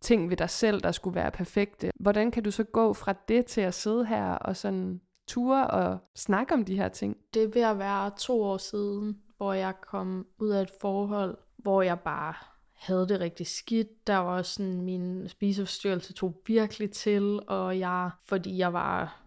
ting 0.00 0.30
ved 0.30 0.36
dig 0.36 0.50
selv, 0.50 0.80
der 0.80 0.92
skulle 0.92 1.14
være 1.14 1.30
perfekte, 1.30 1.90
hvordan 2.00 2.30
kan 2.30 2.42
du 2.42 2.50
så 2.50 2.64
gå 2.64 2.92
fra 2.92 3.14
det 3.28 3.46
til 3.46 3.60
at 3.60 3.74
sidde 3.74 4.06
her 4.06 4.30
og 4.32 4.56
sådan 4.56 5.00
ture 5.28 5.66
og 5.66 5.98
snakke 6.16 6.54
om 6.54 6.64
de 6.64 6.76
her 6.76 6.88
ting? 6.88 7.16
Det 7.34 7.42
er 7.42 7.48
ved 7.48 7.62
at 7.62 7.78
være 7.78 8.10
to 8.18 8.42
år 8.42 8.56
siden, 8.56 9.18
hvor 9.36 9.52
jeg 9.52 9.74
kom 9.80 10.26
ud 10.38 10.48
af 10.48 10.62
et 10.62 10.70
forhold, 10.80 11.38
hvor 11.56 11.82
jeg 11.82 12.00
bare 12.00 12.34
havde 12.72 13.08
det 13.08 13.20
rigtig 13.20 13.46
skidt. 13.46 14.06
Der 14.06 14.16
var 14.16 14.42
sådan, 14.42 14.80
min 14.80 15.28
spiseforstyrrelse 15.28 16.12
tog 16.12 16.42
virkelig 16.46 16.90
til, 16.90 17.40
og 17.46 17.78
jeg, 17.78 18.10
fordi 18.24 18.58
jeg 18.58 18.72
var 18.72 19.22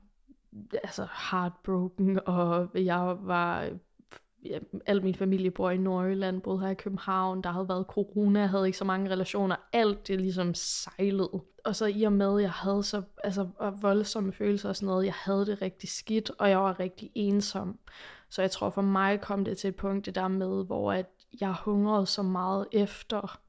altså 0.74 1.08
heartbroken, 1.32 2.20
og 2.26 2.70
jeg 2.76 3.18
var 3.22 3.70
ja, 4.46 4.60
al 4.86 5.04
min 5.04 5.16
familie 5.16 5.52
bor 5.52 5.70
i 5.70 5.78
Nordjylland, 5.78 6.42
boede 6.42 6.60
her 6.60 6.70
i 6.70 6.74
København, 6.74 7.42
der 7.42 7.52
havde 7.52 7.70
været 7.70 7.86
corona, 7.86 8.46
havde 8.46 8.66
ikke 8.66 8.78
så 8.78 8.86
mange 8.86 9.12
relationer, 9.12 9.56
alt 9.74 10.08
det 10.08 10.22
ligesom 10.22 10.54
sejlede. 10.54 11.42
Og 11.66 11.76
så 11.76 11.86
i 11.86 12.04
og 12.04 12.14
med, 12.14 12.36
at 12.36 12.42
jeg 12.42 12.52
havde 12.52 12.84
så 12.84 13.02
altså, 13.24 13.48
voldsomme 13.82 14.34
følelser 14.34 14.70
og 14.70 14.76
sådan 14.76 14.88
noget, 14.88 15.06
jeg 15.06 15.14
havde 15.14 15.46
det 15.46 15.62
rigtig 15.62 15.90
skidt, 15.90 16.32
og 16.40 16.50
jeg 16.50 16.60
var 16.60 16.80
rigtig 16.80 17.12
ensom. 17.16 17.80
Så 18.30 18.42
jeg 18.42 18.52
tror 18.52 18.70
for 18.70 18.82
mig 18.82 19.22
kom 19.22 19.46
det 19.46 19.58
til 19.58 19.68
et 19.68 19.76
punkt 19.76 20.06
det 20.06 20.16
der 20.16 20.28
med, 20.28 20.66
hvor 20.66 20.94
at 20.94 21.06
jeg 21.42 21.56
hungrede 21.66 22.06
så 22.06 22.24
meget 22.24 22.68
efter 22.72 23.40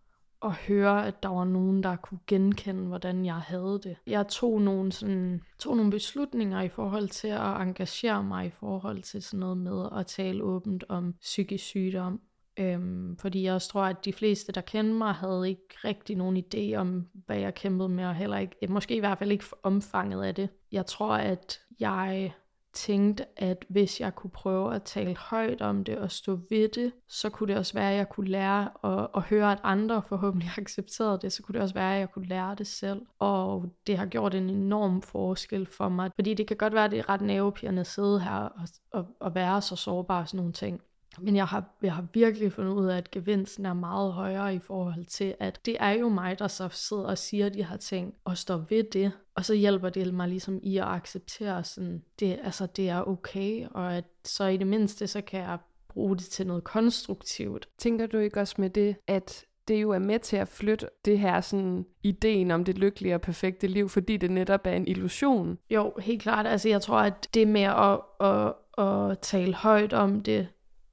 at 0.45 0.53
høre, 0.53 1.07
at 1.07 1.23
der 1.23 1.29
var 1.29 1.45
nogen, 1.45 1.83
der 1.83 1.97
kunne 1.97 2.21
genkende, 2.27 2.87
hvordan 2.87 3.25
jeg 3.25 3.35
havde 3.35 3.81
det. 3.83 3.97
Jeg 4.07 4.29
tog 4.29 4.63
nogle, 4.63 4.93
sådan, 4.93 5.43
tog 5.59 5.77
nogle 5.77 5.91
beslutninger 5.91 6.61
i 6.61 6.69
forhold 6.69 7.09
til 7.09 7.29
at 7.29 7.61
engagere 7.61 8.25
mig 8.25 8.47
i 8.47 8.51
forhold 8.51 9.03
til 9.03 9.23
sådan 9.23 9.41
noget 9.41 9.59
med 9.59 9.89
at 9.97 10.07
tale 10.07 10.43
åbent 10.43 10.85
om 10.89 11.15
psykisk 11.21 11.65
sygdom. 11.65 12.21
Øhm, 12.57 13.17
fordi 13.17 13.43
jeg 13.43 13.55
også 13.55 13.69
tror, 13.69 13.83
at 13.83 14.05
de 14.05 14.13
fleste, 14.13 14.53
der 14.53 14.61
kender 14.61 14.95
mig, 14.95 15.15
havde 15.15 15.49
ikke 15.49 15.75
rigtig 15.85 16.17
nogen 16.17 16.37
idé 16.37 16.75
om, 16.77 17.07
hvad 17.27 17.39
jeg 17.39 17.55
kæmpede 17.55 17.89
med, 17.89 18.05
og 18.05 18.15
heller 18.15 18.39
ikke, 18.39 18.57
måske 18.69 18.97
i 18.97 19.01
hvert 19.01 19.19
fald 19.19 19.33
ikke 19.33 19.45
omfanget 19.63 20.25
af 20.25 20.35
det. 20.35 20.49
Jeg 20.73 20.87
tror, 20.87 21.15
at 21.15 21.61
jeg 21.81 22.33
tænkte, 22.73 23.25
at 23.37 23.65
hvis 23.69 24.01
jeg 24.01 24.15
kunne 24.15 24.31
prøve 24.31 24.75
at 24.75 24.83
tale 24.83 25.17
højt 25.17 25.61
om 25.63 25.85
det 25.85 25.99
og 25.99 26.11
stå 26.11 26.39
ved 26.51 26.69
det, 26.69 26.93
så 27.09 27.31
kunne 27.31 27.49
det 27.49 27.57
også 27.57 27.75
være, 27.75 27.91
at 27.91 27.97
jeg 27.97 28.09
kunne 28.09 28.31
lære 28.31 28.69
at, 28.85 29.09
at 29.15 29.23
høre, 29.23 29.53
at 29.53 29.59
andre 29.63 30.03
forhåbentlig 30.09 30.51
accepterede 30.59 31.19
det, 31.23 31.33
så 31.33 31.43
kunne 31.43 31.53
det 31.53 31.63
også 31.63 31.75
være, 31.75 31.95
at 31.95 32.01
jeg 32.01 32.11
kunne 32.11 32.29
lære 32.29 32.55
det 32.55 32.67
selv. 32.67 33.03
Og 33.19 33.75
det 33.87 33.99
har 33.99 34.07
gjort 34.07 34.35
en 34.35 34.51
enorm 34.51 35.03
forskel 35.03 35.67
for 35.67 35.89
mig, 35.89 36.11
fordi 36.15 36.35
det 36.35 36.47
kan 36.47 36.57
godt 36.57 36.75
være, 36.75 36.85
at 36.85 36.91
det 36.91 36.99
er 36.99 37.09
ret 37.09 37.21
nervepirrende 37.21 37.81
at 37.81 37.87
sidde 37.87 38.21
her 38.21 38.37
og, 38.37 38.69
og, 38.93 39.07
og 39.21 39.35
være 39.35 39.63
så 39.63 39.77
sårbar 39.77 40.21
og 40.21 40.29
sådan 40.29 40.39
nogle 40.39 40.53
ting. 40.53 40.81
Men 41.19 41.37
jeg 41.37 41.47
har, 41.47 41.65
jeg 41.83 41.95
har 41.95 42.07
virkelig 42.15 42.53
fundet 42.53 42.73
ud 42.73 42.87
af, 42.87 42.97
at 42.97 43.11
gevinsten 43.11 43.67
er 43.67 43.75
meget 43.75 44.13
højere 44.13 44.55
i 44.55 44.59
forhold 44.59 45.05
til, 45.05 45.35
at 45.41 45.61
det 45.67 45.77
er 45.81 45.91
jo 45.91 46.09
mig, 46.09 46.39
der 46.39 46.49
så 46.49 46.69
sidder 46.73 47.05
og 47.05 47.19
siger 47.19 47.49
de 47.49 47.65
her 47.65 47.77
ting, 47.77 48.15
og 48.25 48.39
står 48.39 48.65
ved 48.69 48.85
det. 48.93 49.13
Og 49.35 49.45
så 49.45 49.55
hjælper 49.55 49.89
det 49.89 50.15
mig 50.15 50.29
ligesom 50.29 50.61
i 50.63 50.77
at 50.77 50.85
acceptere, 50.85 51.65
sådan, 51.65 52.03
det, 52.21 52.39
altså, 52.43 52.67
det 52.67 52.89
er 52.89 53.09
okay, 53.09 53.67
og 53.71 53.97
at 53.97 54.05
så 54.25 54.45
i 54.45 54.57
det 54.57 54.67
mindste, 54.67 55.07
så 55.07 55.21
kan 55.21 55.41
jeg 55.41 55.59
bruge 55.89 56.17
det 56.17 56.25
til 56.25 56.47
noget 56.47 56.65
konstruktivt. 56.65 57.69
Tænker 57.79 58.07
du 58.07 58.19
ikke 58.19 58.41
også 58.41 58.55
med 58.59 58.71
det, 58.71 58.97
at 59.07 59.45
det 59.69 59.83
jo 59.83 59.91
er 59.91 59.99
med 59.99 60.19
til 60.19 60.37
at 60.37 60.49
flytte 60.49 60.87
det 61.05 61.19
her 61.19 61.41
sådan 61.41 61.87
ideen 62.03 62.51
om 62.51 62.65
det 62.65 62.79
lykkelige 62.79 63.15
og 63.15 63.21
perfekte 63.21 63.67
liv, 63.67 63.89
fordi 63.89 64.17
det 64.17 64.31
netop 64.31 64.61
er 64.65 64.73
en 64.73 64.89
illusion. 64.89 65.59
Jo, 65.71 65.93
helt 66.01 66.23
klart. 66.23 66.47
Altså 66.47 66.69
jeg 66.69 66.83
tror, 66.83 66.99
at 66.99 67.29
det 67.35 67.49
med 67.49 67.63
at, 67.63 68.01
at, 68.21 68.55
at 68.85 69.19
tale 69.19 69.55
højt 69.55 69.93
om 69.93 70.21
det, 70.21 70.49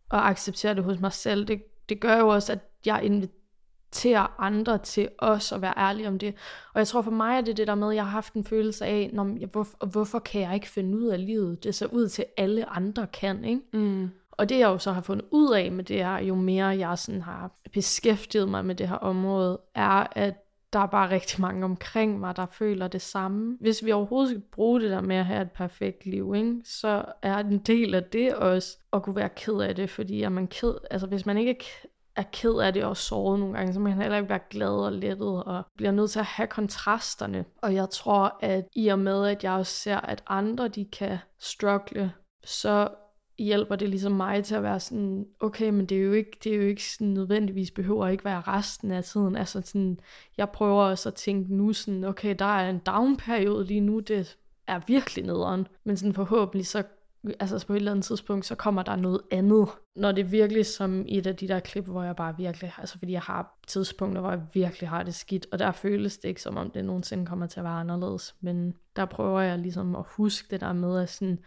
og 0.10 0.30
acceptere 0.30 0.76
det 0.76 0.84
hos 0.84 1.00
mig 1.00 1.14
selv, 1.14 1.46
det, 1.46 1.64
det 1.90 2.00
gør 2.00 2.18
jo 2.18 2.28
også, 2.28 2.52
at 2.52 2.60
jeg 2.86 3.04
inviterer 3.04 4.42
andre 4.42 4.78
til 4.78 5.10
også 5.20 5.56
at 5.56 5.62
være 5.62 5.74
ærlige 5.78 6.08
om 6.08 6.20
det. 6.20 6.36
Og 6.74 6.80
jeg 6.80 6.88
tror 6.88 7.02
for 7.02 7.12
mig 7.12 7.38
er 7.38 7.42
det 7.42 7.58
det 7.58 7.68
der 7.68 7.76
med, 7.76 7.90
at 7.90 7.96
jeg 7.96 8.04
har 8.04 8.12
haft 8.12 8.34
en 8.34 8.46
følelse 8.46 8.86
af, 8.86 9.10
når, 9.14 9.38
jeg, 9.40 9.50
hvorfor, 9.52 9.86
hvorfor 9.86 10.20
kan 10.20 10.42
jeg 10.42 10.54
ikke 10.54 10.70
finde 10.70 10.98
ud 10.98 11.08
af 11.08 11.26
livet? 11.26 11.64
Det 11.64 11.76
ser 11.76 11.88
ud 11.88 12.08
til, 12.08 12.22
at 12.22 12.44
alle 12.44 12.70
andre 12.70 13.08
kan, 13.08 13.46
ikke? 13.46 13.62
Mm. 13.74 14.10
Og 14.32 14.50
det 14.50 14.60
jeg 14.60 14.68
jo 14.68 14.78
så 14.78 14.92
har 14.92 15.02
fundet 15.02 15.26
ud 15.32 15.54
af 15.54 15.72
med 15.72 15.84
det 15.84 16.02
er, 16.02 16.20
jo 16.20 16.36
mere 16.36 16.66
jeg 16.66 16.98
sådan 16.98 17.22
har 17.22 17.52
beskæftiget 17.74 18.50
mig 18.50 18.66
med 18.66 18.76
det 18.76 18.90
her 18.90 18.96
område, 18.96 19.60
er, 19.76 20.08
at 20.12 20.47
der 20.74 20.80
er 20.80 20.86
bare 20.86 21.10
rigtig 21.10 21.42
mange 21.42 21.66
omkring 21.66 22.20
mig, 22.20 22.36
der 22.36 22.46
føler 22.46 22.88
det 22.88 23.02
samme. 23.02 23.58
Hvis 23.60 23.86
vi 23.86 23.92
overhovedet 23.92 24.30
skal 24.30 24.42
bruge 24.42 24.82
det 24.82 24.92
der 24.92 25.02
med 25.02 25.16
at 25.16 25.26
have 25.26 25.42
et 25.42 25.52
perfekt 25.52 26.06
liv, 26.06 26.34
ikke, 26.36 26.62
så 26.64 27.06
er 27.22 27.38
en 27.38 27.60
del 27.60 27.96
af 27.96 28.04
det 28.04 28.36
også 28.36 28.78
at 28.94 29.04
kunne 29.04 29.16
være 29.16 29.30
ked 29.30 29.60
af 29.62 29.76
det, 29.76 29.90
fordi 29.90 30.24
er 30.24 30.30
man 30.30 30.48
ked, 30.48 30.74
altså 30.92 31.08
hvis 31.08 31.26
man 31.26 31.38
ikke 31.38 31.66
er 32.16 32.24
ked 32.32 32.54
af 32.54 32.74
det 32.74 32.84
og 32.84 32.98
såret 32.98 33.40
nogle 33.40 33.58
gange, 33.58 33.74
så 33.74 33.80
man 33.80 33.92
kan 33.92 34.02
heller 34.02 34.18
ikke 34.18 34.30
være 34.30 34.40
glad 34.50 34.70
og 34.70 34.92
lettet 34.92 35.44
og 35.44 35.64
bliver 35.78 35.92
nødt 35.92 36.12
til 36.12 36.20
at 36.20 36.26
have 36.26 36.48
kontrasterne. 36.48 37.46
Og 37.62 37.74
jeg 37.74 37.90
tror, 37.90 38.38
at 38.42 38.68
i 38.76 38.88
og 38.88 39.00
med, 39.00 39.28
at 39.28 39.44
jeg 39.44 39.52
også 39.52 39.74
ser, 39.74 39.98
at 39.98 40.24
andre 40.28 40.68
de 40.68 40.86
kan 40.86 41.18
struggle, 41.40 42.12
så 42.44 42.90
hjælper 43.40 43.76
det 43.76 43.90
ligesom 43.90 44.12
mig 44.12 44.44
til 44.44 44.56
at 44.56 44.64
være 44.64 44.80
sådan, 44.80 45.28
okay, 45.40 45.70
men 45.70 45.86
det 45.86 45.98
er 45.98 46.02
jo 46.02 46.12
ikke, 46.12 46.38
det 46.44 46.52
er 46.52 46.56
jo 46.56 46.62
ikke 46.62 46.84
sådan, 46.84 47.08
nødvendigvis 47.08 47.72
behøver 47.72 48.08
ikke 48.08 48.26
være 48.26 48.42
resten 48.42 48.92
af 48.92 49.04
tiden. 49.04 49.36
Altså 49.36 49.62
sådan, 49.62 50.00
jeg 50.38 50.50
prøver 50.50 50.84
også 50.84 51.10
at 51.10 51.16
tænke 51.16 51.56
nu 51.56 51.74
sådan, 51.74 52.04
okay, 52.04 52.36
der 52.40 52.46
er 52.46 52.70
en 52.70 52.80
down-periode 52.80 53.66
lige 53.66 53.82
nu, 53.82 54.00
det 54.00 54.38
er 54.68 54.80
virkelig 54.88 55.26
nederen. 55.26 55.68
Men 55.84 55.98
sådan 55.98 56.14
forhåbentlig 56.14 56.68
så 56.68 56.84
altså 57.40 57.68
på 57.68 57.74
et 57.74 57.78
eller 57.78 57.92
andet 57.92 58.06
tidspunkt, 58.06 58.46
så 58.46 58.56
kommer 58.56 58.84
der 58.84 58.96
noget 58.96 59.22
andet. 59.32 59.68
Når 59.96 60.12
det 60.12 60.26
er 60.26 60.30
virkelig 60.30 60.66
som 60.66 61.06
et 61.08 61.28
af 61.28 61.36
de 61.36 61.48
der 61.48 61.60
klip, 61.60 61.86
hvor 61.86 62.04
jeg 62.04 62.16
bare 62.16 62.38
virkelig, 62.38 62.74
altså 62.78 63.00
fordi 63.00 63.12
jeg 63.12 63.22
har 63.22 63.60
tidspunkter, 63.68 64.22
hvor 64.22 64.32
jeg 64.32 64.42
virkelig 64.54 64.90
har 64.90 65.04
det 65.04 65.16
skidt, 65.16 65.48
og 65.52 65.60
der 65.60 65.72
føles 65.72 66.18
det 66.18 66.30
ikke 66.30 66.42
som 66.42 66.58
om 66.58 66.72
det 66.72 66.86
nogensinde 66.86 67.26
kommer 67.26 67.48
til 67.48 67.60
at 67.60 67.64
være 67.64 67.74
anderledes. 67.74 68.36
Men 68.42 68.74
der 68.96 69.06
prøver 69.06 69.42
jeg 69.42 69.60
ligesom 69.60 69.96
at 69.96 70.04
huske 70.08 70.48
det 70.52 70.62
der 70.62 70.74
med, 70.74 71.02
at 71.02 71.10
sådan, 71.10 71.40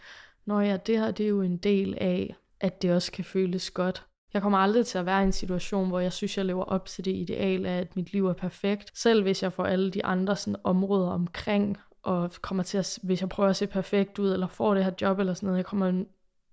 Nå 0.47 0.61
ja, 0.61 0.77
det 0.77 0.99
her 0.99 1.11
det 1.11 1.25
er 1.25 1.31
jo 1.31 1.43
en 1.43 1.57
del 1.57 1.95
af, 2.01 2.37
at 2.61 2.83
det 2.83 2.93
også 2.93 3.13
kan 3.13 3.25
føles 3.25 3.71
godt. 3.71 4.07
Jeg 4.35 4.43
kommer 4.43 4.59
aldrig 4.59 4.87
til 4.87 4.99
at 4.99 5.07
være 5.07 5.21
i 5.21 5.25
en 5.25 5.33
situation, 5.33 5.89
hvor 5.89 6.01
jeg 6.01 6.13
synes, 6.13 6.37
jeg 6.37 6.45
lever 6.45 6.65
op 6.65 6.87
til 6.87 7.05
det 7.05 7.15
ideal 7.15 7.67
af, 7.67 7.79
at 7.79 7.97
mit 7.97 8.13
liv 8.13 8.27
er 8.27 8.33
perfekt. 8.33 8.99
Selv 8.99 9.23
hvis 9.23 9.43
jeg 9.43 9.53
får 9.53 9.65
alle 9.65 9.91
de 9.91 10.05
andre 10.05 10.37
sådan, 10.37 10.61
områder 10.65 11.11
omkring, 11.11 11.79
og 12.03 12.31
kommer 12.41 12.63
til 12.63 12.79
at, 12.79 12.99
hvis 13.03 13.21
jeg 13.21 13.29
prøver 13.29 13.51
at 13.51 13.57
se 13.57 13.67
perfekt 13.67 14.19
ud, 14.19 14.33
eller 14.33 14.47
får 14.47 14.75
det 14.75 14.85
her 14.85 14.93
job 15.01 15.19
eller 15.19 15.35
sådan 15.35 15.47
noget, 15.47 15.57
jeg 15.57 15.67
kommer, 15.67 16.05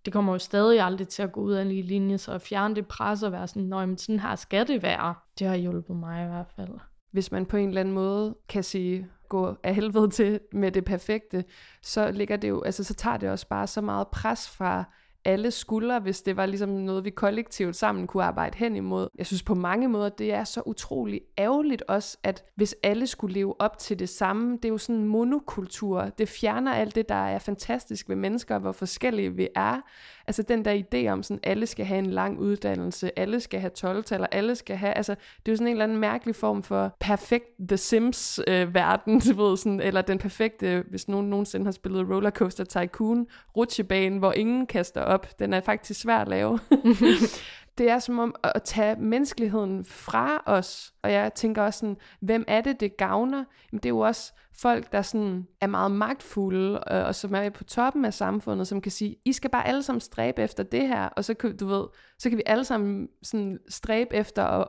det 0.06 0.14
kommer 0.14 0.34
jo 0.34 0.40
stadig 0.40 0.82
aldrig 0.82 1.08
til 1.08 1.24
at 1.24 1.32
gå 1.32 1.42
ud 1.42 1.54
af 1.54 1.62
en 1.62 1.68
lige 1.68 1.82
linje, 1.82 2.18
så 2.18 2.32
at 2.32 2.42
fjerne 2.42 2.76
det 2.76 2.88
pres 2.88 3.24
og 3.24 3.32
være 3.32 3.48
sådan, 3.48 3.64
nej, 3.64 3.86
men 3.86 3.98
sådan 3.98 4.20
her 4.20 4.36
skal 4.36 4.68
det 4.68 4.84
være. 4.84 5.16
Det 5.40 5.48
har 5.48 5.56
hjulpet 5.56 5.96
mig 5.96 6.26
i 6.26 6.28
hvert 6.28 6.52
fald. 6.56 6.80
Hvis 7.12 7.32
man 7.32 7.46
på 7.46 7.58
en 7.58 7.68
eller 7.68 7.82
anden 7.82 7.94
måde 7.94 8.36
kan 8.50 8.64
sige, 8.64 9.08
gå 9.30 9.56
af 9.64 9.76
helvede 9.76 10.10
til 10.10 10.40
med 10.54 10.72
det 10.72 10.86
perfekte, 10.86 11.44
så 11.82 12.12
ligger 12.12 12.38
det 12.38 12.50
jo, 12.50 12.62
altså 12.62 12.84
så 12.84 12.94
tager 12.94 13.18
det 13.18 13.30
også 13.30 13.48
bare 13.48 13.68
så 13.68 13.82
meget 13.82 14.08
pres 14.08 14.50
fra 14.50 14.84
alle 15.28 15.52
skuldre, 15.52 16.00
hvis 16.00 16.22
det 16.22 16.38
var 16.38 16.46
ligesom 16.46 16.70
noget, 16.70 17.06
vi 17.06 17.10
kollektivt 17.10 17.76
sammen 17.76 18.08
kunne 18.08 18.24
arbejde 18.24 18.58
hen 18.58 18.76
imod. 18.76 19.08
Jeg 19.18 19.26
synes 19.26 19.44
på 19.44 19.56
mange 19.56 19.88
måder, 19.88 20.10
det 20.10 20.34
er 20.34 20.44
så 20.44 20.62
utrolig 20.66 21.22
ærgerligt 21.38 21.82
også, 21.88 22.18
at 22.24 22.44
hvis 22.56 22.76
alle 22.84 23.08
skulle 23.08 23.34
leve 23.34 23.62
op 23.62 23.78
til 23.78 24.00
det 24.00 24.10
samme, 24.10 24.56
det 24.56 24.66
er 24.66 24.70
jo 24.70 24.78
sådan 24.78 25.02
en 25.02 25.08
monokultur. 25.08 26.02
Det 26.02 26.30
fjerner 26.30 26.74
alt 26.74 26.96
det, 26.96 27.10
der 27.10 27.16
er 27.16 27.40
fantastisk 27.40 28.10
ved 28.10 28.16
mennesker, 28.16 28.60
hvor 28.60 28.72
forskellige 28.72 29.36
vi 29.36 29.48
er. 29.56 29.82
Altså 30.28 30.42
den 30.42 30.66
der 30.66 30.82
idé 30.84 31.08
om, 31.12 31.24
sådan 31.24 31.40
alle 31.44 31.66
skal 31.66 31.86
have 31.86 32.00
en 32.00 32.06
lang 32.06 32.40
uddannelse, 32.40 33.20
alle 33.20 33.40
skal 33.40 33.60
have 33.60 33.70
12 33.70 34.04
eller 34.12 34.28
alle 34.32 34.56
skal 34.56 34.76
have, 34.76 34.94
altså 34.94 35.16
det 35.16 35.48
er 35.48 35.52
jo 35.52 35.56
sådan 35.56 35.68
en 35.68 35.72
eller 35.72 35.84
anden 35.84 35.98
mærkelig 35.98 36.36
form 36.36 36.64
for 36.64 36.96
perfekt 37.00 37.46
The 37.68 37.78
Sims-verden, 37.78 39.16
øh, 39.16 39.38
ved, 39.40 39.58
sådan, 39.58 39.82
eller 39.82 40.02
den 40.02 40.18
perfekte, 40.18 40.84
hvis 40.90 41.08
nogen 41.08 41.30
nogensinde 41.30 41.66
har 41.66 41.72
spillet 41.72 42.10
Rollercoaster 42.10 42.64
Tycoon, 42.64 43.28
rutsjebane, 43.58 44.20
hvor 44.20 44.34
ingen 44.34 44.66
kaster 44.66 45.02
op. 45.02 45.40
Den 45.40 45.54
er 45.54 45.62
faktisk 45.62 46.02
svær 46.02 46.18
at 46.18 46.28
lave. 46.28 46.60
det 47.78 47.90
er 47.90 48.00
som 48.00 48.20
om 48.20 48.36
at 48.44 48.64
tage 48.64 48.96
menneskeligheden 48.96 49.86
fra 49.86 50.44
os. 50.46 50.94
Og 51.04 51.12
jeg 51.12 51.34
tænker 51.34 51.64
også 51.64 51.80
sådan, 51.80 51.98
hvem 52.20 52.46
er 52.48 52.62
det, 52.62 52.80
det 52.80 52.98
gavner? 52.98 53.44
Jamen, 53.72 53.80
det 53.80 53.86
er 53.86 53.90
jo 53.90 54.00
også 54.00 54.34
folk, 54.58 54.92
der 54.92 55.02
sådan 55.02 55.48
er 55.62 55.68
meget 55.68 55.92
magtfulde, 55.92 56.84
øh, 56.92 57.06
og 57.06 57.16
som 57.16 57.36
er 57.36 57.50
på 57.50 57.64
toppen 57.64 58.06
af 58.06 58.14
samfundet, 58.14 58.68
som 58.68 58.82
kan 58.82 58.92
sige, 58.92 59.16
I 59.26 59.34
skal 59.34 59.50
bare 59.50 59.68
alle 59.68 59.84
sammen 59.84 60.02
stræbe 60.02 60.42
efter 60.42 60.64
det 60.64 60.88
her, 60.88 61.06
og 61.06 61.26
så 61.26 61.34
kan, 61.34 61.58
du 61.58 61.68
ved, 61.68 61.86
så 62.20 62.30
kan 62.30 62.38
vi 62.38 62.44
alle 62.46 62.64
sammen 62.64 63.08
sådan 63.24 63.60
stræbe 63.70 64.16
efter 64.16 64.44
at 64.44 64.68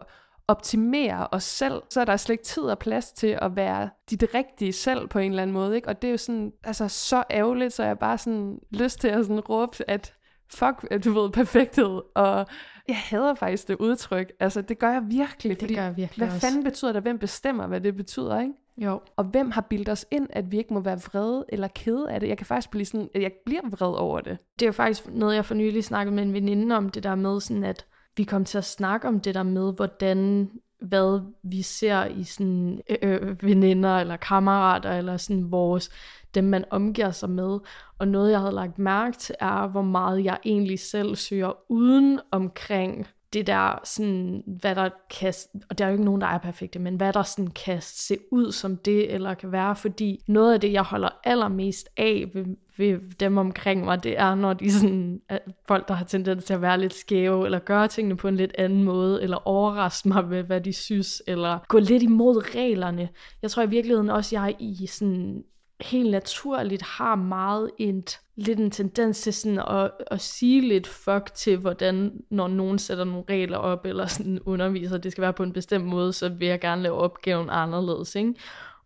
optimere 0.49 1.29
os 1.33 1.45
selv, 1.45 1.83
så 1.91 2.01
er 2.01 2.05
der 2.05 2.17
slet 2.17 2.33
ikke 2.33 2.45
tid 2.45 2.63
og 2.63 2.79
plads 2.79 3.13
til 3.13 3.39
at 3.43 3.57
være 3.57 3.91
dit 4.11 4.25
rigtige 4.35 4.73
selv 4.73 5.09
på 5.09 5.19
en 5.19 5.31
eller 5.31 5.43
anden 5.43 5.55
måde, 5.55 5.77
ikke? 5.77 5.89
Og 5.89 6.03
det 6.03 6.09
er 6.09 6.13
jo 6.13 6.17
sådan, 6.19 6.53
altså 6.65 6.89
så 6.89 7.25
ærgerligt, 7.31 7.73
så 7.73 7.85
jeg 7.85 7.99
bare 7.99 8.19
sådan 8.19 8.59
lyst 8.71 9.01
til 9.01 9.09
at 9.09 9.25
sådan 9.25 9.41
råbe, 9.41 9.91
at 9.91 10.15
fuck, 10.51 11.05
du 11.05 11.13
ved, 11.13 11.31
perfekthed, 11.31 12.01
og 12.15 12.47
jeg 12.89 12.97
hader 12.97 13.35
faktisk 13.35 13.69
det 13.69 13.77
udtryk. 13.77 14.33
Altså, 14.41 14.63
det 14.63 14.79
gør 14.79 14.93
jeg 14.93 15.03
virkelig. 15.07 15.51
Det 15.51 15.63
fordi, 15.63 15.75
gør 15.75 15.83
jeg 15.83 15.97
virkelig 15.97 16.27
Hvad 16.27 16.35
også. 16.35 16.47
fanden 16.47 16.65
betyder 16.65 16.93
det? 16.93 17.03
Hvem 17.03 17.19
bestemmer, 17.19 17.67
hvad 17.67 17.81
det 17.81 17.97
betyder, 17.97 18.41
ikke? 18.41 18.53
Jo. 18.77 19.01
Og 19.17 19.25
hvem 19.25 19.51
har 19.51 19.61
bildet 19.61 19.89
os 19.89 20.07
ind, 20.11 20.27
at 20.31 20.53
vi 20.53 20.59
ikke 20.59 20.75
må 20.75 20.81
være 20.81 21.01
vrede 21.01 21.45
eller 21.49 21.69
kede 21.69 22.11
af 22.11 22.21
det? 22.21 22.29
Jeg 22.29 22.37
kan 22.37 22.47
faktisk 22.47 22.71
blive 22.71 22.85
sådan, 22.85 23.09
at 23.15 23.23
jeg 23.23 23.33
bliver 23.47 23.69
vred 23.71 23.95
over 23.99 24.21
det. 24.21 24.39
Det 24.59 24.65
er 24.65 24.69
jo 24.69 24.73
faktisk 24.73 25.09
noget, 25.09 25.35
jeg 25.35 25.45
for 25.45 25.55
nylig 25.55 25.85
snakkede 25.85 26.15
med 26.15 26.23
en 26.23 26.33
veninde 26.33 26.77
om, 26.77 26.89
det 26.89 27.03
der 27.03 27.15
med 27.15 27.41
sådan, 27.41 27.65
at 27.65 27.87
vi 28.17 28.25
kom 28.25 28.45
til 28.45 28.59
at 28.59 28.65
snakke 28.65 29.09
om 29.09 29.21
det 29.21 29.35
der 29.35 29.43
med, 29.43 29.73
hvordan 29.73 30.51
hvad 30.81 31.21
vi 31.43 31.63
ser 31.63 32.05
i 32.05 32.25
sådan 32.25 32.81
øh, 32.91 32.97
øh, 33.03 33.43
veninder 33.43 33.97
eller 33.97 34.17
kammerater 34.17 34.93
eller 34.93 35.17
sådan 35.17 35.51
vores 35.53 35.91
dem 36.35 36.45
man 36.45 36.65
omgiver 36.71 37.11
sig 37.11 37.31
med. 37.31 37.59
Og 37.99 38.09
noget 38.09 38.31
jeg 38.31 38.41
havde 38.41 38.55
lagt 38.55 38.79
mærke 38.79 39.17
til 39.17 39.35
er 39.41 39.67
hvor 39.67 39.83
meget 39.83 40.25
jeg 40.25 40.39
egentlig 40.45 40.79
selv 40.79 41.17
søger 41.17 41.53
uden 41.69 42.21
omkring 42.31 43.07
det 43.33 43.47
der 43.47 43.81
sådan, 43.85 44.43
hvad 44.47 44.75
der 44.75 44.89
kan, 45.11 45.35
og 45.71 45.79
der 45.79 45.85
er 45.85 45.89
jo 45.89 45.93
ikke 45.93 46.05
nogen, 46.05 46.21
der 46.21 46.27
er 46.27 46.39
perfekte, 46.39 46.79
men 46.79 46.95
hvad 46.95 47.13
der 47.13 47.23
sådan 47.23 47.51
kan 47.51 47.79
se 47.83 48.17
ud 48.33 48.53
som 48.53 48.77
det, 48.77 49.15
eller 49.15 49.35
kan 49.35 49.53
være, 49.53 49.77
fordi 49.77 50.23
noget 50.27 50.55
af 50.55 50.61
det, 50.61 50.73
jeg 50.73 50.83
holder 50.83 51.09
allermest 51.25 51.89
af 51.97 52.31
ved, 52.35 52.45
ved 52.77 52.99
dem 53.21 53.39
omkring 53.39 53.85
mig, 53.85 54.05
det 54.05 54.19
er, 54.19 54.35
når 54.35 54.53
de 54.53 54.73
sådan, 54.73 55.21
at 55.29 55.43
folk, 55.69 55.89
der 55.89 55.95
har 55.95 56.05
tendens 56.05 56.45
til 56.45 56.55
at 56.55 56.63
være 56.63 56.81
lidt 56.81 56.95
skæve, 56.95 57.45
eller 57.45 57.59
gøre 57.59 57.89
tingene 57.89 58.17
på 58.17 58.29
en 58.29 58.37
lidt 58.37 58.55
anden 58.59 58.85
måde, 58.85 59.23
eller 59.23 59.49
overraske 59.49 60.09
mig 60.09 60.29
med, 60.29 60.43
hvad 60.43 60.61
de 60.61 60.73
synes, 60.73 61.23
eller 61.27 61.59
gå 61.69 61.79
lidt 61.79 62.03
imod 62.03 62.55
reglerne. 62.55 63.09
Jeg 63.43 63.51
tror 63.51 63.63
i 63.63 63.69
virkeligheden 63.69 64.11
også, 64.11 64.37
jeg 64.37 64.49
er 64.51 64.57
i 64.59 64.87
sådan 64.87 65.45
helt 65.81 66.11
naturligt 66.11 66.83
har 66.83 67.15
meget 67.15 67.71
et 67.79 68.21
lidt 68.39 68.59
en 68.59 68.71
tendens 68.71 69.21
til 69.21 69.35
sådan 69.35 69.59
at, 69.59 69.91
at 70.07 70.21
sige 70.21 70.61
lidt 70.61 70.87
fuck 70.87 71.35
til, 71.35 71.57
hvordan 71.57 72.21
når 72.31 72.49
nogen 72.49 72.79
sætter 72.79 73.05
nogle 73.05 73.25
regler 73.29 73.59
op, 73.59 73.87
eller 73.87 74.07
sådan 74.07 74.41
underviser, 74.47 74.99
det 74.99 75.13
skal 75.13 75.23
være 75.23 75.33
på 75.33 75.43
en 75.43 75.53
bestemt 75.53 75.85
måde, 75.85 76.13
så 76.13 76.29
vil 76.29 76.49
jeg 76.49 76.61
gerne 76.61 76.83
lave 76.83 76.95
opgaven 76.95 77.51
anderledes. 77.51 78.15
Ikke? 78.15 78.35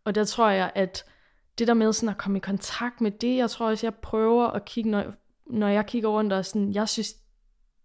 Og 0.04 0.14
der 0.14 0.24
tror 0.24 0.50
jeg, 0.50 0.72
at 0.74 1.04
det 1.58 1.66
der 1.66 1.74
med 1.74 1.92
sådan 1.92 2.08
at 2.08 2.18
komme 2.18 2.38
i 2.38 2.40
kontakt 2.40 3.00
med 3.00 3.10
det, 3.10 3.36
jeg 3.36 3.50
tror 3.50 3.68
også, 3.68 3.86
jeg 3.86 3.94
prøver 3.94 4.46
at 4.46 4.64
kigge, 4.64 4.90
når, 4.90 5.04
når 5.46 5.68
jeg 5.68 5.86
kigger 5.86 6.08
rundt 6.08 6.32
og 6.32 6.44
sådan, 6.44 6.72
jeg 6.72 6.88
synes, 6.88 7.14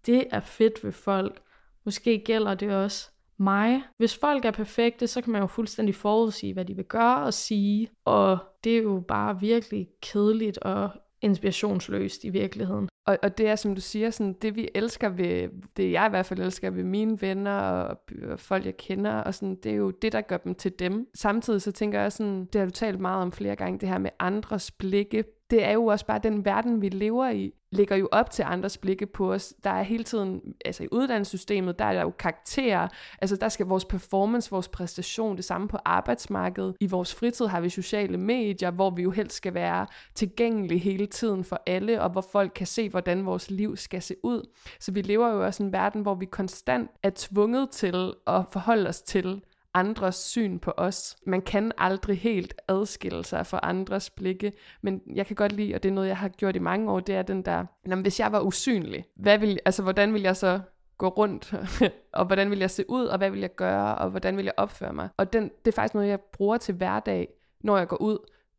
det 0.05 0.23
er 0.31 0.39
fedt 0.39 0.83
ved 0.83 0.91
folk, 0.91 1.41
måske 1.85 2.23
gælder 2.25 2.53
det 2.53 2.75
også 2.75 3.09
mig. 3.37 3.83
Hvis 3.97 4.17
folk 4.17 4.45
er 4.45 4.51
perfekte, 4.51 5.07
så 5.07 5.21
kan 5.21 5.31
man 5.31 5.41
jo 5.41 5.47
fuldstændig 5.47 5.95
forudsige, 5.95 6.53
hvad 6.53 6.65
de 6.65 6.75
vil 6.75 6.85
gøre 6.85 7.23
og 7.23 7.33
sige, 7.33 7.89
og 8.05 8.37
det 8.63 8.77
er 8.77 8.81
jo 8.81 9.03
bare 9.07 9.39
virkelig 9.39 9.87
kedeligt 10.01 10.57
og 10.57 10.91
inspirationsløst 11.21 12.23
i 12.23 12.29
virkeligheden. 12.29 12.89
Og, 13.07 13.17
og 13.23 13.37
det 13.37 13.47
er, 13.47 13.55
som 13.55 13.75
du 13.75 13.81
siger, 13.81 14.09
sådan, 14.09 14.33
det 14.33 14.55
vi 14.55 14.69
elsker 14.75 15.09
ved, 15.09 15.49
det 15.77 15.91
jeg 15.91 16.05
i 16.05 16.09
hvert 16.09 16.25
fald 16.25 16.39
elsker 16.39 16.69
ved 16.69 16.83
mine 16.83 17.21
venner 17.21 17.59
og, 17.59 17.99
og 18.29 18.39
folk, 18.39 18.65
jeg 18.65 18.77
kender, 18.77 19.11
og 19.11 19.33
sådan, 19.33 19.55
det 19.55 19.71
er 19.71 19.75
jo 19.75 19.91
det, 19.91 20.11
der 20.11 20.21
gør 20.21 20.37
dem 20.37 20.55
til 20.55 20.71
dem. 20.79 21.07
Samtidig 21.15 21.61
så 21.61 21.71
tænker 21.71 22.01
jeg 22.01 22.11
sådan, 22.11 22.45
det 22.45 22.59
har 22.59 22.65
du 22.65 22.71
talt 22.71 22.99
meget 22.99 23.21
om 23.21 23.31
flere 23.31 23.55
gange, 23.55 23.79
det 23.79 23.89
her 23.89 23.97
med 23.97 24.09
andres 24.19 24.71
blikke 24.71 25.23
det 25.49 25.63
er 25.63 25.71
jo 25.71 25.85
også 25.85 26.05
bare 26.05 26.19
den 26.23 26.45
verden, 26.45 26.81
vi 26.81 26.89
lever 26.89 27.29
i, 27.29 27.53
ligger 27.71 27.95
jo 27.95 28.09
op 28.11 28.31
til 28.31 28.43
andres 28.43 28.77
blikke 28.77 29.05
på 29.05 29.33
os. 29.33 29.53
Der 29.63 29.69
er 29.69 29.83
hele 29.83 30.03
tiden, 30.03 30.41
altså 30.65 30.83
i 30.83 30.87
uddannelsessystemet, 30.91 31.79
der 31.79 31.85
er 31.85 31.93
der 31.93 32.01
jo 32.01 32.13
karakterer, 32.19 32.87
altså 33.21 33.35
der 33.35 33.49
skal 33.49 33.65
vores 33.65 33.85
performance, 33.85 34.51
vores 34.51 34.67
præstation, 34.67 35.37
det 35.37 35.45
samme 35.45 35.67
på 35.67 35.77
arbejdsmarkedet. 35.85 36.75
I 36.79 36.87
vores 36.87 37.15
fritid 37.15 37.45
har 37.45 37.61
vi 37.61 37.69
sociale 37.69 38.17
medier, 38.17 38.71
hvor 38.71 38.89
vi 38.89 39.01
jo 39.01 39.11
helst 39.11 39.35
skal 39.35 39.53
være 39.53 39.87
tilgængelige 40.15 40.79
hele 40.79 41.05
tiden 41.05 41.43
for 41.43 41.61
alle, 41.65 42.01
og 42.01 42.09
hvor 42.09 42.25
folk 42.31 42.51
kan 42.55 42.67
se, 42.67 42.89
hvordan 42.89 43.25
vores 43.25 43.51
liv 43.51 43.77
skal 43.77 44.01
se 44.01 44.15
ud. 44.23 44.49
Så 44.79 44.91
vi 44.91 45.01
lever 45.01 45.29
jo 45.29 45.45
også 45.45 45.63
i 45.63 45.65
en 45.65 45.73
verden, 45.73 46.01
hvor 46.01 46.15
vi 46.15 46.25
konstant 46.25 46.91
er 47.03 47.11
tvunget 47.15 47.69
til 47.69 48.13
at 48.27 48.45
forholde 48.51 48.89
os 48.89 49.01
til 49.01 49.41
andres 49.79 50.15
syn 50.15 50.59
på 50.59 50.73
os. 50.77 51.17
Man 51.25 51.41
kan 51.41 51.71
aldrig 51.77 52.19
helt 52.19 52.53
adskille 52.67 53.25
sig 53.25 53.45
fra 53.45 53.59
andres 53.63 54.09
blikke, 54.09 54.53
men 54.81 55.01
jeg 55.15 55.25
kan 55.25 55.35
godt 55.35 55.51
lide, 55.51 55.75
og 55.75 55.83
det 55.83 55.89
er 55.89 55.93
noget, 55.93 56.07
jeg 56.07 56.17
har 56.17 56.29
gjort 56.29 56.55
i 56.55 56.59
mange 56.59 56.91
år, 56.91 56.99
det 56.99 57.15
er 57.15 57.21
den 57.21 57.41
der, 57.41 57.65
jamen, 57.87 58.01
hvis 58.01 58.19
jeg 58.19 58.31
var 58.31 58.39
usynlig, 58.41 59.05
hvad 59.15 59.37
vil, 59.37 59.59
altså, 59.65 59.83
hvordan 59.83 60.13
vil 60.13 60.21
jeg 60.21 60.35
så 60.35 60.59
gå 60.97 61.07
rundt, 61.07 61.53
og 62.19 62.25
hvordan 62.25 62.49
vil 62.49 62.59
jeg 62.59 62.71
se 62.71 62.89
ud, 62.89 63.05
og 63.05 63.17
hvad 63.17 63.29
vil 63.29 63.39
jeg 63.39 63.55
gøre, 63.55 63.95
og 63.95 64.09
hvordan 64.09 64.37
vil 64.37 64.45
jeg 64.45 64.53
opføre 64.57 64.93
mig. 64.93 65.09
Og 65.17 65.33
den, 65.33 65.43
det 65.43 65.71
er 65.71 65.75
faktisk 65.75 65.93
noget, 65.93 66.07
jeg 66.07 66.19
bruger 66.19 66.57
til 66.57 66.75
hverdag, 66.75 67.27
når 67.61 67.77
jeg 67.77 67.87
går 67.87 68.01
ud. 68.01 68.17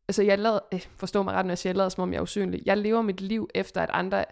Altså 0.08 0.22
jeg 0.22 0.38
lader, 0.38 0.58
øh, 0.72 0.86
forstår 0.96 1.22
mig 1.22 1.34
ret, 1.34 1.46
når 1.46 1.50
jeg 1.50 1.58
siger, 1.58 1.70
jeg 1.70 1.76
lader, 1.76 1.88
som 1.88 2.02
om 2.02 2.12
jeg 2.12 2.18
er 2.18 2.22
usynlig. 2.22 2.62
Jeg 2.66 2.76
lever 2.76 3.02
mit 3.02 3.20
liv 3.20 3.48
efter, 3.54 3.80
at 3.80 3.90
andre 3.92 4.24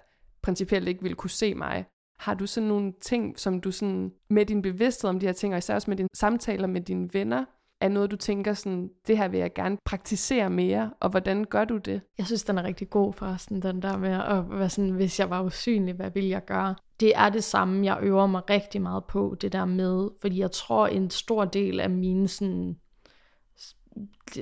principielt 0.43 0.89
ikke 0.89 1.03
vil 1.03 1.15
kunne 1.15 1.31
se 1.31 1.55
mig. 1.55 1.85
Har 2.19 2.35
du 2.35 2.47
sådan 2.47 2.69
nogle 2.69 2.93
ting, 3.01 3.39
som 3.39 3.61
du 3.61 3.71
sådan, 3.71 4.13
med 4.31 4.47
din 4.47 4.63
bevidsthed 4.63 5.11
om 5.11 5.21
de 5.21 5.27
her 5.27 5.33
ting, 5.33 5.55
og 5.55 5.59
især 5.59 5.75
også 5.75 5.91
med 5.91 5.97
dine 5.97 6.09
samtaler 6.15 6.67
med 6.67 6.81
dine 6.81 7.09
venner, 7.13 7.45
er 7.81 7.89
noget, 7.89 8.11
du 8.11 8.17
tænker 8.17 8.55
sådan, 8.55 8.91
det 9.07 9.19
her 9.19 9.29
vil 9.29 9.41
jeg 9.41 9.55
gerne 9.55 9.79
praktisere 9.85 10.51
mere, 10.51 10.91
og 11.01 11.11
hvordan 11.11 11.45
gør 11.45 11.65
du 11.65 11.77
det? 11.77 12.01
Jeg 12.19 12.27
synes, 12.27 12.45
den 12.45 12.59
er 12.59 12.63
rigtig 12.63 12.91
god 12.91 13.13
forresten, 13.13 13.63
den 13.63 13.83
der 13.83 13.97
med 13.97 14.13
at 14.13 14.59
være 14.59 14.71
sådan, 14.71 14.91
hvis 14.91 15.21
jeg 15.21 15.31
var 15.31 15.43
usynlig, 15.43 15.95
hvad 15.95 16.11
ville 16.11 16.31
jeg 16.31 16.45
gøre? 16.45 16.75
Det 17.01 17.13
er 17.17 17.29
det 17.29 17.45
samme, 17.45 17.87
jeg 17.87 17.99
øver 18.03 18.27
mig 18.27 18.51
rigtig 18.51 18.83
meget 18.83 19.05
på, 19.05 19.37
det 19.41 19.53
der 19.53 19.65
med, 19.65 20.09
fordi 20.21 20.39
jeg 20.39 20.51
tror, 20.51 20.87
en 20.87 21.11
stor 21.11 21.45
del 21.45 21.81
af 21.81 21.91
min 21.91 22.29
sådan, 22.29 22.77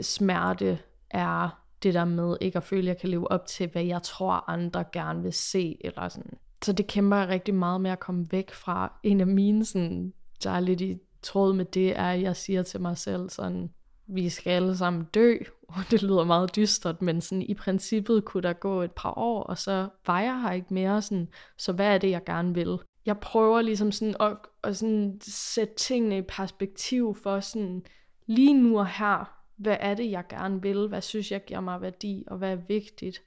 smerte 0.02 0.78
er 1.10 1.64
det 1.82 1.94
der 1.94 2.04
med 2.04 2.36
ikke 2.40 2.56
at 2.56 2.64
føle, 2.64 2.82
at 2.82 2.86
jeg 2.86 2.98
kan 2.98 3.08
leve 3.08 3.30
op 3.30 3.46
til, 3.46 3.68
hvad 3.72 3.84
jeg 3.84 4.02
tror, 4.02 4.50
andre 4.50 4.84
gerne 4.92 5.22
vil 5.22 5.32
se, 5.32 5.76
eller 5.80 6.08
sådan 6.08 6.32
så 6.64 6.72
det 6.72 6.86
kæmper 6.86 7.16
jeg 7.16 7.28
rigtig 7.28 7.54
meget 7.54 7.80
med 7.80 7.90
at 7.90 8.00
komme 8.00 8.26
væk 8.30 8.50
fra. 8.50 8.92
En 9.02 9.20
af 9.20 9.26
mine, 9.26 9.64
sådan, 9.64 10.12
der 10.44 10.50
er 10.50 10.60
lidt 10.60 10.80
i 10.80 10.98
tråd 11.22 11.52
med 11.52 11.64
det, 11.64 11.98
er, 11.98 12.10
at 12.10 12.22
jeg 12.22 12.36
siger 12.36 12.62
til 12.62 12.80
mig 12.80 12.98
selv 12.98 13.30
sådan, 13.30 13.70
vi 14.06 14.28
skal 14.28 14.50
alle 14.50 14.76
sammen 14.76 15.04
dø, 15.04 15.36
og 15.68 15.76
det 15.90 16.02
lyder 16.02 16.24
meget 16.24 16.56
dystert, 16.56 17.02
men 17.02 17.20
sådan, 17.20 17.42
i 17.42 17.54
princippet 17.54 18.24
kunne 18.24 18.42
der 18.42 18.52
gå 18.52 18.82
et 18.82 18.92
par 18.92 19.18
år, 19.18 19.42
og 19.42 19.58
så 19.58 19.88
var 20.06 20.20
jeg 20.20 20.40
her 20.40 20.52
ikke 20.52 20.74
mere, 20.74 21.02
sådan, 21.02 21.28
så 21.58 21.72
hvad 21.72 21.86
er 21.94 21.98
det, 21.98 22.10
jeg 22.10 22.24
gerne 22.24 22.54
vil? 22.54 22.78
Jeg 23.06 23.18
prøver 23.18 23.62
ligesom 23.62 23.92
sådan 23.92 24.14
at, 24.20 24.36
at 24.64 24.76
sådan 24.76 25.20
sætte 25.22 25.74
tingene 25.74 26.18
i 26.18 26.22
perspektiv 26.22 27.16
for 27.22 27.40
sådan, 27.40 27.82
lige 28.26 28.62
nu 28.62 28.78
og 28.78 28.86
her, 28.86 29.40
hvad 29.56 29.76
er 29.80 29.94
det, 29.94 30.10
jeg 30.10 30.24
gerne 30.28 30.62
vil? 30.62 30.88
Hvad 30.88 31.00
synes 31.00 31.32
jeg 31.32 31.44
giver 31.44 31.60
mig 31.60 31.80
værdi, 31.80 32.24
og 32.26 32.38
hvad 32.38 32.52
er 32.52 32.60
vigtigt? 32.68 33.22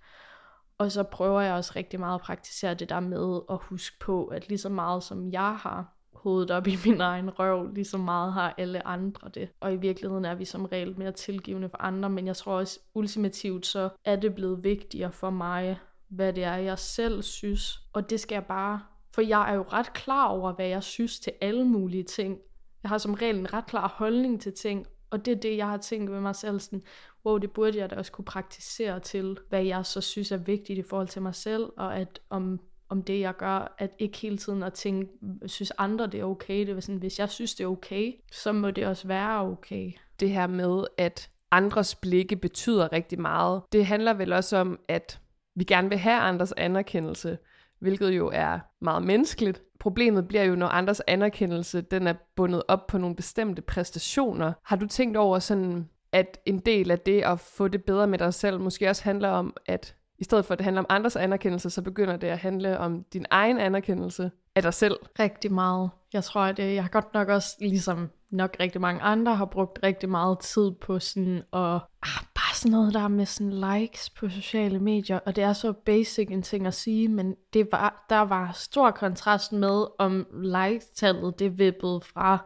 Og 0.80 0.91
så 0.91 1.03
prøver 1.03 1.41
jeg 1.41 1.53
også 1.53 1.73
rigtig 1.75 1.99
meget 1.99 2.15
at 2.15 2.21
praktisere 2.21 2.73
det 2.73 2.89
der 2.89 2.99
med 2.99 3.39
at 3.49 3.57
huske 3.61 3.99
på, 3.99 4.25
at 4.25 4.49
lige 4.49 4.57
så 4.57 4.69
meget 4.69 5.03
som 5.03 5.32
jeg 5.32 5.55
har 5.55 5.97
hovedet 6.13 6.51
op 6.51 6.67
i 6.67 6.78
min 6.86 7.01
egen 7.01 7.30
røv, 7.30 7.67
lige 7.73 7.86
så 7.86 7.97
meget 7.97 8.34
har 8.34 8.53
alle 8.57 8.88
andre 8.88 9.30
det. 9.30 9.49
Og 9.59 9.73
i 9.73 9.75
virkeligheden 9.75 10.25
er 10.25 10.36
vi 10.36 10.45
som 10.45 10.65
regel 10.65 10.99
mere 10.99 11.11
tilgivende 11.11 11.69
for 11.69 11.82
andre, 11.82 12.09
men 12.09 12.28
jeg 12.28 12.36
tror 12.36 12.53
også 12.53 12.80
ultimativt, 12.93 13.65
så 13.65 13.89
er 14.05 14.15
det 14.15 14.36
blevet 14.36 14.63
vigtigere 14.63 15.11
for 15.11 15.30
mig, 15.30 15.80
hvad 16.09 16.34
det 16.34 16.43
er, 16.43 16.55
jeg 16.55 16.80
selv 16.80 17.21
synes. 17.21 17.80
Og 17.93 18.09
det 18.09 18.19
skal 18.19 18.36
jeg 18.36 18.45
bare, 18.45 18.82
for 19.13 19.21
jeg 19.21 19.51
er 19.51 19.55
jo 19.55 19.61
ret 19.61 19.93
klar 19.93 20.28
over, 20.28 20.53
hvad 20.53 20.67
jeg 20.67 20.84
synes 20.84 21.19
til 21.19 21.34
alle 21.41 21.65
mulige 21.65 22.03
ting. 22.03 22.38
Jeg 22.84 22.89
har 22.89 22.97
som 22.97 23.13
regel 23.13 23.39
en 23.39 23.53
ret 23.53 23.65
klar 23.65 23.88
holdning 23.88 24.41
til 24.41 24.53
ting, 24.53 24.88
og 25.09 25.25
det 25.25 25.31
er 25.31 25.35
det, 25.35 25.57
jeg 25.57 25.67
har 25.67 25.77
tænkt 25.77 26.11
ved 26.11 26.19
mig 26.19 26.35
selv, 26.35 26.59
sådan, 26.59 26.83
wow, 27.25 27.37
det 27.37 27.51
burde 27.51 27.77
jeg 27.77 27.89
da 27.89 27.95
også 27.95 28.11
kunne 28.11 28.25
praktisere 28.25 28.99
til, 28.99 29.37
hvad 29.49 29.63
jeg 29.63 29.85
så 29.85 30.01
synes 30.01 30.31
er 30.31 30.37
vigtigt 30.37 30.79
i 30.79 30.83
forhold 30.89 31.07
til 31.07 31.21
mig 31.21 31.35
selv, 31.35 31.63
og 31.77 31.97
at 31.97 32.19
om, 32.29 32.59
om 32.89 33.03
det, 33.03 33.19
jeg 33.19 33.35
gør, 33.37 33.75
at 33.77 33.91
ikke 33.99 34.17
hele 34.17 34.37
tiden 34.37 34.63
at 34.63 34.73
tænke, 34.73 35.11
synes 35.45 35.71
andre, 35.77 36.07
det 36.07 36.19
er 36.19 36.23
okay. 36.23 36.59
Det 36.59 36.69
er 36.69 36.79
sådan, 36.79 36.99
hvis 36.99 37.19
jeg 37.19 37.29
synes, 37.29 37.55
det 37.55 37.63
er 37.63 37.67
okay, 37.67 38.13
så 38.31 38.51
må 38.51 38.71
det 38.71 38.87
også 38.87 39.07
være 39.07 39.41
okay. 39.41 39.91
Det 40.19 40.29
her 40.29 40.47
med, 40.47 40.83
at 40.97 41.29
andres 41.51 41.95
blikke 41.95 42.35
betyder 42.35 42.91
rigtig 42.91 43.21
meget, 43.21 43.61
det 43.71 43.85
handler 43.85 44.13
vel 44.13 44.33
også 44.33 44.57
om, 44.57 44.79
at 44.87 45.19
vi 45.55 45.63
gerne 45.63 45.89
vil 45.89 45.97
have 45.97 46.19
andres 46.19 46.53
anerkendelse, 46.57 47.37
hvilket 47.80 48.09
jo 48.09 48.30
er 48.34 48.59
meget 48.82 49.03
menneskeligt. 49.03 49.61
Problemet 49.80 50.28
bliver 50.28 50.43
jo, 50.43 50.55
når 50.55 50.67
andres 50.67 51.01
anerkendelse, 51.07 51.82
den 51.82 52.07
er 52.07 52.13
bundet 52.36 52.63
op 52.67 52.88
på 52.88 52.97
nogle 52.97 53.15
bestemte 53.15 53.61
præstationer. 53.61 54.53
Har 54.63 54.75
du 54.75 54.88
tænkt 54.88 55.17
over 55.17 55.39
sådan, 55.39 55.89
at 56.11 56.39
en 56.45 56.59
del 56.59 56.91
af 56.91 56.99
det 56.99 57.21
at 57.21 57.39
få 57.39 57.67
det 57.67 57.84
bedre 57.84 58.07
med 58.07 58.19
dig 58.19 58.34
selv, 58.34 58.59
måske 58.59 58.89
også 58.89 59.03
handler 59.03 59.30
om, 59.30 59.53
at 59.65 59.95
i 60.19 60.23
stedet 60.23 60.45
for 60.45 60.53
at 60.53 60.59
det 60.59 60.63
handler 60.63 60.82
om 60.82 60.86
andres 60.89 61.15
anerkendelse, 61.15 61.69
så 61.69 61.82
begynder 61.82 62.17
det 62.17 62.28
at 62.28 62.38
handle 62.38 62.78
om 62.78 63.03
din 63.13 63.25
egen 63.30 63.57
anerkendelse 63.57 64.32
af 64.57 64.63
dig 64.63 64.73
selv. 64.73 64.97
Rigtig 65.19 65.53
meget. 65.53 65.89
Jeg 66.13 66.23
tror, 66.23 66.41
at 66.41 66.59
øh, 66.59 66.73
jeg 66.73 66.83
har 66.83 66.89
godt 66.89 67.13
nok 67.13 67.27
også, 67.27 67.55
ligesom 67.59 68.09
nok 68.31 68.57
rigtig 68.59 68.81
mange 68.81 69.01
andre, 69.01 69.35
har 69.35 69.45
brugt 69.45 69.79
rigtig 69.83 70.09
meget 70.09 70.39
tid 70.39 70.71
på 70.71 70.99
sådan 70.99 71.37
at, 71.53 71.59
ah, 72.03 72.23
bare 72.35 72.55
sådan 72.55 72.71
noget 72.71 72.93
der 72.93 73.07
med 73.07 73.25
sådan 73.25 73.53
likes 73.53 74.09
på 74.09 74.29
sociale 74.29 74.79
medier, 74.79 75.19
og 75.25 75.35
det 75.35 75.43
er 75.43 75.53
så 75.53 75.73
basic 75.73 76.27
en 76.31 76.41
ting 76.41 76.67
at 76.67 76.73
sige, 76.73 77.07
men 77.07 77.35
det 77.53 77.67
var, 77.71 78.05
der 78.09 78.21
var 78.21 78.51
stor 78.51 78.91
kontrast 78.91 79.51
med, 79.51 79.85
om 79.99 80.27
like-tallet 80.33 81.39
det 81.39 81.57
vippede 81.57 82.01
fra 82.01 82.45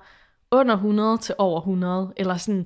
under 0.52 0.74
100 0.76 1.18
til 1.18 1.36
over 1.38 1.60
100, 1.60 2.14
eller 2.18 2.38
sådan, 2.38 2.66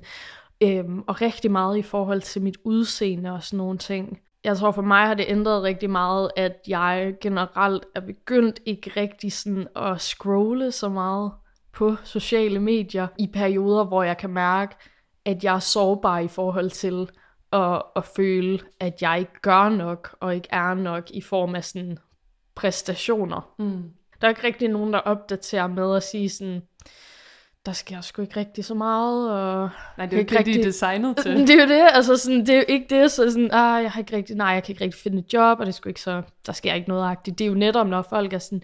Øhm, 0.62 1.02
og 1.06 1.20
rigtig 1.20 1.50
meget 1.50 1.78
i 1.78 1.82
forhold 1.82 2.22
til 2.22 2.42
mit 2.42 2.56
udseende 2.64 3.32
og 3.32 3.42
sådan 3.42 3.56
nogle 3.56 3.78
ting. 3.78 4.18
Jeg 4.46 4.56
tror 4.56 4.70
for 4.70 4.82
mig 4.82 5.06
har 5.06 5.14
det 5.14 5.24
ændret 5.28 5.62
rigtig 5.62 5.90
meget, 5.90 6.30
at 6.36 6.56
jeg 6.68 7.14
generelt 7.20 7.84
er 7.94 8.00
begyndt 8.00 8.60
ikke 8.66 8.92
rigtig 8.96 9.32
sådan 9.32 9.68
at 9.76 10.00
scrolle 10.00 10.72
så 10.72 10.88
meget 10.88 11.32
på 11.72 11.96
sociale 12.04 12.60
medier 12.60 13.06
i 13.18 13.26
perioder, 13.26 13.84
hvor 13.84 14.02
jeg 14.02 14.16
kan 14.16 14.30
mærke, 14.30 14.76
at 15.24 15.44
jeg 15.44 15.54
er 15.54 15.58
sårbar 15.58 16.18
i 16.18 16.28
forhold 16.28 16.70
til 16.70 17.08
at, 17.52 17.82
at 17.96 18.04
føle, 18.04 18.58
at 18.80 19.02
jeg 19.02 19.18
ikke 19.18 19.40
gør 19.42 19.68
nok 19.68 20.16
og 20.20 20.34
ikke 20.34 20.48
er 20.50 20.74
nok 20.74 21.10
i 21.10 21.20
form 21.20 21.54
af 21.54 21.64
sådan 21.64 21.98
præstationer. 22.54 23.54
Mm. 23.58 23.82
Der 24.20 24.26
er 24.26 24.28
ikke 24.28 24.44
rigtig 24.44 24.68
nogen, 24.68 24.92
der 24.92 24.98
opdaterer 24.98 25.66
med 25.66 25.96
at 25.96 26.02
sige 26.02 26.30
sådan, 26.30 26.62
der 27.66 27.72
sker 27.72 28.00
sgu 28.00 28.22
ikke 28.22 28.40
rigtig 28.40 28.64
så 28.64 28.74
meget. 28.74 29.30
Og 29.30 29.70
Nej, 29.96 30.06
det 30.06 30.12
er 30.12 30.16
jo 30.16 30.20
ikke 30.20 30.38
rigtig... 30.38 30.54
de 30.54 30.60
er 30.60 30.64
designet 30.64 31.16
til. 31.22 31.36
Det 31.36 31.50
er 31.50 31.62
jo 31.62 31.68
det, 31.68 31.88
altså 31.92 32.16
sådan, 32.16 32.40
det 32.40 32.48
er 32.48 32.56
jo 32.56 32.64
ikke 32.68 32.86
det, 32.90 33.10
så 33.10 33.30
sådan, 33.30 33.50
ah, 33.52 33.82
jeg 33.82 33.90
har 33.90 34.00
ikke 34.00 34.16
rigtig, 34.16 34.36
nej, 34.36 34.48
jeg 34.48 34.62
kan 34.62 34.72
ikke 34.72 34.84
rigtig 34.84 35.00
finde 35.00 35.18
et 35.18 35.32
job, 35.32 35.60
og 35.60 35.66
det 35.66 35.72
er 35.72 35.76
sgu 35.76 35.88
ikke 35.88 36.00
så, 36.00 36.22
der 36.46 36.52
sker 36.52 36.74
ikke 36.74 36.88
noget 36.88 37.04
agtigt. 37.04 37.38
Det 37.38 37.44
er 37.44 37.48
jo 37.48 37.54
netop, 37.54 37.86
når 37.86 38.02
folk 38.02 38.32
er 38.32 38.38
sådan, 38.38 38.62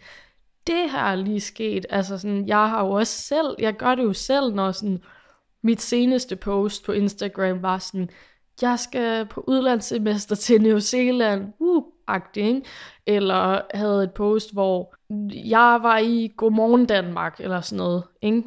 det 0.67 0.91
her 0.91 0.99
er 0.99 1.15
lige 1.15 1.41
sket, 1.41 1.87
altså 1.91 2.19
sådan, 2.19 2.49
jeg 2.49 2.69
har 2.69 2.85
jo 2.85 2.91
også 2.91 3.23
selv, 3.23 3.57
jeg 3.59 3.77
gør 3.77 3.95
det 3.95 4.03
jo 4.03 4.13
selv, 4.13 4.55
når 4.55 4.73
sådan, 4.73 5.03
mit 5.63 5.83
seneste 5.83 6.37
post 6.37 6.85
på 6.85 6.93
Instagram 6.93 7.63
var 7.63 7.79
sådan, 7.79 8.09
jeg 8.63 8.79
skal 8.79 9.27
på 9.27 9.45
udlandssemester 9.47 10.37
til 10.37 10.63
New 10.63 10.79
Zealand, 10.79 11.53
uh, 11.59 11.83
agtig, 12.07 12.45
ikke? 12.45 12.63
Eller 13.07 13.61
havde 13.75 14.05
et 14.05 14.13
post, 14.13 14.53
hvor 14.53 14.95
jeg 15.49 15.79
var 15.83 15.99
i 15.99 16.33
Godmorgen 16.37 16.87
Danmark, 16.87 17.41
eller 17.41 17.61
sådan 17.61 17.79
noget, 17.79 18.03
ikke? 18.23 18.43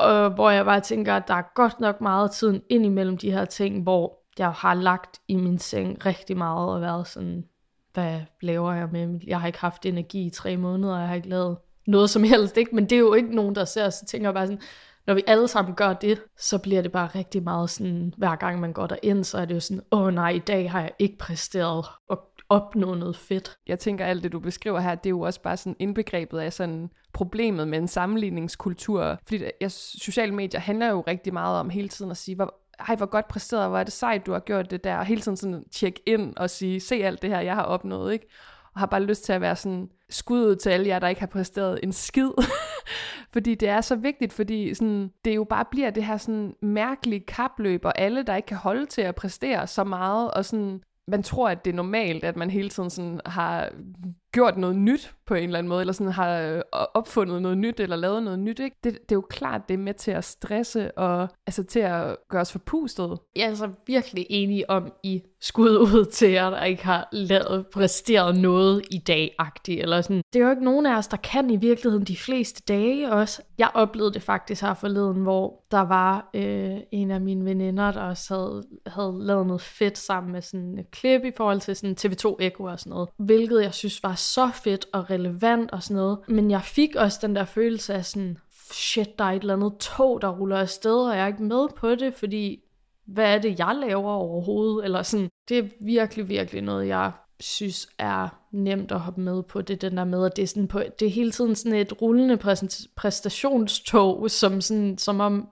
Og 0.00 0.30
hvor 0.30 0.50
jeg 0.50 0.64
bare 0.64 0.80
tænker, 0.80 1.14
at 1.14 1.28
der 1.28 1.34
er 1.34 1.54
godt 1.54 1.80
nok 1.80 2.00
meget 2.00 2.30
tiden 2.30 2.62
ind 2.70 2.86
imellem 2.86 3.18
de 3.18 3.32
her 3.32 3.44
ting, 3.44 3.82
hvor 3.82 4.18
jeg 4.38 4.50
har 4.50 4.74
lagt 4.74 5.20
i 5.28 5.36
min 5.36 5.58
seng 5.58 6.06
rigtig 6.06 6.36
meget 6.36 6.74
og 6.74 6.80
været 6.80 7.08
sådan, 7.08 7.44
hvad 7.92 8.20
laver 8.40 8.72
jeg 8.72 8.88
med? 8.92 9.20
Jeg 9.26 9.40
har 9.40 9.46
ikke 9.46 9.58
haft 9.58 9.86
energi 9.86 10.26
i 10.26 10.30
tre 10.30 10.56
måneder, 10.56 10.94
og 10.94 11.00
jeg 11.00 11.08
har 11.08 11.14
ikke 11.14 11.28
lavet 11.28 11.56
noget 11.86 12.10
som 12.10 12.24
helst, 12.24 12.56
ikke? 12.56 12.74
men 12.74 12.84
det 12.84 12.92
er 12.92 13.00
jo 13.00 13.14
ikke 13.14 13.34
nogen, 13.34 13.54
der 13.54 13.64
ser, 13.64 13.90
så 13.90 14.06
tænker 14.06 14.28
jeg 14.28 14.34
bare 14.34 14.46
sådan, 14.46 14.62
når 15.06 15.14
vi 15.14 15.22
alle 15.26 15.48
sammen 15.48 15.74
gør 15.74 15.92
det, 15.92 16.22
så 16.38 16.58
bliver 16.58 16.82
det 16.82 16.92
bare 16.92 17.06
rigtig 17.14 17.42
meget 17.42 17.70
sådan, 17.70 18.14
hver 18.16 18.36
gang 18.36 18.60
man 18.60 18.72
går 18.72 18.86
derind, 18.86 19.24
så 19.24 19.38
er 19.38 19.44
det 19.44 19.54
jo 19.54 19.60
sådan, 19.60 19.82
åh 19.92 20.00
oh, 20.00 20.14
nej, 20.14 20.30
i 20.30 20.38
dag 20.38 20.70
har 20.70 20.80
jeg 20.80 20.92
ikke 20.98 21.18
præsteret 21.18 21.86
og 22.08 22.30
opnået 22.48 22.98
noget 22.98 23.16
fedt. 23.16 23.56
Jeg 23.66 23.78
tænker, 23.78 24.04
alt 24.04 24.22
det 24.22 24.32
du 24.32 24.40
beskriver 24.40 24.80
her, 24.80 24.94
det 24.94 25.06
er 25.06 25.10
jo 25.10 25.20
også 25.20 25.42
bare 25.42 25.56
sådan 25.56 25.76
indbegrebet 25.78 26.38
af 26.38 26.52
sådan 26.52 26.90
problemet 27.12 27.68
med 27.68 27.78
en 27.78 27.88
sammenligningskultur. 27.88 29.18
Fordi 29.28 29.44
jeg, 29.60 29.70
sociale 29.70 30.34
medier 30.34 30.60
handler 30.60 30.88
jo 30.88 31.00
rigtig 31.00 31.32
meget 31.32 31.60
om 31.60 31.70
hele 31.70 31.88
tiden 31.88 32.10
at 32.10 32.16
sige, 32.16 32.34
hvor, 32.34 32.54
ej, 32.88 32.96
hvor 32.96 33.06
godt 33.06 33.28
præsteret, 33.28 33.68
hvor 33.68 33.78
er 33.78 33.84
det 33.84 33.92
sejt, 33.92 34.26
du 34.26 34.32
har 34.32 34.40
gjort 34.40 34.70
det 34.70 34.84
der, 34.84 34.96
og 34.96 35.06
hele 35.06 35.20
tiden 35.20 35.36
sådan 35.36 35.64
tjekke 35.72 36.02
ind 36.06 36.36
og 36.36 36.50
sige, 36.50 36.80
se 36.80 36.94
alt 36.94 37.22
det 37.22 37.30
her, 37.30 37.40
jeg 37.40 37.54
har 37.54 37.62
opnået, 37.62 38.12
ikke? 38.12 38.28
Og 38.74 38.80
har 38.80 38.86
bare 38.86 39.02
lyst 39.02 39.24
til 39.24 39.32
at 39.32 39.40
være 39.40 39.56
sådan 39.56 39.88
skuddet 40.10 40.58
til 40.60 40.70
alle 40.70 40.88
jer, 40.88 40.98
der 40.98 41.08
ikke 41.08 41.20
har 41.20 41.26
præsteret 41.26 41.80
en 41.82 41.92
skid. 41.92 42.30
fordi 43.32 43.54
det 43.54 43.68
er 43.68 43.80
så 43.80 43.96
vigtigt, 43.96 44.32
fordi 44.32 44.74
sådan, 44.74 45.10
det 45.24 45.34
jo 45.34 45.44
bare 45.44 45.64
bliver 45.70 45.90
det 45.90 46.04
her 46.04 46.16
sådan 46.16 46.54
mærkelige 46.62 47.24
kapløb, 47.28 47.84
og 47.84 47.98
alle, 47.98 48.22
der 48.22 48.36
ikke 48.36 48.46
kan 48.46 48.56
holde 48.56 48.86
til 48.86 49.02
at 49.02 49.14
præstere 49.14 49.66
så 49.66 49.84
meget, 49.84 50.30
og 50.30 50.44
sådan, 50.44 50.82
man 51.08 51.22
tror, 51.22 51.48
at 51.48 51.64
det 51.64 51.70
er 51.70 51.76
normalt, 51.76 52.24
at 52.24 52.36
man 52.36 52.50
hele 52.50 52.68
tiden 52.68 52.90
sådan 52.90 53.20
har 53.26 53.70
gjort 54.32 54.58
noget 54.58 54.76
nyt 54.76 55.14
på 55.26 55.34
en 55.34 55.44
eller 55.44 55.58
anden 55.58 55.68
måde, 55.68 55.80
eller 55.80 55.92
sådan 55.92 56.12
har 56.12 56.40
øh, 56.40 56.62
opfundet 56.94 57.42
noget 57.42 57.58
nyt, 57.58 57.80
eller 57.80 57.96
lavet 57.96 58.22
noget 58.22 58.38
nyt, 58.38 58.60
ikke? 58.60 58.76
Det, 58.84 58.92
det 58.92 59.12
er 59.12 59.16
jo 59.16 59.26
klart, 59.30 59.68
det 59.68 59.74
er 59.74 59.78
med 59.78 59.94
til 59.94 60.10
at 60.10 60.24
stresse, 60.24 60.98
og 60.98 61.28
altså 61.46 61.64
til 61.64 61.80
at 61.80 62.16
gøre 62.28 62.40
os 62.40 62.52
forpustet. 62.52 63.18
Jeg 63.36 63.50
er 63.50 63.54
så 63.54 63.68
virkelig 63.86 64.26
enig 64.30 64.70
om, 64.70 64.92
I 65.02 65.22
skud 65.40 65.78
ud 65.94 66.04
til 66.04 66.30
jer, 66.30 66.50
der 66.50 66.64
ikke 66.64 66.84
har 66.84 67.08
lavet, 67.12 67.66
præsteret 67.66 68.36
noget 68.36 68.82
i 68.90 68.98
dag-agtigt, 68.98 69.80
eller 69.80 70.00
sådan. 70.00 70.22
Det 70.32 70.40
er 70.40 70.44
jo 70.44 70.50
ikke 70.50 70.64
nogen 70.64 70.86
af 70.86 70.96
os, 70.96 71.06
der 71.06 71.16
kan 71.16 71.50
i 71.50 71.56
virkeligheden 71.56 72.06
de 72.06 72.16
fleste 72.16 72.62
dage 72.68 73.12
også. 73.12 73.42
Jeg 73.58 73.70
oplevede 73.74 74.14
det 74.14 74.22
faktisk 74.22 74.62
her 74.62 74.74
forleden, 74.74 75.22
hvor 75.22 75.64
der 75.70 75.80
var 75.80 76.30
øh, 76.34 76.76
en 76.92 77.10
af 77.10 77.20
mine 77.20 77.44
veninder, 77.44 77.92
der 77.92 78.00
også 78.00 78.34
havde, 78.34 78.64
havde 78.86 79.26
lavet 79.26 79.46
noget 79.46 79.62
fedt 79.62 79.98
sammen 79.98 80.32
med 80.32 80.42
sådan 80.42 80.78
et 80.78 80.90
klip 80.90 81.24
i 81.24 81.32
forhold 81.36 81.60
til 81.60 81.76
sådan 81.76 81.96
TV2 82.00 82.36
Echo 82.40 82.64
og 82.64 82.80
sådan 82.80 82.90
noget, 82.90 83.08
hvilket 83.18 83.62
jeg 83.62 83.74
synes 83.74 84.02
var 84.02 84.14
så 84.20 84.50
fedt 84.54 84.86
og 84.92 85.10
relevant 85.10 85.70
og 85.70 85.82
sådan 85.82 85.96
noget. 85.96 86.18
Men 86.28 86.50
jeg 86.50 86.62
fik 86.62 86.96
også 86.96 87.18
den 87.22 87.36
der 87.36 87.44
følelse 87.44 87.94
af 87.94 88.04
sådan, 88.04 88.38
shit, 88.72 89.18
der 89.18 89.24
er 89.24 89.30
et 89.32 89.40
eller 89.40 89.54
andet 89.54 89.76
tog, 89.80 90.22
der 90.22 90.28
ruller 90.28 90.56
afsted, 90.56 90.96
og 90.96 91.16
jeg 91.16 91.22
er 91.22 91.26
ikke 91.26 91.42
med 91.42 91.68
på 91.76 91.94
det, 91.94 92.14
fordi 92.14 92.62
hvad 93.06 93.34
er 93.34 93.38
det, 93.38 93.58
jeg 93.58 93.76
laver 93.80 94.12
overhovedet? 94.12 94.84
Eller 94.84 95.02
sådan, 95.02 95.28
det 95.48 95.58
er 95.58 95.68
virkelig, 95.80 96.28
virkelig 96.28 96.62
noget, 96.62 96.86
jeg 96.86 97.12
synes 97.40 97.88
er 97.98 98.28
nemt 98.52 98.92
at 98.92 99.00
hoppe 99.00 99.20
med 99.20 99.42
på. 99.42 99.62
Det 99.62 99.82
den 99.82 99.96
der 99.96 100.04
med, 100.04 100.26
at 100.26 100.36
det 100.36 100.42
er, 100.42 100.46
sådan 100.46 100.68
på, 100.68 100.82
det 100.98 101.06
er 101.06 101.10
hele 101.10 101.30
tiden 101.30 101.54
sådan 101.54 101.78
et 101.78 102.02
rullende 102.02 102.36
præstationstog, 102.96 104.30
som, 104.30 104.60
sådan, 104.60 104.98
som 104.98 105.20
om, 105.20 105.48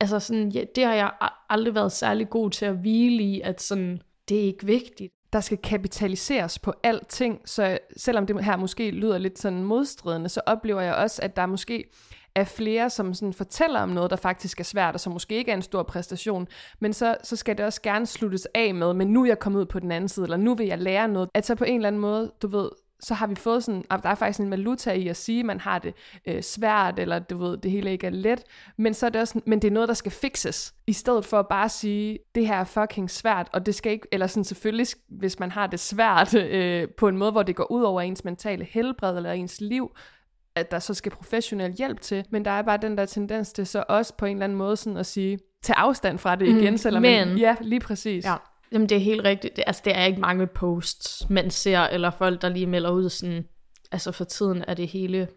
altså 0.00 0.20
sådan, 0.20 0.48
ja, 0.48 0.64
det 0.74 0.84
har 0.84 0.94
jeg 0.94 1.12
aldrig 1.48 1.74
været 1.74 1.92
særlig 1.92 2.30
god 2.30 2.50
til 2.50 2.64
at 2.64 2.76
hvile 2.76 3.22
i, 3.22 3.40
at 3.40 3.62
sådan, 3.62 4.02
det 4.28 4.36
er 4.40 4.44
ikke 4.44 4.66
vigtigt 4.66 5.12
der 5.32 5.40
skal 5.40 5.58
kapitaliseres 5.58 6.58
på 6.58 6.72
alting, 6.82 7.40
så 7.44 7.78
selvom 7.96 8.26
det 8.26 8.44
her 8.44 8.56
måske 8.56 8.90
lyder 8.90 9.18
lidt 9.18 9.38
sådan 9.38 9.62
modstridende, 9.62 10.28
så 10.28 10.40
oplever 10.46 10.80
jeg 10.80 10.94
også, 10.94 11.22
at 11.22 11.36
der 11.36 11.46
måske 11.46 11.84
er 12.34 12.44
flere, 12.44 12.90
som 12.90 13.14
sådan 13.14 13.32
fortæller 13.32 13.80
om 13.80 13.88
noget, 13.88 14.10
der 14.10 14.16
faktisk 14.16 14.60
er 14.60 14.64
svært, 14.64 14.94
og 14.94 15.00
som 15.00 15.12
måske 15.12 15.34
ikke 15.34 15.50
er 15.50 15.56
en 15.56 15.62
stor 15.62 15.82
præstation, 15.82 16.48
men 16.80 16.92
så, 16.92 17.16
så 17.22 17.36
skal 17.36 17.58
det 17.58 17.66
også 17.66 17.82
gerne 17.82 18.06
sluttes 18.06 18.48
af 18.54 18.74
med, 18.74 18.94
men 18.94 19.08
nu 19.08 19.22
er 19.22 19.26
jeg 19.26 19.38
kommet 19.38 19.60
ud 19.60 19.66
på 19.66 19.78
den 19.78 19.92
anden 19.92 20.08
side, 20.08 20.24
eller 20.24 20.36
nu 20.36 20.54
vil 20.54 20.66
jeg 20.66 20.78
lære 20.78 21.08
noget. 21.08 21.28
At 21.34 21.46
så 21.46 21.54
på 21.54 21.64
en 21.64 21.74
eller 21.74 21.88
anden 21.88 22.00
måde, 22.00 22.32
du 22.42 22.48
ved, 22.48 22.70
så 23.02 23.14
har 23.14 23.26
vi 23.26 23.34
fået 23.34 23.64
sådan, 23.64 23.84
der 23.90 24.08
er 24.08 24.14
faktisk 24.14 24.40
en 24.40 24.50
valuta 24.50 24.92
i 24.92 25.08
at 25.08 25.16
sige, 25.16 25.40
at 25.40 25.46
man 25.46 25.60
har 25.60 25.78
det 25.78 25.94
øh, 26.26 26.42
svært, 26.42 26.98
eller 26.98 27.18
du 27.18 27.38
ved, 27.38 27.56
det 27.56 27.70
hele 27.70 27.92
ikke 27.92 28.06
er 28.06 28.10
let, 28.10 28.42
men 28.78 28.94
så 28.94 29.06
er 29.06 29.10
det 29.10 29.20
også, 29.20 29.40
men 29.46 29.62
det 29.62 29.68
er 29.68 29.72
noget, 29.72 29.88
der 29.88 29.94
skal 29.94 30.12
fixes, 30.12 30.74
i 30.86 30.92
stedet 30.92 31.24
for 31.24 31.38
at 31.38 31.48
bare 31.48 31.68
sige, 31.68 32.18
det 32.34 32.46
her 32.46 32.56
er 32.56 32.64
fucking 32.64 33.10
svært, 33.10 33.48
og 33.52 33.66
det 33.66 33.74
skal 33.74 33.92
ikke, 33.92 34.08
eller 34.12 34.26
sådan 34.26 34.44
selvfølgelig, 34.44 34.86
hvis 35.08 35.38
man 35.38 35.50
har 35.50 35.66
det 35.66 35.80
svært 35.80 36.34
øh, 36.54 36.88
på 36.88 37.08
en 37.08 37.16
måde, 37.18 37.32
hvor 37.32 37.42
det 37.42 37.56
går 37.56 37.70
ud 37.72 37.82
over 37.82 38.00
ens 38.00 38.24
mentale 38.24 38.64
helbred, 38.64 39.16
eller 39.16 39.32
ens 39.32 39.60
liv, 39.60 39.96
at 40.54 40.70
der 40.70 40.78
så 40.78 40.94
skal 40.94 41.12
professionel 41.12 41.72
hjælp 41.72 42.00
til, 42.00 42.24
men 42.30 42.44
der 42.44 42.50
er 42.50 42.62
bare 42.62 42.78
den 42.82 42.98
der 42.98 43.06
tendens 43.06 43.52
til 43.52 43.66
så 43.66 43.84
også 43.88 44.14
på 44.16 44.26
en 44.26 44.36
eller 44.36 44.44
anden 44.44 44.58
måde 44.58 44.76
sådan 44.76 44.96
at 44.96 45.06
sige, 45.06 45.38
tage 45.62 45.78
afstand 45.78 46.18
fra 46.18 46.36
det 46.36 46.48
igen, 46.48 46.70
mm, 46.70 46.76
selvom 46.76 47.02
men, 47.02 47.28
man, 47.28 47.38
ja, 47.38 47.56
lige 47.60 47.80
præcis. 47.80 48.24
Ja. 48.24 48.34
Jamen, 48.72 48.88
det 48.88 48.96
er 48.96 49.00
helt 49.00 49.24
rigtigt. 49.24 49.56
Det, 49.56 49.64
altså, 49.66 49.82
det 49.84 49.96
er 49.96 50.04
ikke 50.04 50.20
mange 50.20 50.46
posts, 50.46 51.30
man 51.30 51.50
ser, 51.50 51.80
eller 51.80 52.10
folk, 52.10 52.42
der 52.42 52.48
lige 52.48 52.66
melder 52.66 52.90
ud 52.90 53.08
sådan, 53.08 53.44
altså 53.92 54.12
for 54.12 54.24
tiden 54.24 54.64
er 54.68 54.74
det 54.74 54.88
hele 54.88 55.28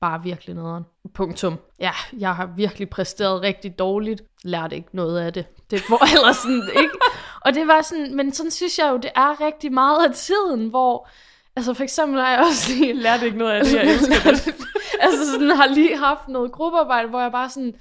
bare 0.00 0.22
virkelig 0.22 0.54
nederen. 0.54 0.84
Punktum. 1.14 1.58
Ja, 1.80 1.92
jeg 2.18 2.34
har 2.34 2.46
virkelig 2.56 2.90
præsteret 2.90 3.42
rigtig 3.42 3.78
dårligt. 3.78 4.22
Lærte 4.44 4.76
ikke 4.76 4.88
noget 4.96 5.20
af 5.20 5.32
det. 5.32 5.46
Det 5.70 5.82
var 5.90 6.08
ellers 6.16 6.36
sådan, 6.36 6.70
ikke? 6.76 6.94
Og 7.40 7.54
det 7.54 7.66
var 7.66 7.82
sådan, 7.82 8.16
men 8.16 8.32
sådan 8.32 8.50
synes 8.50 8.78
jeg 8.78 8.90
jo, 8.90 8.96
det 8.96 9.10
er 9.14 9.40
rigtig 9.40 9.72
meget 9.72 10.08
af 10.08 10.14
tiden, 10.14 10.68
hvor, 10.68 11.08
altså 11.56 11.74
for 11.74 11.82
eksempel 11.82 12.20
har 12.20 12.30
jeg 12.30 12.40
også 12.40 12.72
lige... 12.72 12.92
Lærte 12.92 13.26
ikke 13.26 13.38
noget 13.38 13.52
af 13.52 13.64
det, 13.64 13.74
jeg 13.74 13.84
elsker 13.84 14.30
det. 14.30 14.54
altså 15.04 15.32
sådan, 15.32 15.50
har 15.50 15.66
lige 15.66 15.98
haft 15.98 16.28
noget 16.28 16.52
gruppearbejde, 16.52 17.08
hvor 17.08 17.20
jeg 17.20 17.32
bare 17.32 17.50
sådan, 17.50 17.74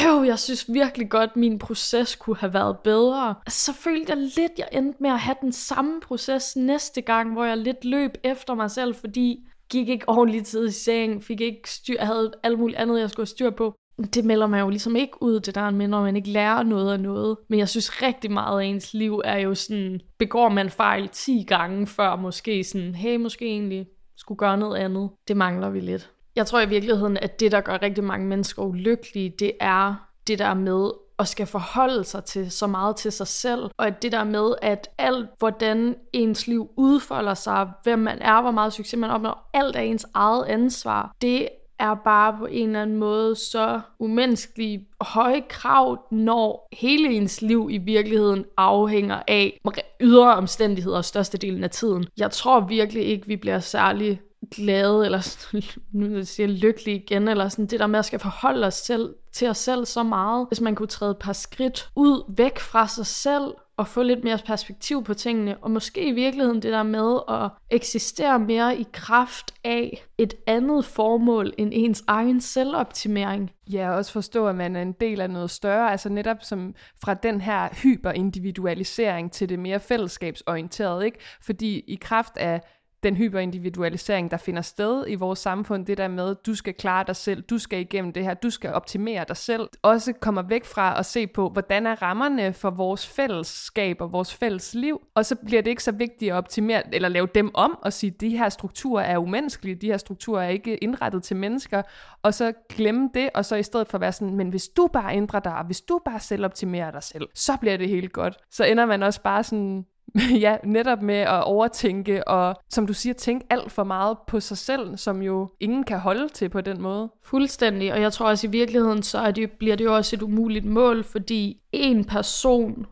øv, 0.00 0.24
jeg 0.24 0.38
synes 0.38 0.72
virkelig 0.72 1.10
godt, 1.10 1.36
min 1.36 1.58
proces 1.58 2.16
kunne 2.16 2.36
have 2.36 2.54
været 2.54 2.78
bedre. 2.78 3.34
Altså, 3.46 3.64
så 3.64 3.72
følte 3.72 4.12
jeg 4.12 4.18
lidt, 4.18 4.52
jeg 4.58 4.68
endte 4.72 5.02
med 5.02 5.10
at 5.10 5.18
have 5.18 5.36
den 5.40 5.52
samme 5.52 6.00
proces 6.00 6.56
næste 6.56 7.00
gang, 7.00 7.32
hvor 7.32 7.44
jeg 7.44 7.56
lidt 7.56 7.84
løb 7.84 8.10
efter 8.24 8.54
mig 8.54 8.70
selv, 8.70 8.94
fordi 8.94 9.46
gik 9.70 9.88
ikke 9.88 10.08
ordentligt 10.08 10.46
tid 10.46 10.68
i 10.68 10.70
seng, 10.70 11.24
fik 11.24 11.40
ikke 11.40 11.70
styr, 11.70 12.00
havde 12.00 12.32
alt 12.42 12.58
muligt 12.58 12.78
andet, 12.78 13.00
jeg 13.00 13.10
skulle 13.10 13.26
styr 13.26 13.50
på. 13.50 13.74
Det 14.14 14.24
melder 14.24 14.46
man 14.46 14.60
jo 14.60 14.68
ligesom 14.68 14.96
ikke 14.96 15.22
ud, 15.22 15.40
det 15.40 15.54
der 15.54 15.70
med, 15.70 15.88
når 15.88 16.02
man 16.02 16.16
ikke 16.16 16.30
lærer 16.30 16.62
noget 16.62 16.92
af 16.92 17.00
noget. 17.00 17.36
Men 17.48 17.58
jeg 17.58 17.68
synes 17.68 18.02
rigtig 18.02 18.32
meget 18.32 18.60
af 18.60 18.64
ens 18.64 18.94
liv 18.94 19.22
er 19.24 19.36
jo 19.36 19.54
sådan, 19.54 20.00
begår 20.18 20.48
man 20.48 20.70
fejl 20.70 21.08
10 21.08 21.44
gange 21.48 21.86
før 21.86 22.16
måske 22.16 22.64
sådan, 22.64 22.94
hey, 22.94 23.16
måske 23.16 23.46
egentlig 23.46 23.86
skulle 24.16 24.38
gøre 24.38 24.58
noget 24.58 24.76
andet. 24.76 25.10
Det 25.28 25.36
mangler 25.36 25.70
vi 25.70 25.80
lidt. 25.80 26.10
Jeg 26.36 26.46
tror 26.46 26.60
i 26.60 26.68
virkeligheden, 26.68 27.16
at 27.16 27.40
det, 27.40 27.52
der 27.52 27.60
gør 27.60 27.82
rigtig 27.82 28.04
mange 28.04 28.26
mennesker 28.26 28.62
ulykkelige, 28.62 29.34
det 29.38 29.52
er 29.60 29.94
det 30.26 30.38
der 30.38 30.54
med 30.54 30.90
at 31.18 31.28
skal 31.28 31.46
forholde 31.46 32.04
sig 32.04 32.24
til 32.24 32.50
så 32.50 32.66
meget 32.66 32.96
til 32.96 33.12
sig 33.12 33.26
selv, 33.26 33.70
og 33.76 33.86
at 33.86 34.02
det 34.02 34.12
der 34.12 34.24
med, 34.24 34.54
at 34.62 34.88
alt, 34.98 35.30
hvordan 35.38 35.94
ens 36.12 36.46
liv 36.46 36.70
udfolder 36.76 37.34
sig, 37.34 37.70
hvem 37.82 37.98
man 37.98 38.18
er, 38.22 38.40
hvor 38.40 38.50
meget 38.50 38.72
succes 38.72 38.98
man 38.98 39.10
opnår, 39.10 39.50
alt 39.54 39.76
er 39.76 39.80
ens 39.80 40.06
eget 40.14 40.44
ansvar, 40.44 41.12
det 41.22 41.48
er 41.78 41.94
bare 41.94 42.36
på 42.38 42.46
en 42.46 42.66
eller 42.68 42.82
anden 42.82 42.96
måde 42.96 43.36
så 43.36 43.80
umenneskelige 43.98 44.88
høje 45.00 45.42
krav, 45.48 46.06
når 46.10 46.68
hele 46.72 47.08
ens 47.08 47.42
liv 47.42 47.68
i 47.70 47.78
virkeligheden 47.78 48.44
afhænger 48.56 49.22
af 49.28 49.60
ydre 50.00 50.34
omstændigheder 50.34 51.02
størstedelen 51.02 51.64
af 51.64 51.70
tiden. 51.70 52.06
Jeg 52.16 52.30
tror 52.30 52.60
virkelig 52.60 53.04
ikke, 53.04 53.26
vi 53.26 53.36
bliver 53.36 53.58
særlig 53.58 54.20
glade, 54.54 55.04
eller 55.04 55.36
nu 55.92 56.24
siger 56.24 56.46
lykkelig 56.46 56.94
igen, 56.94 57.28
eller 57.28 57.48
sådan 57.48 57.66
det 57.66 57.80
der 57.80 57.86
med 57.86 57.98
at 57.98 58.04
skal 58.04 58.18
forholde 58.18 58.66
os 58.66 58.74
selv, 58.74 59.14
til 59.32 59.48
os 59.48 59.58
selv 59.58 59.84
så 59.84 60.02
meget. 60.02 60.46
Hvis 60.48 60.60
man 60.60 60.74
kunne 60.74 60.86
træde 60.86 61.10
et 61.10 61.18
par 61.18 61.32
skridt 61.32 61.88
ud, 61.96 62.34
væk 62.36 62.58
fra 62.58 62.88
sig 62.88 63.06
selv, 63.06 63.54
og 63.76 63.88
få 63.88 64.02
lidt 64.02 64.24
mere 64.24 64.38
perspektiv 64.46 65.04
på 65.04 65.14
tingene, 65.14 65.56
og 65.56 65.70
måske 65.70 66.08
i 66.08 66.12
virkeligheden 66.12 66.62
det 66.62 66.72
der 66.72 66.82
med 66.82 67.18
at 67.28 67.50
eksistere 67.70 68.38
mere 68.38 68.76
i 68.76 68.86
kraft 68.92 69.54
af 69.64 70.04
et 70.18 70.34
andet 70.46 70.84
formål 70.84 71.52
end 71.58 71.70
ens 71.74 72.04
egen 72.06 72.40
selvoptimering. 72.40 73.50
Ja, 73.72 73.90
og 73.90 73.96
også 73.96 74.12
forstå, 74.12 74.46
at 74.46 74.54
man 74.54 74.76
er 74.76 74.82
en 74.82 74.92
del 74.92 75.20
af 75.20 75.30
noget 75.30 75.50
større, 75.50 75.90
altså 75.90 76.08
netop 76.08 76.36
som 76.42 76.74
fra 77.04 77.14
den 77.14 77.40
her 77.40 77.68
hyperindividualisering 77.82 79.32
til 79.32 79.48
det 79.48 79.58
mere 79.58 79.80
fællesskabsorienterede, 79.80 81.04
ikke? 81.04 81.18
Fordi 81.40 81.78
i 81.78 81.98
kraft 82.00 82.36
af 82.36 82.60
den 83.02 83.16
hyperindividualisering, 83.16 84.30
der 84.30 84.36
finder 84.36 84.62
sted 84.62 85.04
i 85.08 85.14
vores 85.14 85.38
samfund, 85.38 85.86
det 85.86 85.98
der 85.98 86.08
med, 86.08 86.34
du 86.46 86.54
skal 86.54 86.74
klare 86.74 87.04
dig 87.06 87.16
selv, 87.16 87.42
du 87.42 87.58
skal 87.58 87.80
igennem 87.80 88.12
det 88.12 88.24
her, 88.24 88.34
du 88.34 88.50
skal 88.50 88.72
optimere 88.72 89.24
dig 89.28 89.36
selv, 89.36 89.68
også 89.82 90.12
kommer 90.12 90.42
væk 90.42 90.64
fra 90.64 90.98
at 90.98 91.06
se 91.06 91.26
på, 91.26 91.48
hvordan 91.48 91.86
er 91.86 92.02
rammerne 92.02 92.52
for 92.52 92.70
vores 92.70 93.06
fællesskab 93.06 94.00
og 94.00 94.12
vores 94.12 94.34
fælles 94.34 94.74
liv, 94.74 95.00
og 95.14 95.26
så 95.26 95.36
bliver 95.46 95.62
det 95.62 95.70
ikke 95.70 95.82
så 95.82 95.92
vigtigt 95.92 96.32
at 96.32 96.36
optimere, 96.36 96.94
eller 96.94 97.08
lave 97.08 97.28
dem 97.34 97.50
om 97.54 97.78
og 97.82 97.92
sige, 97.92 98.10
de 98.10 98.38
her 98.38 98.48
strukturer 98.48 99.04
er 99.04 99.18
umenneskelige, 99.18 99.74
de 99.74 99.86
her 99.86 99.96
strukturer 99.96 100.42
er 100.42 100.48
ikke 100.48 100.76
indrettet 100.76 101.22
til 101.22 101.36
mennesker, 101.36 101.82
og 102.22 102.34
så 102.34 102.52
glemme 102.68 103.10
det, 103.14 103.30
og 103.34 103.44
så 103.44 103.56
i 103.56 103.62
stedet 103.62 103.88
for 103.88 103.98
at 103.98 104.00
være 104.00 104.12
sådan, 104.12 104.34
men 104.34 104.48
hvis 104.48 104.68
du 104.68 104.88
bare 104.92 105.16
ændrer 105.16 105.40
dig, 105.40 105.62
hvis 105.66 105.80
du 105.80 106.00
bare 106.04 106.20
selv 106.20 106.44
optimerer 106.44 106.90
dig 106.90 107.02
selv, 107.02 107.28
så 107.34 107.52
bliver 107.60 107.76
det 107.76 107.88
helt 107.88 108.12
godt. 108.12 108.36
Så 108.50 108.64
ender 108.64 108.86
man 108.86 109.02
også 109.02 109.22
bare 109.22 109.44
sådan 109.44 109.86
ja, 110.44 110.56
netop 110.64 111.02
med 111.02 111.14
at 111.14 111.44
overtænke 111.44 112.28
og, 112.28 112.56
som 112.70 112.86
du 112.86 112.92
siger, 112.92 113.14
tænke 113.14 113.46
alt 113.50 113.72
for 113.72 113.84
meget 113.84 114.16
på 114.26 114.40
sig 114.40 114.58
selv, 114.58 114.96
som 114.96 115.22
jo 115.22 115.48
ingen 115.60 115.84
kan 115.84 115.98
holde 115.98 116.28
til 116.28 116.48
på 116.48 116.60
den 116.60 116.82
måde. 116.82 117.10
Fuldstændig, 117.24 117.92
og 117.92 118.00
jeg 118.00 118.12
tror 118.12 118.28
også 118.28 118.46
i 118.46 118.50
virkeligheden, 118.50 119.02
så 119.02 119.18
er 119.18 119.30
det, 119.30 119.50
bliver 119.50 119.76
det 119.76 119.84
jo 119.84 119.96
også 119.96 120.16
et 120.16 120.22
umuligt 120.22 120.64
mål, 120.64 121.04
fordi 121.04 121.60
en 121.72 122.04
person 122.04 122.86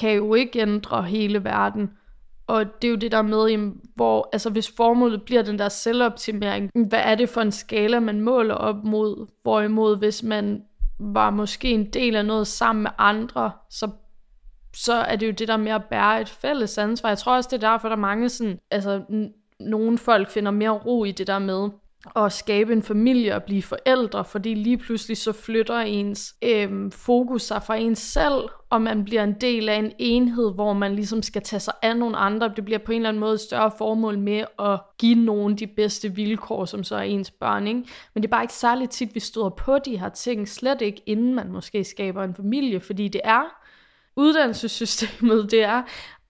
kan 0.00 0.12
jo 0.16 0.34
ikke 0.34 0.60
ændre 0.60 1.02
hele 1.02 1.44
verden. 1.44 1.90
Og 2.46 2.64
det 2.82 2.88
er 2.88 2.90
jo 2.92 2.96
det 2.96 3.12
der 3.12 3.22
med, 3.22 3.72
hvor, 3.94 4.28
altså 4.32 4.50
hvis 4.50 4.72
formålet 4.76 5.22
bliver 5.22 5.42
den 5.42 5.58
der 5.58 5.68
selvoptimering, 5.68 6.70
hvad 6.88 7.00
er 7.04 7.14
det 7.14 7.28
for 7.28 7.40
en 7.40 7.52
skala, 7.52 8.00
man 8.00 8.20
måler 8.20 8.54
op 8.54 8.84
mod? 8.84 9.26
Hvorimod 9.42 9.96
hvis 9.96 10.22
man 10.22 10.62
var 11.00 11.30
måske 11.30 11.70
en 11.70 11.90
del 11.90 12.16
af 12.16 12.26
noget 12.26 12.46
sammen 12.46 12.82
med 12.82 12.90
andre, 12.98 13.52
så 13.70 13.90
så 14.74 14.92
er 14.92 15.16
det 15.16 15.26
jo 15.26 15.32
det 15.32 15.48
der 15.48 15.56
med 15.56 15.72
at 15.72 15.84
bære 15.84 16.20
et 16.20 16.28
fælles 16.28 16.78
ansvar. 16.78 17.08
Jeg 17.08 17.18
tror 17.18 17.36
også, 17.36 17.48
det 17.52 17.64
er 17.64 17.70
derfor, 17.70 17.88
der 17.88 17.96
er 17.96 18.00
mange 18.00 18.28
sådan, 18.28 18.58
altså 18.70 19.02
nogle 19.60 19.98
folk 19.98 20.30
finder 20.30 20.50
mere 20.50 20.70
ro 20.70 21.04
i 21.04 21.10
det 21.10 21.26
der 21.26 21.38
med 21.38 21.70
at 22.16 22.32
skabe 22.32 22.72
en 22.72 22.82
familie 22.82 23.34
og 23.34 23.42
blive 23.42 23.62
forældre, 23.62 24.24
fordi 24.24 24.54
lige 24.54 24.78
pludselig 24.78 25.16
så 25.16 25.32
flytter 25.32 25.78
ens 25.78 26.34
øhm, 26.42 26.90
fokus 26.90 27.42
sig 27.42 27.62
fra 27.62 27.76
ens 27.76 27.98
selv, 27.98 28.48
og 28.70 28.82
man 28.82 29.04
bliver 29.04 29.24
en 29.24 29.32
del 29.40 29.68
af 29.68 29.74
en 29.74 29.92
enhed, 29.98 30.54
hvor 30.54 30.72
man 30.72 30.94
ligesom 30.94 31.22
skal 31.22 31.42
tage 31.42 31.60
sig 31.60 31.74
af 31.82 31.96
nogle 31.96 32.16
andre. 32.16 32.52
Det 32.56 32.64
bliver 32.64 32.78
på 32.78 32.92
en 32.92 32.96
eller 32.96 33.08
anden 33.08 33.20
måde 33.20 33.34
et 33.34 33.40
større 33.40 33.70
formål 33.78 34.18
med 34.18 34.44
at 34.58 34.80
give 34.98 35.24
nogen 35.24 35.58
de 35.58 35.66
bedste 35.66 36.14
vilkår, 36.14 36.64
som 36.64 36.84
så 36.84 36.96
er 36.96 37.00
ens 37.00 37.30
børn. 37.30 37.66
Ikke? 37.66 37.82
Men 38.14 38.22
det 38.22 38.28
er 38.28 38.30
bare 38.30 38.44
ikke 38.44 38.54
særlig 38.54 38.90
tit, 38.90 39.14
vi 39.14 39.20
støder 39.20 39.48
på 39.48 39.78
de 39.78 39.98
her 39.98 40.08
ting, 40.08 40.48
slet 40.48 40.80
ikke 40.80 41.02
inden 41.06 41.34
man 41.34 41.52
måske 41.52 41.84
skaber 41.84 42.24
en 42.24 42.34
familie, 42.34 42.80
fordi 42.80 43.08
det 43.08 43.20
er 43.24 43.59
uddannelsessystemet, 44.20 45.50
det 45.50 45.62
er 45.62 45.82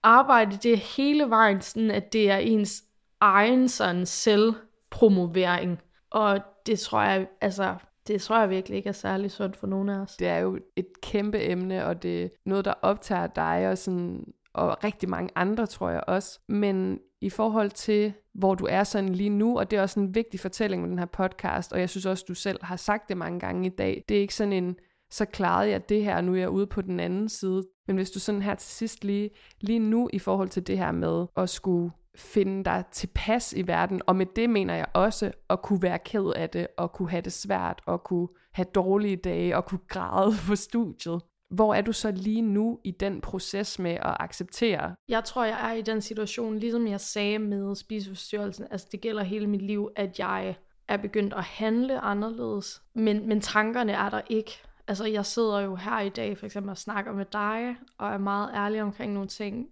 arbejde, 0.03 0.57
det 0.57 0.73
er 0.73 0.97
hele 0.97 1.29
vejen 1.29 1.61
sådan, 1.61 1.91
at 1.91 2.13
det 2.13 2.31
er 2.31 2.37
ens 2.37 2.83
egen 3.19 3.69
sådan 3.69 4.05
selvpromovering. 4.05 5.79
Og 6.09 6.39
det 6.65 6.79
tror 6.79 7.01
jeg, 7.01 7.27
altså, 7.41 7.75
det 8.07 8.21
tror 8.21 8.39
jeg 8.39 8.49
virkelig 8.49 8.77
ikke 8.77 8.89
er 8.89 8.93
særlig 8.93 9.31
sundt 9.31 9.57
for 9.57 9.67
nogen 9.67 9.89
af 9.89 9.99
os. 9.99 10.15
Det 10.15 10.27
er 10.27 10.37
jo 10.37 10.59
et 10.75 10.87
kæmpe 11.01 11.43
emne, 11.49 11.85
og 11.85 12.03
det 12.03 12.23
er 12.23 12.29
noget, 12.45 12.65
der 12.65 12.73
optager 12.81 13.27
dig 13.27 13.69
og, 13.69 13.77
sådan, 13.77 14.25
og 14.53 14.83
rigtig 14.83 15.09
mange 15.09 15.29
andre, 15.35 15.65
tror 15.65 15.89
jeg 15.89 16.03
også. 16.07 16.39
Men 16.47 16.99
i 17.21 17.29
forhold 17.29 17.69
til, 17.69 18.13
hvor 18.33 18.55
du 18.55 18.65
er 18.69 18.83
sådan 18.83 19.15
lige 19.15 19.29
nu, 19.29 19.59
og 19.59 19.71
det 19.71 19.77
er 19.77 19.81
også 19.81 19.99
en 19.99 20.15
vigtig 20.15 20.39
fortælling 20.39 20.81
med 20.81 20.89
den 20.89 20.99
her 20.99 21.05
podcast, 21.05 21.73
og 21.73 21.79
jeg 21.79 21.89
synes 21.89 22.05
også, 22.05 22.25
du 22.27 22.33
selv 22.33 22.63
har 22.63 22.75
sagt 22.75 23.09
det 23.09 23.17
mange 23.17 23.39
gange 23.39 23.65
i 23.65 23.69
dag, 23.69 24.03
det 24.09 24.17
er 24.17 24.21
ikke 24.21 24.35
sådan 24.35 24.53
en, 24.53 24.75
så 25.11 25.25
klarede 25.25 25.69
jeg 25.69 25.89
det 25.89 26.03
her, 26.03 26.15
og 26.15 26.23
nu 26.23 26.33
er 26.33 26.37
jeg 26.37 26.49
ude 26.49 26.67
på 26.67 26.81
den 26.81 26.99
anden 26.99 27.29
side. 27.29 27.63
Men 27.87 27.95
hvis 27.95 28.11
du 28.11 28.19
sådan 28.19 28.41
her 28.41 28.55
til 28.55 28.69
sidst 28.69 29.03
lige, 29.03 29.29
lige 29.61 29.79
nu 29.79 30.09
i 30.13 30.19
forhold 30.19 30.49
til 30.49 30.67
det 30.67 30.77
her 30.77 30.91
med 30.91 31.25
at 31.37 31.49
skulle 31.49 31.91
finde 32.15 32.63
dig 32.63 32.83
tilpas 32.91 33.53
i 33.53 33.67
verden, 33.67 34.01
og 34.07 34.15
med 34.15 34.25
det 34.35 34.49
mener 34.49 34.75
jeg 34.75 34.85
også 34.93 35.31
at 35.49 35.61
kunne 35.61 35.81
være 35.81 35.99
ked 35.99 36.33
af 36.35 36.49
det, 36.49 36.67
og 36.77 36.91
kunne 36.91 37.09
have 37.09 37.21
det 37.21 37.33
svært, 37.33 37.81
og 37.85 38.03
kunne 38.03 38.27
have 38.51 38.65
dårlige 38.75 39.15
dage, 39.15 39.57
og 39.57 39.65
kunne 39.65 39.87
græde 39.87 40.33
på 40.47 40.55
studiet. 40.55 41.21
Hvor 41.49 41.73
er 41.73 41.81
du 41.81 41.91
så 41.91 42.11
lige 42.11 42.41
nu 42.41 42.79
i 42.83 42.91
den 42.91 43.21
proces 43.21 43.79
med 43.79 43.91
at 43.91 44.17
acceptere? 44.19 44.95
Jeg 45.09 45.23
tror, 45.23 45.43
jeg 45.43 45.69
er 45.69 45.73
i 45.73 45.81
den 45.81 46.01
situation, 46.01 46.57
ligesom 46.57 46.87
jeg 46.87 46.99
sagde 46.99 47.39
med 47.39 47.75
spiseforstyrrelsen, 47.75 48.67
altså 48.71 48.87
det 48.91 49.01
gælder 49.01 49.23
hele 49.23 49.47
mit 49.47 49.61
liv, 49.61 49.89
at 49.95 50.19
jeg 50.19 50.55
er 50.87 50.97
begyndt 50.97 51.33
at 51.33 51.43
handle 51.43 51.99
anderledes, 51.99 52.81
men, 52.95 53.27
men 53.27 53.41
tankerne 53.41 53.91
er 53.91 54.09
der 54.09 54.21
ikke. 54.29 54.61
Altså 54.87 55.05
jeg 55.05 55.25
sidder 55.25 55.59
jo 55.59 55.75
her 55.75 55.99
i 55.99 56.09
dag 56.09 56.37
for 56.37 56.45
eksempel 56.45 56.69
og 56.69 56.77
snakker 56.77 57.13
med 57.13 57.25
dig, 57.31 57.75
og 57.97 58.09
er 58.09 58.17
meget 58.17 58.49
ærlig 58.55 58.81
omkring 58.81 59.13
nogle 59.13 59.29
ting, 59.29 59.67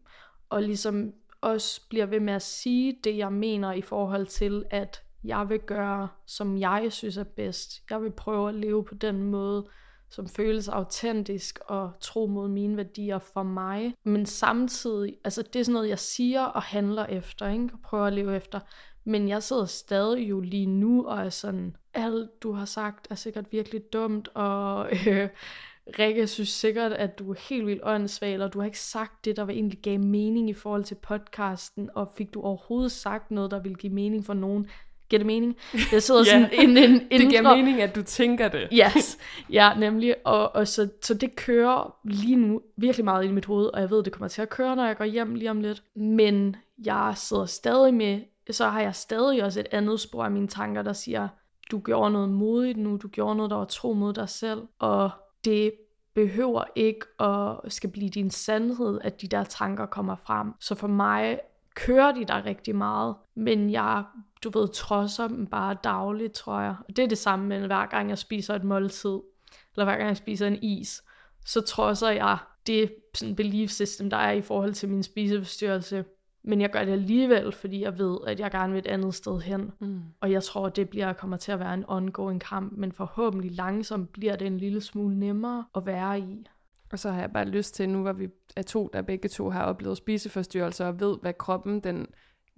og 0.50 0.64
ligesom 0.64 1.14
også 1.42 1.82
bliver 1.90 2.06
ved 2.06 2.20
med 2.20 2.34
at 2.34 2.42
sige 2.42 3.00
det, 3.04 3.18
jeg 3.18 3.34
mener 3.34 3.72
i 3.72 3.82
forhold 3.82 4.28
til, 4.28 4.66
at 4.70 5.04
jeg 5.24 5.50
vil 5.50 5.60
gøre, 5.60 6.08
som 6.26 6.58
jeg 6.58 6.88
synes 6.90 7.18
er 7.18 7.24
bedst. 7.24 7.82
Jeg 7.90 8.02
vil 8.02 8.12
prøve 8.12 8.50
at 8.50 8.56
leve 8.56 8.84
på 8.84 8.96
den 8.96 9.24
måde, 9.24 9.68
som 10.10 10.28
føles 10.28 10.68
autentisk 10.68 11.60
og 11.66 11.92
tro 12.02 12.28
mod 12.28 12.48
mine 12.48 12.78
værdier 12.78 13.20
for 13.20 13.44
mig. 13.44 13.96
Men 14.04 14.26
samtidig, 14.26 15.18
altså 15.24 15.42
det 15.42 15.60
er 15.60 15.64
sådan 15.64 15.74
noget, 15.74 15.90
jeg 15.90 16.00
siger 16.00 16.44
og 16.44 16.62
handler 16.62 17.06
efter, 17.06 17.50
ikke? 17.50 17.70
og 17.74 17.80
prøver 17.84 18.06
at 18.06 18.14
leve 18.14 18.36
efter. 18.36 18.60
Men 19.04 19.30
jeg 19.30 19.44
sidder 19.44 19.66
stadig 19.66 20.30
jo 20.30 20.40
lige 20.40 20.66
nu 20.66 21.06
og 21.06 21.26
er 21.26 21.30
sådan, 21.30 21.76
alt 21.94 22.44
du 22.44 22.52
har 22.52 22.66
sagt 22.66 23.08
er 23.10 23.16
sikkert 23.16 23.46
virkelig 23.52 23.94
dumt, 23.94 24.30
og 24.34 24.90
øh, 25.08 25.30
Rikke 26.00 26.28
synes 26.28 26.50
sikkert, 26.50 26.92
at 26.92 27.20
du 27.20 27.32
er 27.32 27.36
helt 27.50 27.68
vildt 27.68 27.82
åndssvag, 27.84 28.42
og 28.42 28.54
du 28.54 28.60
har 28.60 28.66
ikke 28.66 28.80
sagt 28.80 29.26
det, 29.26 29.36
der 29.38 29.44
var 29.44 29.54
egentlig 29.54 29.80
gav 29.80 30.00
mening 30.00 30.50
i 30.50 30.54
forhold 30.54 30.84
til 30.84 30.96
podcasten, 30.96 31.90
og 31.96 32.12
fik 32.18 32.34
du 32.34 32.42
overhovedet 32.42 32.92
sagt 32.92 33.32
noget, 33.32 33.52
der 33.52 33.60
ville 33.60 33.76
give 33.76 33.94
mening 33.94 34.26
for 34.26 34.34
nogen? 34.34 34.68
Giver 35.10 35.18
det 35.18 35.26
mening? 35.26 35.56
Jeg 35.92 36.04
sidder 36.04 36.22
ja, 36.26 36.26
sådan 36.26 36.50
en, 36.70 36.78
en, 36.78 37.08
en 37.12 37.22
Det 37.22 37.30
giver 37.30 37.56
mening, 37.56 37.82
at 37.82 37.96
du 37.96 38.04
tænker 38.04 38.48
det. 38.48 38.68
Yes, 38.80 39.18
ja, 39.50 39.74
nemlig. 39.78 40.16
Og, 40.24 40.56
og 40.56 40.68
så, 40.68 40.90
så 41.02 41.14
det 41.14 41.36
kører 41.36 41.96
lige 42.04 42.36
nu 42.36 42.62
virkelig 42.78 43.06
meget 43.06 43.26
i 43.26 43.32
mit 43.32 43.46
hoved, 43.46 43.66
og 43.66 43.82
jeg 43.82 43.90
ved, 43.90 44.04
det 44.04 44.14
kommer 44.14 44.28
til 44.28 44.42
at 44.42 44.50
køre, 44.50 44.76
når 44.76 44.86
jeg 44.86 44.98
går 44.98 45.06
hjem 45.06 45.36
lige 45.36 45.52
om 45.52 45.62
lidt. 45.62 45.84
Men 45.96 46.56
jeg 46.86 47.14
sidder 47.16 47.46
stadig 47.46 47.94
med, 47.94 48.20
så 48.56 48.70
har 48.70 48.82
jeg 48.82 48.96
stadig 48.96 49.44
også 49.44 49.60
et 49.60 49.68
andet 49.72 50.00
spor 50.00 50.24
af 50.24 50.32
mine 50.32 50.48
tanker, 50.48 50.82
der 50.82 50.94
siger, 50.94 51.28
du 51.72 51.80
gjorde 51.80 52.12
noget 52.12 52.30
modigt 52.30 52.78
nu, 52.78 52.98
du 52.98 53.08
gjorde 53.08 53.36
noget, 53.36 53.50
der 53.50 53.58
var 53.58 53.66
tro 53.66 53.94
mod 53.94 54.14
dig 54.14 54.30
selv, 54.30 54.62
og 54.80 55.10
det 55.46 55.72
behøver 56.14 56.64
ikke 56.76 57.06
at 57.20 57.74
skal 57.74 57.90
blive 57.90 58.10
din 58.10 58.30
sandhed, 58.30 59.00
at 59.04 59.22
de 59.22 59.28
der 59.28 59.44
tanker 59.44 59.86
kommer 59.86 60.16
frem. 60.16 60.54
Så 60.60 60.76
for 60.76 60.88
mig 60.88 61.40
kører 61.74 62.12
de 62.12 62.26
der 62.26 62.46
rigtig 62.46 62.76
meget, 62.76 63.16
men 63.36 63.72
jeg, 63.72 64.04
du 64.44 64.50
ved, 64.60 64.68
trodser 64.68 65.28
dem 65.28 65.46
bare 65.46 65.78
dagligt, 65.84 66.34
tror 66.34 66.60
jeg. 66.60 66.76
Og 66.88 66.96
det 66.96 67.04
er 67.04 67.08
det 67.08 67.18
samme 67.18 67.48
med 67.48 67.68
hver 67.68 67.86
gang 67.86 68.10
jeg 68.10 68.18
spiser 68.18 68.56
et 68.56 68.64
måltid, 68.64 69.20
eller 69.76 69.84
hver 69.84 69.98
gang 69.98 70.08
jeg 70.08 70.18
spiser 70.18 70.48
en 70.48 70.64
is, 70.64 71.04
så 71.46 71.62
trodser 71.62 72.10
jeg 72.10 72.38
det 72.68 72.96
sådan 73.14 73.36
belief 73.36 73.70
system, 73.70 74.10
der 74.10 74.18
er 74.18 74.32
i 74.32 74.42
forhold 74.42 74.74
til 74.74 74.90
min 74.90 75.04
spiseforstyrrelse. 75.04 76.06
Men 76.50 76.62
jeg 76.62 76.70
gør 76.70 76.86
det 76.86 76.92
alligevel, 76.92 77.52
fordi 77.52 77.82
jeg 77.82 77.98
ved, 77.98 78.18
at 78.28 78.40
jeg 78.40 78.52
gerne 78.52 78.74
vil 78.74 78.80
et 78.80 78.88
andet 78.88 79.16
sted 79.16 79.42
hen. 79.42 79.72
Mm. 79.80 80.02
Og 80.22 80.32
jeg 80.32 80.44
tror, 80.44 80.70
det 80.70 80.90
bliver 80.90 81.14
kommer 81.14 81.38
til 81.38 81.52
at 81.52 81.60
være 81.60 81.74
en 81.74 81.86
ongoing 81.88 82.42
kamp, 82.42 82.74
men 82.78 82.92
forhåbentlig 82.92 83.52
langsomt 83.52 84.14
bliver 84.14 84.36
det 84.36 84.48
en 84.48 84.58
lille 84.58 84.82
smule 84.82 85.20
nemmere 85.20 85.66
at 85.76 85.86
være 85.86 86.20
i. 86.20 86.46
Og 86.92 87.00
så 87.00 87.12
har 87.12 87.20
jeg 87.20 87.32
bare 87.32 87.46
lyst 87.46 87.76
til, 87.76 87.90
nu 87.90 88.02
hvor 88.02 88.14
vi 88.14 88.30
er 88.56 88.62
to, 88.62 88.90
der 88.94 89.02
begge 89.02 89.30
to 89.30 89.50
har 89.50 89.64
oplevet 89.64 89.98
spiseforstyrrelser, 89.98 90.86
og 90.86 91.00
ved, 91.00 91.18
hvad 91.22 91.34
kroppen 91.34 91.80
den 91.80 92.08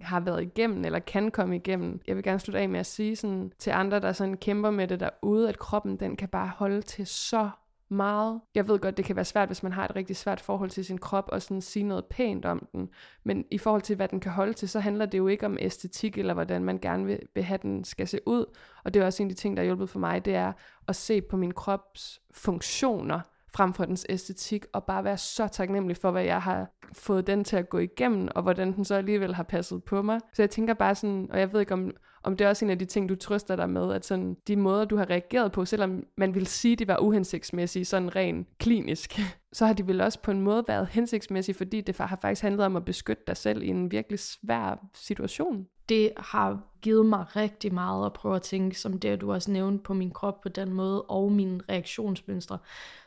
har 0.00 0.20
været 0.20 0.42
igennem, 0.42 0.84
eller 0.84 0.98
kan 0.98 1.30
komme 1.30 1.56
igennem. 1.56 2.00
Jeg 2.06 2.16
vil 2.16 2.24
gerne 2.24 2.40
slutte 2.40 2.60
af 2.60 2.68
med 2.68 2.80
at 2.80 2.86
sige 2.86 3.16
sådan, 3.16 3.52
til 3.58 3.70
andre, 3.70 4.00
der 4.00 4.12
sådan 4.12 4.36
kæmper 4.36 4.70
med 4.70 4.88
det 4.88 5.00
derude, 5.00 5.48
at 5.48 5.58
kroppen 5.58 5.96
den 5.96 6.16
kan 6.16 6.28
bare 6.28 6.48
holde 6.48 6.82
til 6.82 7.06
så 7.06 7.50
meget. 7.92 8.40
Jeg 8.54 8.68
ved 8.68 8.78
godt, 8.78 8.96
det 8.96 9.04
kan 9.04 9.16
være 9.16 9.24
svært, 9.24 9.48
hvis 9.48 9.62
man 9.62 9.72
har 9.72 9.84
et 9.84 9.96
rigtig 9.96 10.16
svært 10.16 10.40
forhold 10.40 10.70
til 10.70 10.84
sin 10.84 10.98
krop, 10.98 11.28
og 11.28 11.42
sådan 11.42 11.60
sige 11.60 11.82
noget 11.82 12.04
pænt 12.04 12.44
om 12.44 12.68
den. 12.72 12.88
Men 13.24 13.44
i 13.50 13.58
forhold 13.58 13.82
til, 13.82 13.96
hvad 13.96 14.08
den 14.08 14.20
kan 14.20 14.32
holde 14.32 14.52
til, 14.52 14.68
så 14.68 14.80
handler 14.80 15.06
det 15.06 15.18
jo 15.18 15.28
ikke 15.28 15.46
om 15.46 15.56
æstetik, 15.60 16.18
eller 16.18 16.34
hvordan 16.34 16.64
man 16.64 16.78
gerne 16.78 17.04
vil, 17.04 17.18
vil 17.34 17.44
have 17.44 17.58
den 17.62 17.84
skal 17.84 18.08
se 18.08 18.18
ud. 18.26 18.44
Og 18.84 18.94
det 18.94 19.02
er 19.02 19.06
også 19.06 19.22
en 19.22 19.28
af 19.28 19.34
de 19.34 19.40
ting, 19.40 19.56
der 19.56 19.62
har 19.62 19.64
hjulpet 19.64 19.90
for 19.90 19.98
mig, 19.98 20.24
det 20.24 20.34
er 20.34 20.52
at 20.88 20.96
se 20.96 21.20
på 21.20 21.36
min 21.36 21.54
krops 21.54 22.20
funktioner, 22.30 23.20
frem 23.54 23.72
for 23.72 23.84
dens 23.84 24.06
æstetik, 24.08 24.66
og 24.72 24.84
bare 24.84 25.04
være 25.04 25.18
så 25.18 25.48
taknemmelig 25.48 25.96
for, 25.96 26.10
hvad 26.10 26.24
jeg 26.24 26.42
har 26.42 26.70
fået 26.92 27.26
den 27.26 27.44
til 27.44 27.56
at 27.56 27.68
gå 27.68 27.78
igennem, 27.78 28.28
og 28.34 28.42
hvordan 28.42 28.72
den 28.72 28.84
så 28.84 28.94
alligevel 28.94 29.34
har 29.34 29.42
passet 29.42 29.84
på 29.84 30.02
mig. 30.02 30.20
Så 30.32 30.42
jeg 30.42 30.50
tænker 30.50 30.74
bare 30.74 30.94
sådan, 30.94 31.28
og 31.30 31.40
jeg 31.40 31.52
ved 31.52 31.60
ikke, 31.60 31.74
om, 31.74 31.90
om 32.24 32.36
det 32.36 32.44
er 32.44 32.48
også 32.48 32.64
en 32.64 32.70
af 32.70 32.78
de 32.78 32.84
ting, 32.84 33.08
du 33.08 33.14
trøster 33.14 33.56
dig 33.56 33.70
med, 33.70 33.92
at 33.92 34.06
sådan, 34.06 34.36
de 34.48 34.56
måder, 34.56 34.84
du 34.84 34.96
har 34.96 35.10
reageret 35.10 35.52
på, 35.52 35.64
selvom 35.64 36.04
man 36.16 36.34
vil 36.34 36.46
sige, 36.46 36.76
de 36.76 36.88
var 36.88 36.98
uhensigtsmæssige, 36.98 37.84
sådan 37.84 38.16
ren 38.16 38.46
klinisk, 38.58 39.20
så 39.52 39.66
har 39.66 39.72
de 39.72 39.86
vel 39.86 40.00
også 40.00 40.18
på 40.18 40.30
en 40.30 40.40
måde 40.40 40.64
været 40.68 40.88
hensigtsmæssige, 40.88 41.54
fordi 41.54 41.80
det 41.80 41.98
har 41.98 42.18
faktisk 42.22 42.42
handlet 42.42 42.66
om 42.66 42.76
at 42.76 42.84
beskytte 42.84 43.22
dig 43.26 43.36
selv 43.36 43.62
i 43.62 43.68
en 43.68 43.90
virkelig 43.90 44.18
svær 44.18 44.86
situation. 44.94 45.66
Det 45.88 46.12
har 46.16 46.60
givet 46.82 47.06
mig 47.06 47.36
rigtig 47.36 47.74
meget 47.74 48.06
at 48.06 48.12
prøve 48.12 48.36
at 48.36 48.42
tænke, 48.42 48.78
som 48.78 48.98
det 48.98 49.20
du 49.20 49.32
også 49.32 49.50
nævnte 49.50 49.82
på 49.82 49.94
min 49.94 50.10
krop 50.10 50.40
på 50.40 50.48
den 50.48 50.72
måde, 50.72 51.02
og 51.02 51.32
mine 51.32 51.60
reaktionsmønstre, 51.68 52.58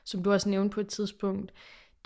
som 0.03 0.23
du 0.23 0.31
også 0.31 0.49
nævnte 0.49 0.73
på 0.73 0.79
et 0.79 0.87
tidspunkt. 0.87 1.53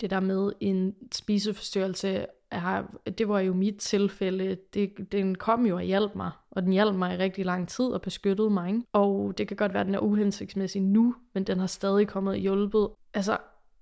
Det 0.00 0.10
der 0.10 0.20
med 0.20 0.52
en 0.60 0.94
spiseforstyrrelse 1.12 2.26
har, 2.52 2.94
det 3.18 3.28
var 3.28 3.40
jo 3.40 3.54
mit 3.54 3.76
tilfælde. 3.76 4.56
Det, 4.74 5.12
den 5.12 5.34
kom 5.34 5.66
jo 5.66 5.76
og 5.76 5.82
hjalp 5.82 6.14
mig, 6.14 6.30
og 6.50 6.62
den 6.62 6.72
hjalp 6.72 6.96
mig 6.96 7.14
i 7.14 7.18
rigtig 7.18 7.44
lang 7.44 7.68
tid 7.68 7.84
og 7.84 8.02
beskyttede 8.02 8.50
mig. 8.50 8.68
Ikke? 8.68 8.82
Og 8.92 9.38
det 9.38 9.48
kan 9.48 9.56
godt 9.56 9.72
være, 9.72 9.80
at 9.80 9.86
den 9.86 9.94
er 9.94 9.98
uhensigtsmæssig 9.98 10.82
nu, 10.82 11.14
men 11.34 11.44
den 11.44 11.58
har 11.58 11.66
stadig 11.66 12.08
kommet 12.08 12.32
og 12.32 12.38
hjulpet. 12.38 12.88
Altså 13.14 13.36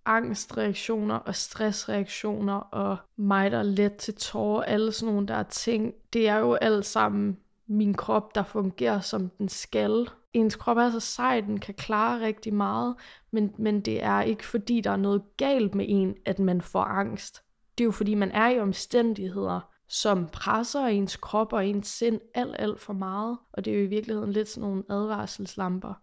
angstreaktioner 0.04 1.14
og 1.14 1.34
stressreaktioner 1.34 2.54
og 2.54 2.96
mig, 3.16 3.50
der 3.50 3.58
er 3.58 3.62
let 3.62 3.96
til 3.96 4.14
tårer, 4.14 4.62
alle 4.62 4.92
sådan 4.92 5.14
nogle 5.14 5.28
der 5.28 5.42
ting, 5.42 5.94
det 6.12 6.28
er 6.28 6.36
jo 6.36 6.54
alt 6.54 6.86
sammen 6.86 7.36
min 7.66 7.94
krop, 7.94 8.34
der 8.34 8.42
fungerer 8.42 9.00
som 9.00 9.28
den 9.28 9.48
skal. 9.48 10.08
Ens 10.32 10.56
krop 10.56 10.76
er 10.76 10.90
så 10.90 11.00
sej, 11.00 11.40
den 11.40 11.60
kan 11.60 11.74
klare 11.74 12.20
rigtig 12.20 12.54
meget, 12.54 12.94
men, 13.30 13.54
men 13.58 13.80
det 13.80 14.04
er 14.04 14.22
ikke 14.22 14.46
fordi, 14.46 14.80
der 14.80 14.90
er 14.90 14.96
noget 14.96 15.22
galt 15.36 15.74
med 15.74 15.86
en, 15.88 16.14
at 16.24 16.38
man 16.38 16.60
får 16.60 16.82
angst 16.82 17.42
det 17.78 17.84
er 17.84 17.86
jo 17.86 17.90
fordi, 17.90 18.14
man 18.14 18.30
er 18.30 18.48
i 18.48 18.60
omstændigheder, 18.60 19.60
som 19.88 20.28
presser 20.28 20.86
ens 20.86 21.16
krop 21.16 21.52
og 21.52 21.66
ens 21.66 21.88
sind 21.88 22.20
alt, 22.34 22.56
alt 22.58 22.80
for 22.80 22.92
meget. 22.92 23.38
Og 23.52 23.64
det 23.64 23.72
er 23.72 23.78
jo 23.78 23.84
i 23.84 23.88
virkeligheden 23.88 24.32
lidt 24.32 24.48
sådan 24.48 24.68
nogle 24.68 24.82
advarselslamper. 24.88 25.94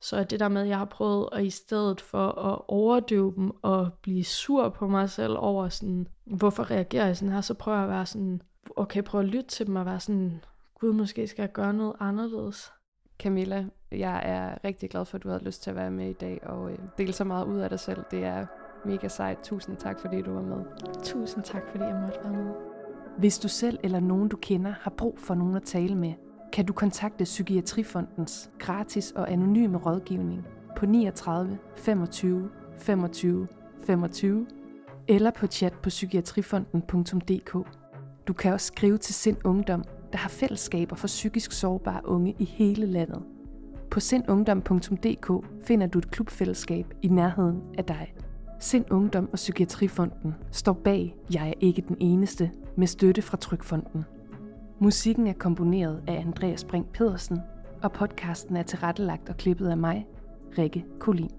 Så 0.00 0.24
det 0.24 0.40
der 0.40 0.48
med, 0.48 0.62
at 0.62 0.68
jeg 0.68 0.78
har 0.78 0.84
prøvet 0.84 1.28
at 1.32 1.44
i 1.44 1.50
stedet 1.50 2.00
for 2.00 2.28
at 2.28 2.60
overdøve 2.68 3.34
dem 3.36 3.50
og 3.62 3.92
blive 4.02 4.24
sur 4.24 4.68
på 4.68 4.88
mig 4.88 5.10
selv 5.10 5.36
over 5.38 5.68
sådan, 5.68 6.08
hvorfor 6.24 6.70
reagerer 6.70 7.06
jeg 7.06 7.16
sådan 7.16 7.32
her, 7.32 7.40
så 7.40 7.54
prøver 7.54 7.78
jeg 7.78 7.84
at 7.84 7.90
være 7.90 8.06
sådan, 8.06 8.42
okay, 8.76 9.02
prøv 9.02 9.20
at 9.20 9.26
lytte 9.26 9.48
til 9.48 9.66
dem 9.66 9.76
og 9.76 9.86
være 9.86 10.00
sådan, 10.00 10.44
gud, 10.80 10.92
måske 10.92 11.26
skal 11.26 11.42
jeg 11.42 11.52
gøre 11.52 11.74
noget 11.74 11.94
anderledes. 12.00 12.72
Camilla, 13.18 13.64
jeg 13.92 14.22
er 14.24 14.64
rigtig 14.64 14.90
glad 14.90 15.04
for, 15.04 15.16
at 15.18 15.22
du 15.22 15.28
havde 15.28 15.44
lyst 15.44 15.62
til 15.62 15.70
at 15.70 15.76
være 15.76 15.90
med 15.90 16.10
i 16.10 16.12
dag 16.12 16.40
og 16.42 16.70
øh, 16.70 16.78
dele 16.98 17.12
så 17.12 17.24
meget 17.24 17.46
ud 17.46 17.58
af 17.58 17.68
dig 17.68 17.80
selv. 17.80 18.04
Det 18.10 18.24
er 18.24 18.46
mega 18.84 19.08
sejt. 19.08 19.38
Tusind 19.42 19.76
tak, 19.76 20.00
fordi 20.00 20.22
du 20.22 20.32
var 20.32 20.42
med. 20.42 20.64
Tusind 21.02 21.44
tak, 21.44 21.62
fordi 21.70 21.84
jeg 21.84 22.02
måtte 22.04 22.18
være 22.24 22.32
med. 22.32 22.54
Hvis 23.18 23.38
du 23.38 23.48
selv 23.48 23.78
eller 23.82 24.00
nogen, 24.00 24.28
du 24.28 24.36
kender, 24.36 24.74
har 24.80 24.90
brug 24.90 25.18
for 25.18 25.34
nogen 25.34 25.56
at 25.56 25.62
tale 25.62 25.94
med, 25.94 26.12
kan 26.52 26.66
du 26.66 26.72
kontakte 26.72 27.24
Psykiatrifondens 27.24 28.50
gratis 28.58 29.10
og 29.10 29.32
anonyme 29.32 29.78
rådgivning 29.78 30.46
på 30.76 30.86
39 30.86 31.58
25 31.76 32.50
25 32.78 33.48
25 33.86 34.46
eller 35.08 35.30
på 35.30 35.46
chat 35.46 35.72
på 35.72 35.88
psykiatrifonden.dk. 35.88 37.56
Du 38.26 38.32
kan 38.32 38.52
også 38.52 38.66
skrive 38.66 38.98
til 38.98 39.14
Sind 39.14 39.36
Ungdom, 39.44 39.84
der 40.14 40.20
har 40.20 40.28
fællesskaber 40.28 40.96
for 40.96 41.06
psykisk 41.06 41.52
sårbare 41.52 42.00
unge 42.04 42.34
i 42.38 42.44
hele 42.44 42.86
landet. 42.86 43.22
På 43.90 44.00
sindungdom.dk 44.00 45.46
finder 45.66 45.86
du 45.86 45.98
et 45.98 46.10
klubfællesskab 46.10 46.94
i 47.02 47.08
nærheden 47.08 47.62
af 47.78 47.84
dig. 47.84 48.14
Sind 48.60 48.84
Ungdom 48.90 49.28
og 49.32 49.36
Psykiatrifonden 49.36 50.34
står 50.50 50.72
bag 50.72 51.16
Jeg 51.32 51.48
er 51.48 51.52
ikke 51.60 51.84
den 51.88 51.96
eneste 52.00 52.50
med 52.76 52.86
støtte 52.86 53.22
fra 53.22 53.36
Trykfonden. 53.36 54.04
Musikken 54.78 55.26
er 55.26 55.32
komponeret 55.32 56.02
af 56.06 56.20
Andreas 56.26 56.64
Brink 56.64 56.86
Pedersen, 56.92 57.38
og 57.82 57.92
podcasten 57.92 58.56
er 58.56 58.62
tilrettelagt 58.62 59.28
og 59.28 59.36
klippet 59.36 59.68
af 59.68 59.76
mig, 59.76 60.06
Rikke 60.58 60.84
Kolin. 60.98 61.30